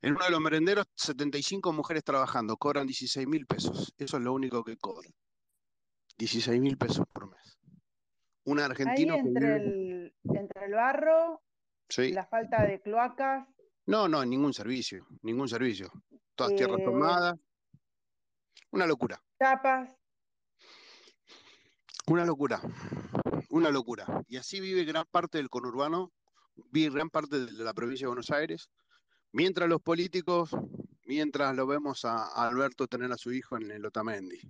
[0.00, 3.92] En uno de los merenderos, 75 mujeres trabajando, cobran 16 mil pesos.
[3.98, 5.12] Eso es lo único que cobran.
[6.16, 7.58] 16 mil pesos por mes.
[8.44, 9.12] Un argentino.
[9.12, 11.42] Ahí entre, el, entre el barro,
[11.98, 13.46] la falta de cloacas.
[13.88, 15.90] No, no, ningún servicio, ningún servicio.
[16.34, 17.38] Todas tierras eh, tomadas.
[18.70, 19.18] Una locura.
[19.38, 19.96] Tapas.
[22.06, 22.60] Una locura,
[23.48, 24.06] una locura.
[24.28, 26.12] Y así vive gran parte del conurbano
[26.70, 28.68] vi gran parte de la provincia de Buenos Aires,
[29.32, 30.50] mientras los políticos,
[31.04, 34.40] mientras lo vemos a, Alberto tener a su hijo en el Otamendi.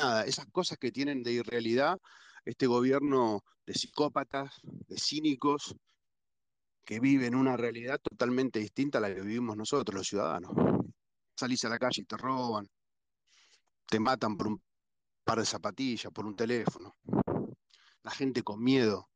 [0.00, 1.98] Nada, esas cosas que tienen de irrealidad
[2.44, 5.76] este gobierno de psicópatas, de cínicos,
[6.88, 10.50] que viven una realidad totalmente distinta a la que vivimos nosotros, los ciudadanos.
[11.36, 12.66] Salís a la calle y te roban,
[13.84, 14.62] te matan por un
[15.22, 16.96] par de zapatillas, por un teléfono.
[18.02, 19.10] La gente con miedo,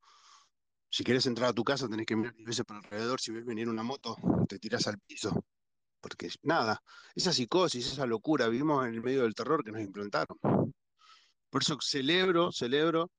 [0.90, 3.70] si quieres entrar a tu casa tenés que mirar veces por alrededor, si ves venir
[3.70, 5.42] una moto, te tiras al piso.
[5.98, 6.78] Porque nada,
[7.14, 10.36] esa psicosis, esa locura, vivimos en el medio del terror que nos implantaron.
[11.48, 13.10] Por eso celebro, celebro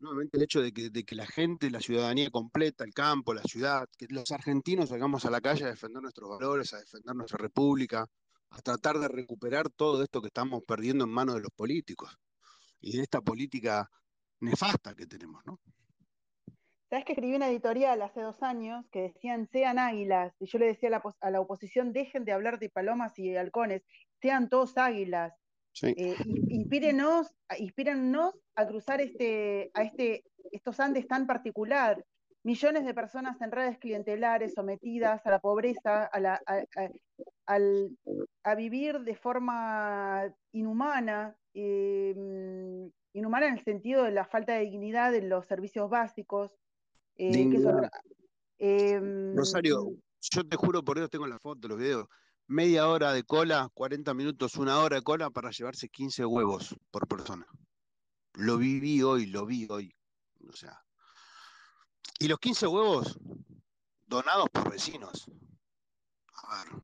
[0.00, 4.06] nuevamente el hecho de que, la gente, la ciudadanía completa, el campo, la ciudad, que
[4.08, 8.06] los argentinos salgamos a la calle a defender nuestros valores, a defender nuestra república,
[8.50, 12.18] a tratar de recuperar todo esto que estamos perdiendo en manos de los políticos
[12.80, 13.88] y de esta política
[14.40, 15.60] nefasta que tenemos, ¿no?
[16.90, 20.34] ¿Sabes que escribí una editorial hace dos años que decían sean águilas?
[20.40, 20.88] Y yo le decía
[21.20, 23.84] a la, oposición, dejen de hablar de palomas y halcones,
[24.20, 25.32] sean todos águilas.
[25.82, 26.16] Eh,
[26.48, 32.04] inspírenos, inspírennos a cruzar este, a este, estos Andes tan particular.
[32.42, 36.40] Millones de personas en redes clientelares sometidas a la pobreza, a, la,
[37.46, 42.14] a, vivir de forma inhumana, eh,
[43.12, 46.50] inhumana en el sentido de la falta de dignidad en los servicios básicos,
[47.16, 47.50] eh,
[48.58, 52.06] em, Rosario, yo te juro por Dios, tengo la foto, los videos.
[52.50, 57.06] Media hora de cola, 40 minutos, una hora de cola para llevarse 15 huevos por
[57.06, 57.46] persona.
[58.32, 59.94] Lo viví hoy, lo vi hoy.
[60.48, 60.84] O sea.
[62.18, 63.16] Y los 15 huevos
[64.04, 65.30] donados por vecinos.
[66.42, 66.82] A ver,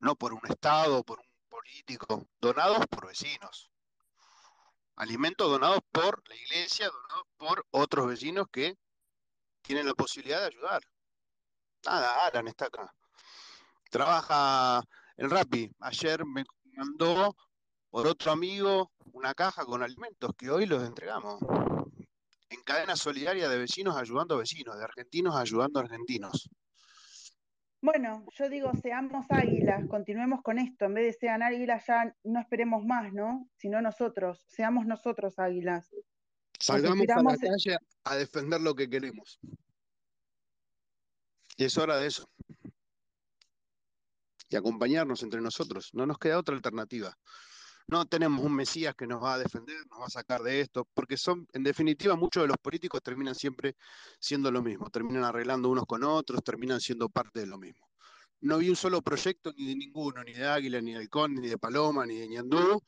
[0.00, 3.70] no por un Estado, por un político, donados por vecinos.
[4.96, 8.76] Alimentos donados por la iglesia, donados por otros vecinos que
[9.62, 10.82] tienen la posibilidad de ayudar.
[11.86, 12.94] Nada, Alan está acá.
[13.88, 14.82] Trabaja
[15.16, 15.70] en Rappi.
[15.80, 16.44] Ayer me
[16.76, 17.36] mandó
[17.90, 21.40] por otro amigo una caja con alimentos que hoy los entregamos.
[22.50, 26.48] En cadena solidaria de vecinos ayudando a vecinos, de argentinos ayudando a argentinos.
[27.80, 32.40] Bueno, yo digo, seamos águilas, continuemos con esto, en vez de sean águilas ya no
[32.40, 33.48] esperemos más, ¿no?
[33.56, 35.88] Sino nosotros, seamos nosotros águilas.
[36.58, 39.38] Salgamos a la calle a defender lo que queremos.
[41.56, 42.28] Y es hora de eso.
[44.48, 45.90] Y acompañarnos entre nosotros.
[45.92, 47.14] No nos queda otra alternativa.
[47.90, 50.86] No tenemos un Mesías que nos va a defender, nos va a sacar de esto,
[50.92, 53.76] porque son, en definitiva, muchos de los políticos terminan siempre
[54.20, 57.88] siendo lo mismo, terminan arreglando unos con otros, terminan siendo parte de lo mismo.
[58.40, 61.48] No vi un solo proyecto ni de ninguno, ni de Águila, ni de Halcón, ni
[61.48, 62.82] de Paloma, ni de Ñandú,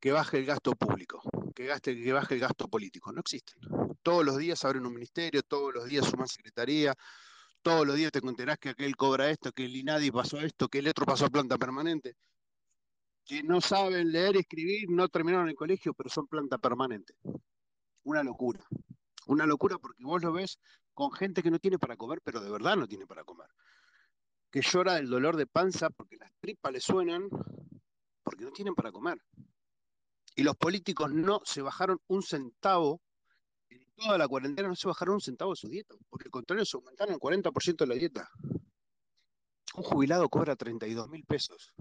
[0.00, 1.20] que baje el gasto público,
[1.54, 3.12] que, gaste, que baje el gasto político.
[3.12, 3.60] No existen.
[4.02, 6.94] Todos los días abren un ministerio, todos los días suman secretaría,
[7.62, 10.78] todos los días te contarás que aquel cobra esto, que el INADI pasó esto, que
[10.78, 12.16] el otro pasó a planta permanente
[13.28, 17.14] que no saben leer escribir, no terminaron el colegio, pero son planta permanente.
[18.04, 18.66] Una locura.
[19.26, 20.58] Una locura porque vos lo ves
[20.94, 23.48] con gente que no tiene para comer, pero de verdad no tiene para comer.
[24.50, 27.28] Que llora del dolor de panza porque las tripas le suenan,
[28.22, 29.22] porque no tienen para comer.
[30.34, 33.07] Y los políticos no se bajaron un centavo, en
[33.98, 36.76] toda la cuarentena no se bajaron un centavo de su dieta, porque al contrario se
[36.76, 38.30] aumentaron el 40% de la dieta.
[39.74, 41.74] Un jubilado cobra 32 mil pesos.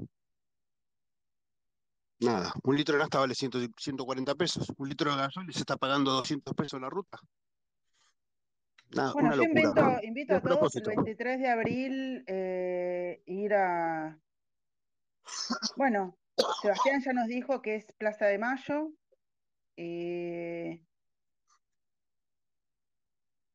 [2.19, 6.11] Nada, un litro de nafta vale 140 pesos, un litro de gasolina se está pagando
[6.11, 7.19] 200 pesos la ruta.
[8.89, 14.17] Nada, bueno, yo invito, a todos el 23 de abril eh, ir a...
[15.75, 16.17] Bueno,
[16.61, 18.91] Sebastián ya nos dijo que es Plaza de Mayo.
[19.75, 20.81] Eh,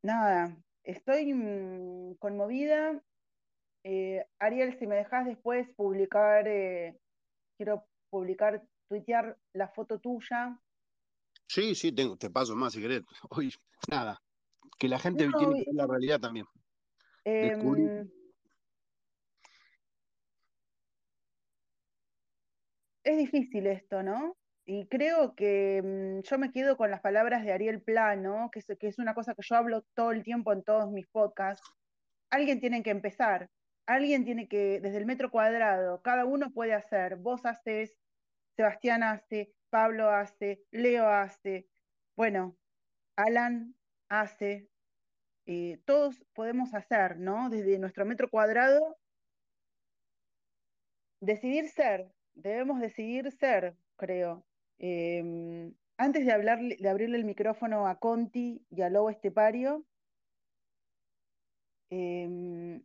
[0.03, 3.03] nada, estoy mm, conmovida.
[3.85, 6.45] Eh, Ariel, si me dejas después publicar,
[7.57, 10.59] quiero publicar, tuitear la foto tuya.
[11.49, 13.03] Sí, sí, tengo, te paso más si querés.
[13.31, 13.53] Hoy,
[13.91, 14.21] nada,
[14.79, 16.47] que la gente tiene que ver la realidad también.
[17.25, 18.11] Em,
[23.05, 24.37] es difícil esto, ¿no?
[24.65, 28.89] Y creo que mm, yo me quedo con las palabras de Ariel Plano, que que
[28.89, 31.69] es una cosa que yo hablo todo el tiempo en todos mis podcasts.
[32.31, 33.51] Alguien tiene que empezar,
[33.87, 37.97] alguien tiene que, desde el metro cuadrado, cada uno puede hacer, vos haces,
[38.57, 41.69] Sebastián hace, Pablo hace, Leo hace,
[42.17, 42.57] bueno,
[43.17, 43.75] Alan
[44.09, 44.69] hace,
[45.47, 47.51] eh, todos podemos hacer, ¿no?
[47.51, 48.99] Desde nuestro metro cuadrado,
[51.21, 54.47] decidir ser, debemos decidir ser, creo.
[54.83, 59.85] Em, antes de, hablar, de abrirle el micrófono a Conti y a Lobo Estepario,
[61.89, 62.83] em,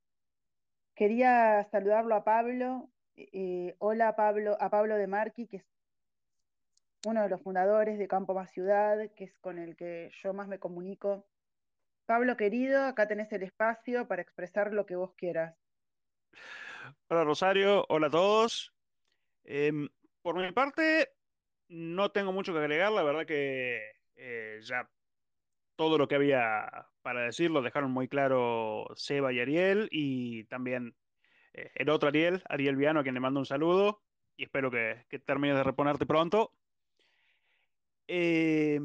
[0.95, 5.65] quería saludarlo a Pablo eh, hola Pablo, a Pablo de Marqui, que es
[7.05, 10.47] uno de los fundadores de Campo Más Ciudad, que es con el que yo más
[10.47, 11.25] me comunico.
[12.05, 15.55] Pablo querido, acá tenés el espacio para expresar lo que vos quieras.
[17.09, 18.71] Hola Rosario, hola a todos.
[19.43, 19.89] Em,
[20.21, 21.09] por mi parte,
[21.69, 23.81] no tengo mucho que agregar, la verdad que
[24.15, 24.89] eh, ya
[25.75, 30.95] todo lo que había para decir lo dejaron muy claro Seba y Ariel y también
[31.53, 34.01] eh, el otro Ariel, Ariel Viano, a quien le mando un saludo
[34.35, 36.53] y espero que, que termines de reponerte pronto.
[38.07, 38.79] Eh,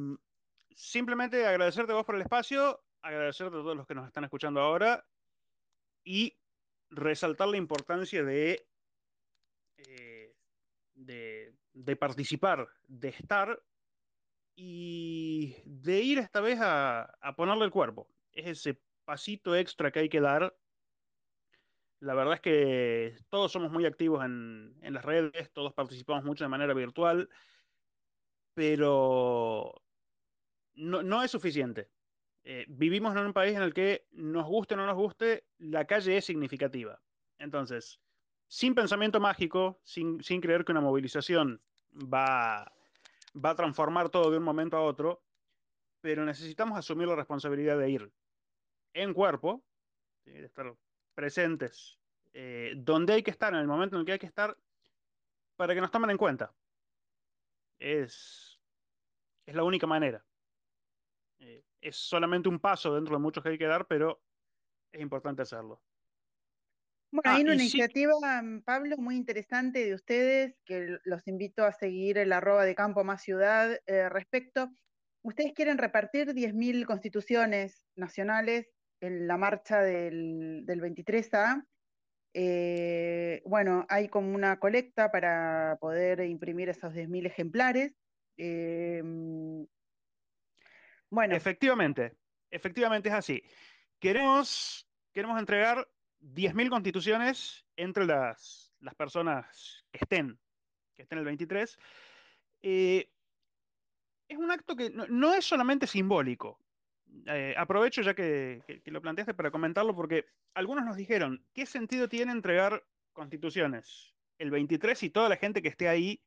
[0.74, 4.60] simplemente agradecerte a vos por el espacio, agradecerte a todos los que nos están escuchando
[4.60, 5.04] ahora
[6.04, 6.36] y
[6.90, 8.66] resaltar la importancia de,
[9.76, 10.34] eh,
[10.94, 13.62] de, de, participar, de estar
[14.54, 18.08] y de ir esta vez a, a ponerle el cuerpo.
[18.32, 20.54] Es ese pasito extra que hay que dar
[22.02, 26.48] la verdad es que todos somos muy activos en, las redes, todos participamos mucho de
[26.48, 27.28] manera virtual,
[28.54, 29.72] pero
[30.74, 31.90] no, es suficiente.
[32.42, 35.84] Eh, vivimos en un país en el que nos guste o no nos guste, la
[35.84, 37.00] calle es significativa.
[37.38, 38.00] Entonces,
[38.52, 41.62] sin pensamiento mágico, sin, creer que una movilización
[41.94, 45.24] va, a transformar todo de un momento a otro,
[46.02, 48.12] pero necesitamos asumir la responsabilidad de ir
[48.92, 49.64] en cuerpo,
[50.26, 50.76] de estar
[51.14, 51.98] presentes
[52.34, 54.54] eh, donde hay que estar, en el momento en el que hay que estar,
[55.56, 56.52] para que nos tomen en cuenta.
[57.78, 58.60] Es,
[59.46, 60.22] es la única manera.
[61.38, 64.20] Eh, es solamente un paso dentro de muchos que hay que dar, pero
[64.92, 65.80] es importante hacerlo.
[67.12, 71.72] Bueno, hay ah, una iniciativa, mm, Pablo, muy interesante de ustedes, que los invito a
[71.72, 74.70] seguir el arroba de Campo Más Ciudad eh, respecto.
[75.20, 78.66] Ustedes quieren repartir 10.000 constituciones nacionales
[79.00, 81.66] en la marcha del, 23A,
[82.34, 87.92] eh, bueno, hay como una colecta para poder imprimir esos 10.000 ejemplares.
[88.38, 89.66] Em,
[91.10, 91.36] bueno.
[91.36, 92.14] Efectivamente,
[92.50, 93.42] efectivamente es así.
[94.00, 95.86] Queremos, queremos entregar
[96.22, 100.38] 10.000 constituciones entre las, personas que estén,
[100.94, 101.78] que estén el 23.
[102.62, 103.10] Eh,
[104.28, 106.58] es un acto que no, es solamente simbólico.
[107.26, 112.32] Eh, aprovecho ya que, lo planteaste para comentarlo porque algunos nos dijeron, ¿qué sentido tiene
[112.32, 114.14] entregar constituciones?
[114.38, 116.22] El 23 y toda la gente que esté ahí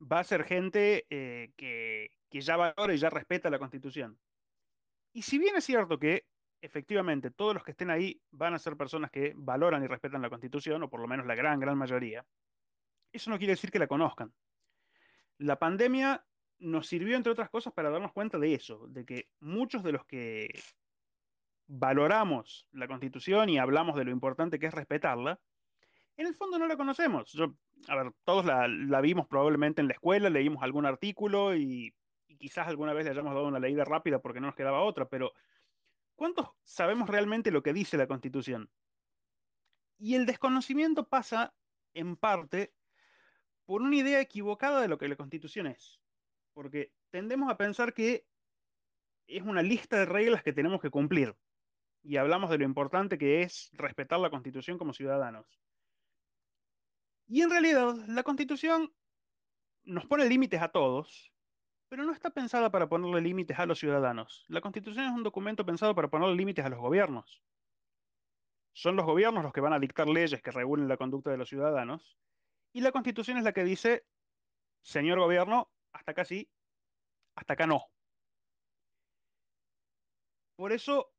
[0.00, 4.18] va a ser gente eh, que, que ya valora y ya respeta la constitución.
[5.12, 6.26] Y si bien es cierto que
[6.60, 10.30] efectivamente todos los que estén ahí van a ser personas que valoran y respetan la
[10.30, 12.24] constitución, o por lo menos la gran, gran mayoría,
[13.12, 14.32] eso no quiere decir que la conozcan.
[15.38, 16.24] La pandemia
[16.58, 20.04] nos sirvió, entre otras cosas, para darnos cuenta de eso, de que muchos de los
[20.04, 20.48] que
[21.66, 25.40] valoramos la constitución y hablamos de lo importante que es respetarla,
[26.16, 27.32] en el fondo no la conocemos.
[27.32, 27.54] Yo,
[27.88, 31.94] a ver, todos la, vimos probablemente en la escuela, leímos algún artículo y,
[32.28, 35.06] y, quizás alguna vez le hayamos dado una leída rápida porque no nos quedaba otra,
[35.06, 35.32] pero
[36.20, 38.70] ¿cuántos sabemos realmente lo que dice la constitución?
[39.98, 41.54] Y el desconocimiento pasa,
[41.94, 42.74] en parte,
[43.64, 46.00] por una idea equivocada de lo que la constitución es
[46.52, 48.26] porque tendemos a pensar que
[49.26, 51.34] es una lista de reglas que tenemos que cumplir.
[52.02, 55.46] Y hablamos de lo importante que es respetar la Constitución como ciudadanos.
[57.28, 58.92] Y en realidad, la Constitución
[59.84, 61.32] nos pone límites a todos,
[61.90, 64.44] pero no está pensada para ponerle límites a los ciudadanos.
[64.46, 67.42] La Constitución es un documento pensado para ponerle límites a los gobiernos.
[68.72, 71.48] Son los gobiernos los que van a dictar leyes que regulen la conducta de los
[71.48, 72.16] ciudadanos.
[72.72, 74.06] Y la Constitución es la que dice,
[74.82, 76.48] señor gobierno, hasta acá sí,
[77.34, 77.90] hasta acá no.
[80.54, 81.12] Por eso,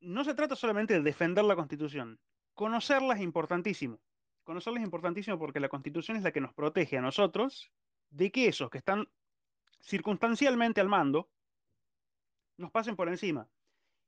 [0.00, 2.20] no se trata solamente de defender la Constitución.
[2.52, 3.98] Conocerla es importantísimo.
[4.44, 7.72] Conocerla es importantísimo porque la Constitución es la que nos protege a nosotros
[8.10, 9.08] de que esos que están
[9.80, 11.30] circunstancialmente al mando
[12.56, 13.48] nos pasen por encima.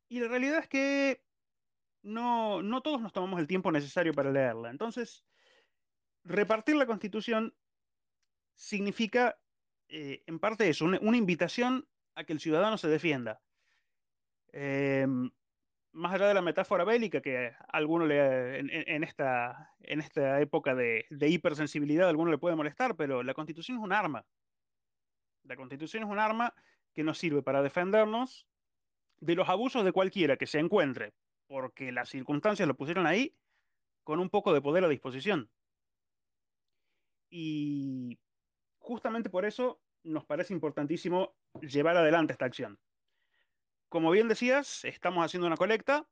[0.08, 1.24] Y la realidad es que
[2.02, 4.70] no, no todos nos tomamos el tiempo necesario para leerla.
[4.70, 5.24] Entonces,
[6.24, 7.54] repartir la Constitución
[8.54, 9.38] significa
[9.94, 13.42] eh, en parte es una, invitación a que el ciudadano se defienda.
[14.52, 15.30] Em,
[15.92, 21.04] más allá de la metáfora bélica que alguno le, en, esta, en esta época de,
[21.10, 24.24] de hipersensibilidad a alguno le puede molestar, pero la constitución es un arma.
[25.44, 26.54] La constitución es un arma
[26.92, 28.46] que nos sirve para defendernos
[29.20, 31.14] de los abusos de cualquiera que se encuentre,
[31.46, 33.36] porque las circunstancias lo pusieron ahí
[34.04, 35.50] con un poco de poder a disposición.
[37.30, 38.18] Y
[38.78, 42.78] justamente por eso nos parece importantísimo llevar adelante esta acción.
[43.88, 46.08] Como bien decías, estamos haciendo una colecta.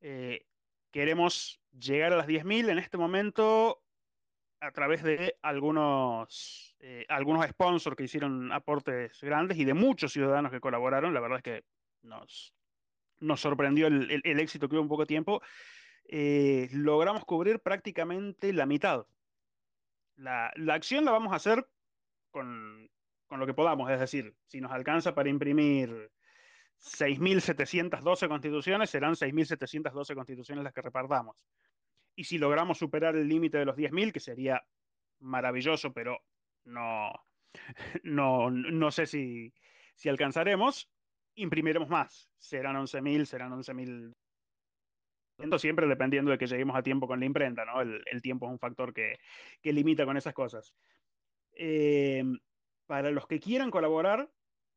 [0.00, 0.46] Eh,
[0.90, 3.83] queremos llegar a las 10.000 en este momento
[4.64, 10.50] a través de algunos, eh, algunos sponsors que hicieron aportes grandes y de muchos ciudadanos
[10.50, 11.12] que colaboraron.
[11.12, 11.64] La verdad es que
[12.02, 12.54] nos,
[13.20, 15.42] nos sorprendió el, éxito que hubo en poco tiempo.
[16.06, 19.06] Eh, logramos cubrir prácticamente la mitad.
[20.16, 21.66] La, la, acción la vamos a hacer
[22.30, 22.88] con,
[23.30, 23.90] lo que podamos.
[23.90, 26.10] Es decir, si nos alcanza para imprimir
[26.80, 31.44] 6.712 constituciones, serán 6.712 constituciones las que repartamos.
[32.16, 34.64] Y si logramos superar el límite de los 10.000, que sería
[35.20, 36.20] maravilloso, pero
[36.64, 37.12] no,
[38.02, 39.52] no, no sé si,
[39.94, 40.90] si alcanzaremos,
[41.34, 42.30] imprimiremos más.
[42.38, 44.14] Serán 11.000, serán 11.000
[45.58, 47.80] siempre dependiendo de que lleguemos a tiempo con la imprenta, ¿no?
[47.80, 49.18] El, tiempo es un factor que,
[49.60, 50.74] que, limita con esas cosas.
[51.56, 52.24] Eh,
[52.86, 54.30] para los que quieran colaborar,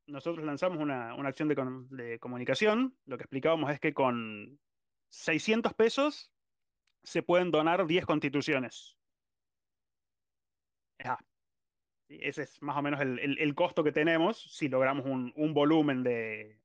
[0.07, 2.97] nosotros lanzamos una, acción de, comunicación.
[3.05, 4.59] Lo que explicábamos es que con
[5.09, 6.31] 600 pesos
[7.07, 8.97] se pueden donar 10 constituciones.
[12.09, 16.59] ese es más o menos el, costo que tenemos si logramos un, volumen de,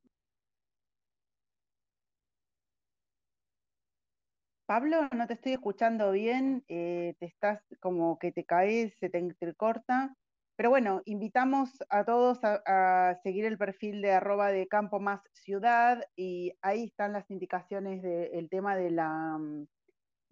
[4.67, 9.55] Pablo, no te estoy escuchando bien, eh, te estás como que te caes, se te,
[9.55, 10.17] corta.
[10.57, 16.03] Pero bueno, invitamos a todos a, seguir el perfil de arroba de Campo Más Ciudad
[16.17, 19.39] y ahí están las indicaciones del tema de la,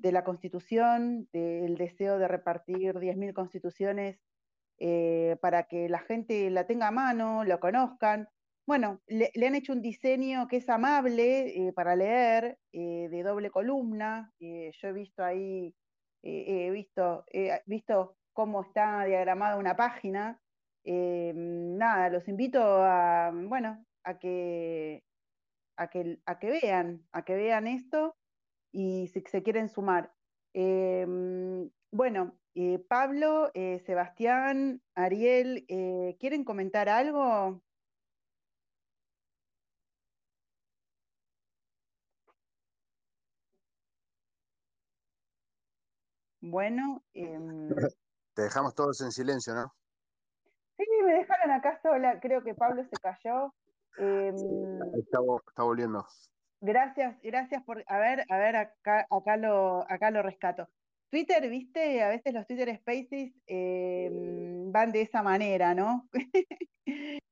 [0.01, 4.19] de la constitución, del deseo de repartir 10.000 constituciones
[4.79, 8.29] eh, para que la gente la tenga a mano, lo conozcan.
[8.67, 13.51] Bueno, le, han hecho un diseño que es amable eh, para leer, eh, de doble
[13.51, 14.33] columna.
[14.39, 15.75] yo he visto ahí,
[16.23, 17.25] he visto,
[17.67, 20.41] visto cómo está diagramada una página.
[20.85, 25.03] nada, los invito a, bueno, a que,
[25.77, 28.17] a que, a que vean, a que vean esto
[28.73, 30.13] y si se quieren sumar.
[30.53, 37.63] Em, bueno, eh, Pablo, eh, Sebastián, Ariel, eh, ¿quieren comentar algo?
[46.41, 47.03] Bueno.
[47.15, 47.69] Em,
[48.35, 49.75] Te dejamos todos en silencio, ¿no?
[50.77, 52.21] Sí, me dejaron acá sola.
[52.21, 53.53] Creo que Pablo se cayó.
[53.99, 54.35] Em,
[54.95, 56.07] está, volviendo.
[56.61, 57.85] Gracias, gracias por.
[57.87, 60.69] A ver, a ver, acá, acá, lo, acá lo rescato.
[61.11, 66.09] Twitter, viste, a veces los Twitter Spaces em, van de esa manera, ¿no?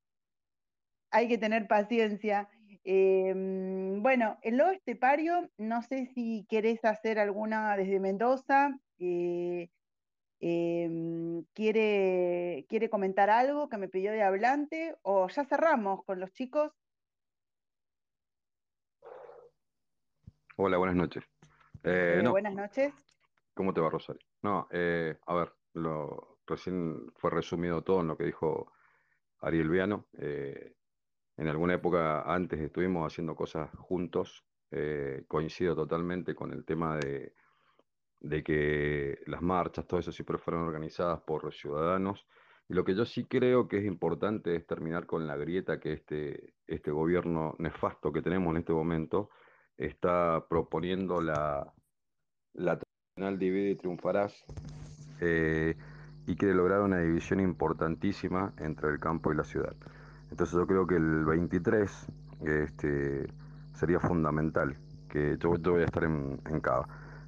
[1.11, 2.49] Hay que tener paciencia.
[2.85, 8.79] bueno, el lobo estepario, no sé si querés hacer alguna desde Mendoza.
[8.99, 9.69] Eh,
[10.41, 14.97] em, ¿quiere, ¿Quiere comentar algo que me pidió de hablante?
[15.03, 16.73] ¿O ya cerramos con los chicos?
[20.61, 21.23] Hola, buenas noches.
[21.85, 22.93] Eh, eh, buenas noches.
[23.55, 24.21] ¿Cómo te va, Rosario?
[24.43, 28.73] No, a ver, lo, recién fue resumido todo en lo que dijo
[29.39, 30.09] Ariel Viano.
[30.15, 34.45] en alguna época antes estuvimos haciendo cosas juntos.
[35.29, 37.37] coincido totalmente con el tema de,
[38.19, 42.27] de que las marchas, todo eso siempre fueron organizadas por ciudadanos.
[42.69, 45.93] Y lo que yo sí creo que es importante es terminar con la grieta que
[45.93, 49.31] este, este gobierno nefasto que tenemos en este momento
[49.79, 51.73] está proponiendo la,
[52.55, 54.45] la tradicional divide y triunfarás
[55.21, 55.77] eh,
[56.27, 59.75] y quiere lograr una división importantísima entre el campo y la ciudad.
[60.31, 62.07] Entonces yo creo que el 23
[62.45, 63.27] este,
[63.75, 64.77] sería fundamental,
[65.09, 66.61] que yo, voy a estar en, en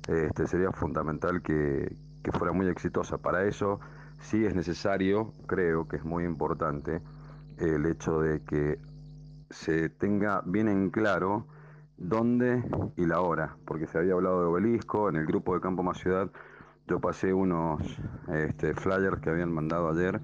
[0.08, 1.94] este, sería fundamental que,
[2.32, 3.18] fuera muy exitosa.
[3.18, 3.80] Para eso
[4.18, 7.00] sí es necesario, creo que es muy importante,
[7.58, 8.78] el hecho de que
[9.50, 11.46] se tenga bien en claro
[12.00, 12.64] dónde
[12.96, 15.98] y la hora, porque se había hablado de obelisco, en el grupo de Campo Más
[15.98, 16.30] Ciudad
[16.90, 17.80] yo pasé unos
[18.34, 20.20] este, flyers que habían mandado ayer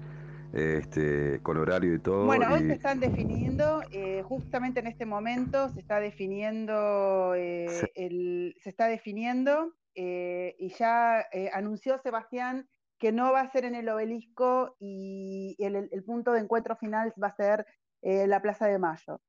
[0.51, 2.25] este, con horario y todo.
[2.25, 8.55] Bueno, hoy se están definiendo, eh, justamente en este momento se está definiendo, eh, el,
[8.61, 12.67] se está definiendo eh, y ya anunció Sebastián
[12.99, 17.27] que no va a ser en el obelisco y el, punto de encuentro final va
[17.27, 17.65] a ser
[18.01, 19.21] la Plaza de Mayo.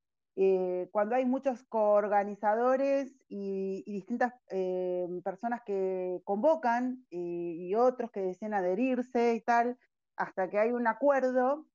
[0.91, 4.33] Cuando hay muchos coorganizadores y, distintas
[5.23, 9.77] personas que convocan y otros que desean adherirse y tal,
[10.15, 11.65] hasta que hay un acuerdo,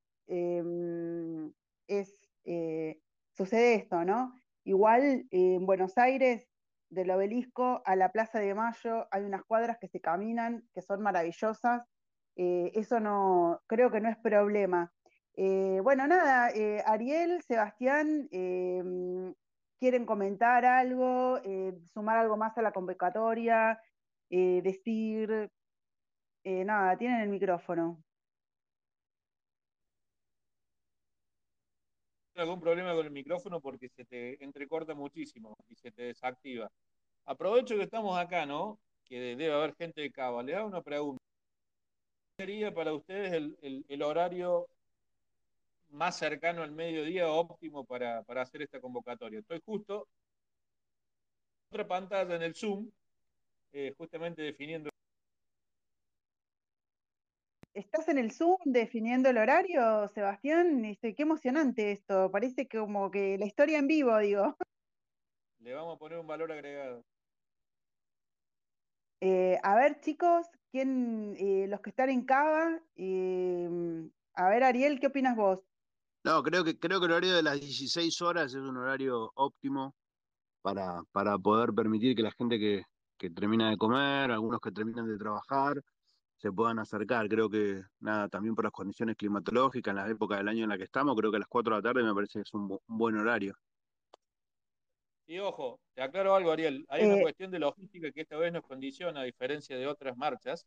[2.44, 3.00] eh,
[3.32, 4.34] sucede esto, ¿no?
[4.64, 6.48] Igual en Buenos Aires,
[6.90, 11.02] del obelisco a la Plaza de Mayo, hay unas cuadras que se caminan, que son
[11.02, 11.82] maravillosas.
[12.36, 14.92] Eh, eso no, creo que no es problema.
[15.36, 16.50] Eh, bueno, nada,
[16.86, 19.34] Ariel, Sebastián, em,
[19.78, 21.40] ¿quieren comentar algo,
[21.92, 23.80] sumar algo más a la convocatoria,
[24.30, 25.50] decir,
[26.44, 28.04] nada, tienen el micrófono.
[32.36, 36.70] algún problema con el micrófono porque se te entrecorta muchísimo y se te desactiva.
[37.26, 38.78] Aprovecho que estamos acá, ¿no?
[39.04, 40.42] Que debe haber gente de Cava.
[40.42, 41.22] Le hago una pregunta.
[42.36, 44.66] ¿Cuál sería para ustedes el, horario
[45.94, 49.40] más cercano al mediodía óptimo para, hacer esta convocatoria?
[49.40, 50.08] Estoy justo
[51.70, 52.90] otra pantalla en el Zoom,
[53.72, 54.90] eh, justamente definiendo
[57.74, 60.84] ¿Estás en el Zoom definiendo el horario, Sebastián?
[60.84, 62.30] Este, qué emocionante esto.
[62.30, 64.56] Parece como que la historia en vivo, digo.
[65.58, 67.04] Le vamos a poner un valor agregado.
[69.20, 73.68] Eh, a ver, chicos, ¿quién, eh, los que están en Cava, eh,
[74.34, 75.60] a ver, Ariel, ¿qué opinas vos?
[76.24, 79.94] No, creo que, creo que el horario de las 16 horas es un horario óptimo
[80.62, 82.82] para, para poder permitir que la gente que,
[83.18, 85.82] que termina de comer, algunos que terminan de trabajar,
[86.38, 87.28] se puedan acercar.
[87.28, 90.78] Creo que, nada, también por las condiciones climatológicas, en la época del año en la
[90.78, 92.78] que estamos, creo que a las 4 de la tarde me parece que es un,
[92.86, 93.54] buen horario.
[95.26, 96.86] Y ojo, te aclaro algo, Ariel.
[96.88, 100.16] Hay una eh, cuestión de logística que esta vez nos condiciona, a diferencia de otras
[100.16, 100.66] marchas.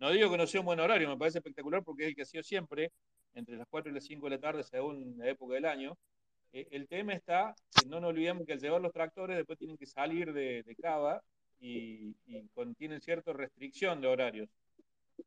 [0.00, 2.22] No digo que no sea un buen horario, me parece espectacular porque es el que
[2.22, 2.92] ha sido siempre,
[3.34, 5.96] entre las 4 y las 5 de la tarde, según la época del año.
[6.52, 9.76] Eh, el tema está, que no nos olvidemos que al llevar los tractores después tienen
[9.76, 11.22] que salir de, Cava
[11.60, 14.48] y, y contienen cierta restricción de horarios.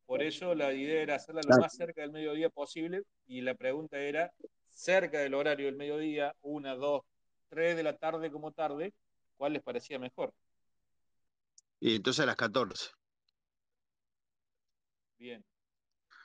[0.06, 3.98] Por eso la idea era hacerla lo más cerca del mediodía posible y la pregunta
[4.00, 4.34] era,
[4.70, 7.04] cerca del horario del mediodía, una, dos,
[7.50, 8.94] tres de la tarde como tarde,
[9.38, 10.34] ¿cuál les parecía mejor?
[11.80, 12.92] Y entonces a las 14.
[15.18, 15.44] Bien.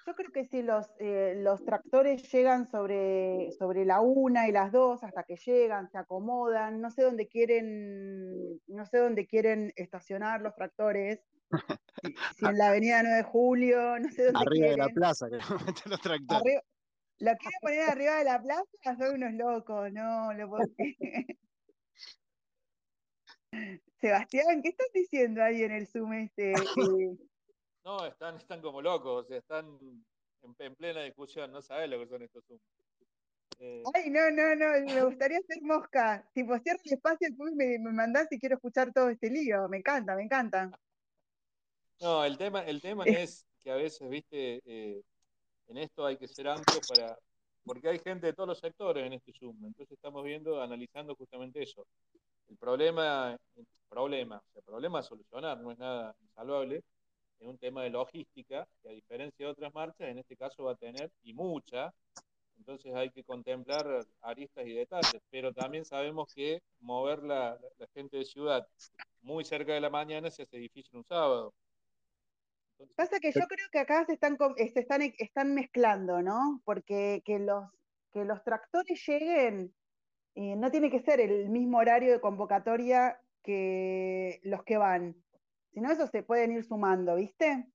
[0.09, 4.72] Yo creo que si los, eh, los tractores llegan sobre, sobre la una y las
[4.72, 10.40] dos, hasta que llegan, se acomodan, no sé dónde quieren, no sé dónde quieren estacionar
[10.40, 11.20] los tractores,
[12.36, 15.36] si, en la avenida 9 de Julio, no sé dónde Arriba de la plaza, que
[15.36, 16.62] los tractores.
[17.18, 20.64] lo quieren poner arriba de la plaza, son unos locos, no, lo puedo
[24.01, 26.52] Sebastián, ¿qué estás diciendo ahí en el Zoom este?
[26.52, 27.18] Eh,
[27.89, 29.78] no, están, están como locos, o sea, están
[30.43, 32.60] en, plena discusión, no sabes lo que son estos Zoom.
[33.60, 36.23] Eh, Ay, no, no, no, me gustaría ser mosca.
[36.35, 39.69] Tipo, cierra el espacio y me, me mandás y quiero escuchar todo este lío.
[39.69, 40.70] Me encanta, me encanta.
[42.01, 45.02] No, el tema, el tema es que a veces, viste, eh,
[45.69, 47.19] en esto hay que ser amplio para,
[47.65, 49.56] porque hay gente de todos los sectores en este Zoom.
[49.65, 51.86] Entonces estamos viendo, analizando justamente eso.
[52.48, 56.85] El problema, el problema, o sea, el problema a solucionar, no es nada insalvable,
[57.40, 60.73] es un tema de logística, que a diferencia de otras marchas, en este caso va
[60.73, 61.93] a tener, y mucha,
[62.59, 63.86] entonces hay que contemplar
[64.20, 67.59] aristas y detalles, pero también sabemos que mover la,
[67.94, 68.66] gente de ciudad
[69.23, 71.55] muy cerca de la mañana se hace difícil un sábado.
[72.94, 76.60] Pasa que yo creo que acá se están, eh, se están, están mezclando, ¿no?
[76.65, 77.65] Porque que los,
[78.12, 79.74] que los tractores lleguen
[80.35, 85.16] no tiene que ser el mismo horario de convocatoria que los que van.
[85.72, 87.70] Si no, eso se pueden ir sumando, ¿viste?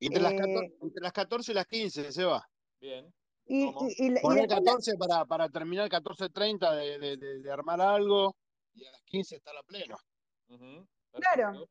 [0.00, 2.48] entre, las 14, eh, entre las 14 y las 15, se va.
[2.80, 3.12] Bien.
[3.46, 8.36] Y, y, Poner 14 para, para terminar 14.30 de, de, de, armar algo
[8.74, 9.96] y a las 15 estar a pleno.
[11.12, 11.68] Claro.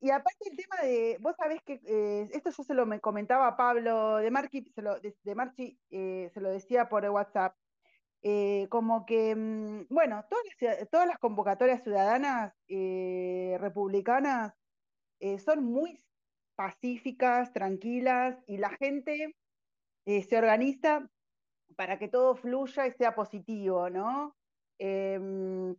[0.00, 3.56] Y aparte el tema de, vos sabés que eh, esto yo se lo me comentaba
[3.56, 7.56] Pablo de Marchi, se lo, de, Marchi eh, se lo decía por WhatsApp,
[8.22, 14.52] eh, como que, mm, bueno, todas las, todas las convocatorias ciudadanas eh, republicanas
[15.20, 16.02] eh, son muy
[16.54, 19.34] pacíficas, tranquilas, y la gente
[20.06, 21.08] se organiza
[21.76, 24.36] para que todo fluya y sea positivo, ¿no?
[24.78, 25.74] Em,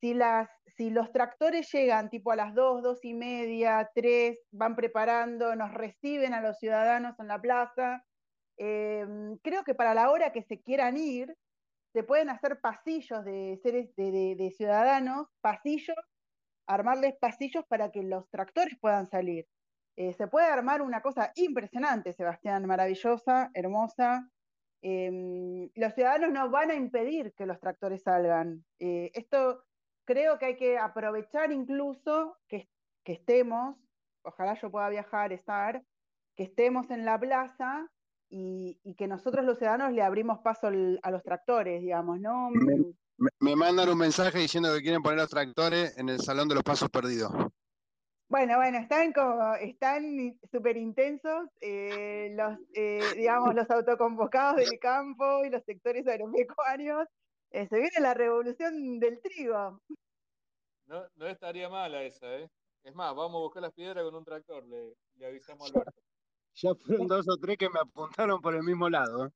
[0.00, 4.74] si, las, si los tractores llegan tipo a las dos, dos y media, tres, van
[4.76, 8.04] preparando, nos reciben a los ciudadanos en la plaza,
[8.56, 11.36] em, creo que para la hora que se quieran ir,
[11.92, 15.96] se pueden hacer pasillos de seres de, ciudadanos, pasillos,
[16.68, 19.46] armarles pasillos para que los tractores puedan salir.
[19.96, 24.28] Eh, se puede armar una cosa impresionante, Sebastián, maravillosa, hermosa.
[24.80, 28.64] Em, los ciudadanos no van a impedir que los tractores salgan.
[28.78, 29.64] Eh, esto
[30.04, 32.68] creo que hay que aprovechar incluso que,
[33.04, 33.76] que estemos,
[34.22, 35.82] ojalá yo pueda viajar, estar,
[36.36, 37.90] que estemos en la plaza
[38.30, 42.50] y, que nosotros los ciudadanos le abrimos paso a los tractores, digamos, ¿no?
[43.18, 46.62] Me, mandan un mensaje diciendo que quieren poner los tractores en el Salón de los
[46.62, 47.32] Pasos Perdidos.
[48.28, 55.44] Bueno, bueno, están como, están súper intensos eh, los, eh, digamos, los autoconvocados del campo
[55.44, 57.08] y los sectores agropecuarios.
[57.50, 59.80] Eh, se viene la revolución del trigo.
[60.86, 62.48] No, no estaría mala esa, ¿eh?
[62.84, 66.00] Es más, vamos a buscar las piedras con un tractor, le, le avisamos a Alberto.
[66.54, 69.32] Ya fueron dos o tres que me apuntaron por el mismo lado.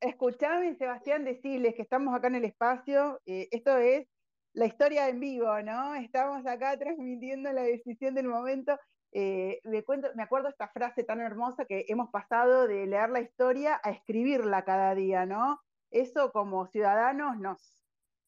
[0.00, 3.20] Escuchame, Sebastián, decirles que estamos acá en el espacio.
[3.24, 4.06] Eh, esto es
[4.52, 5.94] la historia en vivo, ¿no?
[5.94, 8.78] Estamos acá transmitiendo la decisión del momento.
[9.12, 13.20] Eh, me, cuento, me acuerdo esta frase tan hermosa que hemos pasado de leer la
[13.20, 15.60] historia a escribirla cada día, ¿no?
[15.90, 17.78] Eso como ciudadanos nos,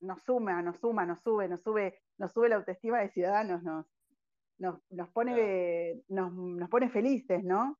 [0.01, 3.86] nos suma, nos suma, nos sube, nos sube, nos sube la autoestima de ciudadanos, nos,
[4.59, 7.78] nos, nos pone, nos, nos, pone felices, ¿no?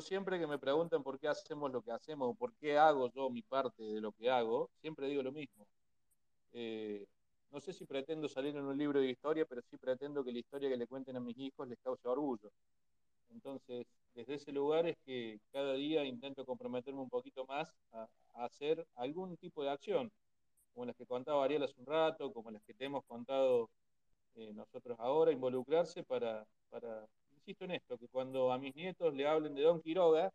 [0.00, 3.42] Siempre que me preguntan por qué hacemos lo que hacemos, por qué hago yo mi
[3.42, 5.66] parte de lo que hago, siempre digo lo mismo.
[6.52, 7.06] Eh,
[7.50, 10.38] no sé si pretendo salir en un libro de historia, pero sí pretendo que la
[10.38, 12.50] historia que le cuenten a mis hijos les cause orgullo.
[13.30, 18.44] Entonces, desde ese lugar es que cada día intento comprometerme un poquito más a, a
[18.44, 20.10] hacer algún tipo de acción,
[20.74, 23.68] como las que contaba Ariel hace un rato, como las que te hemos contado
[24.38, 27.04] eh, nosotros ahora, involucrarse para, para,
[27.48, 30.30] insisto en esto, que cuando a mis nietos le hablen de Don Quiroga,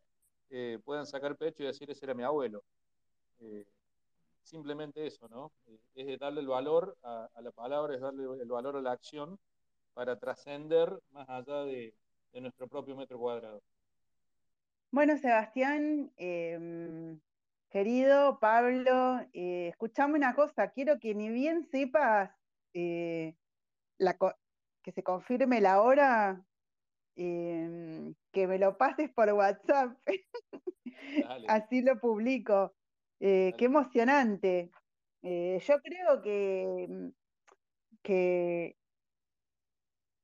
[0.50, 2.64] eh, puedan sacar pecho y decir ese era mi abuelo.
[3.40, 3.66] Eh,
[4.42, 5.52] simplemente eso, ¿no?
[5.94, 9.38] es darle el valor a, la palabra, es darle el valor a la acción
[9.94, 11.94] para trascender más allá de,
[12.42, 13.62] nuestro propio metro cuadrado.
[14.90, 17.20] Bueno, Sebastián, em,
[17.70, 22.32] querido Pablo, escuchame una cosa, quiero que ni bien sepas
[22.72, 23.36] que
[24.92, 26.44] se confirme la hora,
[27.16, 29.98] em, que me lo pases por WhatsApp.
[31.48, 32.74] Así lo publico.
[33.20, 34.72] Eh, qué emocionante.
[35.22, 37.10] Eh, yo creo que, mm,
[38.02, 38.78] que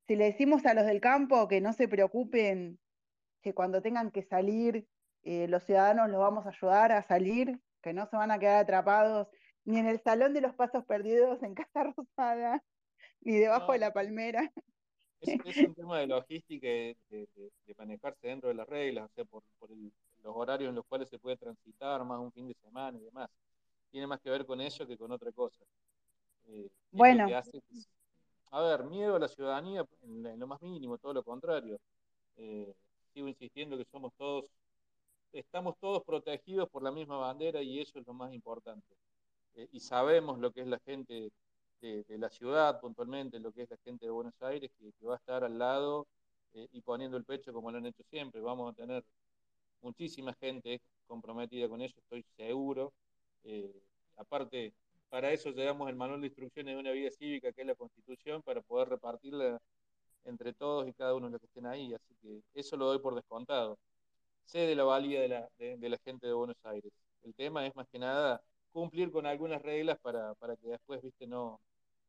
[0.08, 2.80] si le decimos a los del campo que no se preocupen
[3.42, 4.88] que cuando tengan que salir,
[5.24, 8.64] eh, los ciudadanos los vamos a ayudar a salir, que no se van a quedar
[8.64, 9.28] atrapados
[9.66, 12.64] ni en el Salón de los Pasos Perdidos en Casa Rosada,
[13.22, 14.52] ni debajo de la palmera.
[15.22, 19.44] Es, un tema de logística, de, de, manejarse dentro de las reglas, o sea, por,
[20.24, 23.30] los horarios en los cuales se puede transitar, más un fin de semana y demás.
[23.92, 25.64] Tiene más que ver con eso que con otra cosa.
[26.48, 27.28] Eh, bueno.
[28.52, 31.80] a ver, miedo a la ciudadanía en, lo más mínimo, todo lo contrario.
[32.38, 32.74] Eh,
[33.14, 34.52] sigo insistiendo que somos todos,
[35.34, 38.96] estamos todos protegidos por la misma bandera y eso es lo más importante.
[39.56, 41.32] Eh, y sabemos lo que es la gente
[41.82, 45.18] de, la ciudad puntualmente, lo que es la gente de Buenos Aires, que, va a
[45.18, 46.08] estar al lado
[46.54, 48.42] eh, y poniendo el pecho como lo han hecho siempre.
[48.42, 49.04] Vamos a tener
[49.82, 52.94] muchísima gente comprometida con eso, estoy seguro.
[53.44, 53.74] Eh,
[54.18, 54.74] aparte,
[55.10, 58.42] para eso llevamos el manual de instrucciones de una vida cívica, que es la Constitución,
[58.44, 59.60] para poder repartirla
[60.26, 61.94] entre todos y cada uno de los que estén ahí.
[61.94, 63.78] Así que eso lo doy por descontado.
[64.46, 66.92] Sé de la valía de la, de la gente de Buenos Aires.
[67.24, 68.42] El tema es más que nada
[68.72, 71.60] cumplir con algunas reglas para, para que después, viste, no,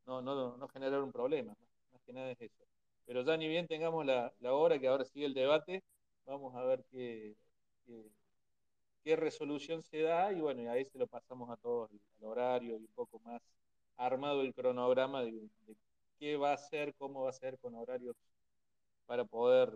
[0.07, 1.55] no, no, no generar un problema.
[1.93, 2.65] Más que nada es eso.
[3.07, 5.83] Pero ya ni bien tengamos la, la hora, que ahora sigue el debate,
[6.27, 7.35] vamos a ver qué,
[9.05, 12.77] qué, resolución se da y bueno, y ahí se lo pasamos a todos el horario
[12.79, 13.43] y un poco más
[13.97, 15.77] armado el cronograma de, de
[16.19, 18.15] qué va a ser, cómo va a ser con horarios
[19.07, 19.73] para poder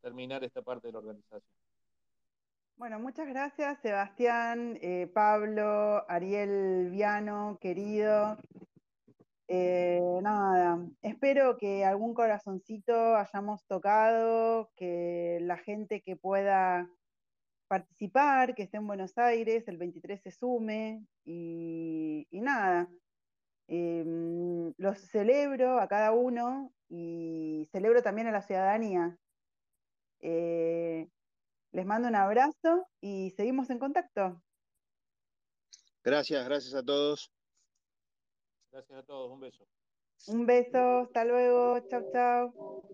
[0.00, 1.42] terminar esta parte de la organización.
[2.76, 8.38] Bueno, muchas gracias Sebastián, eh, Pablo, Ariel Viano, querido.
[9.52, 16.88] Eh, nada, espero que algún corazoncito hayamos tocado, que la gente que pueda
[17.66, 22.88] participar, que esté en Buenos Aires, el 23 se sume y, nada.
[23.66, 29.18] Em, los celebro a cada uno y celebro también a la ciudadanía.
[30.20, 31.08] Eh,
[31.72, 34.40] les mando un abrazo y seguimos en contacto.
[36.04, 37.32] Gracias, gracias a todos.
[38.72, 39.64] Gracias a todos, un beso.
[40.28, 42.84] Un beso, hasta luego, chao, chao.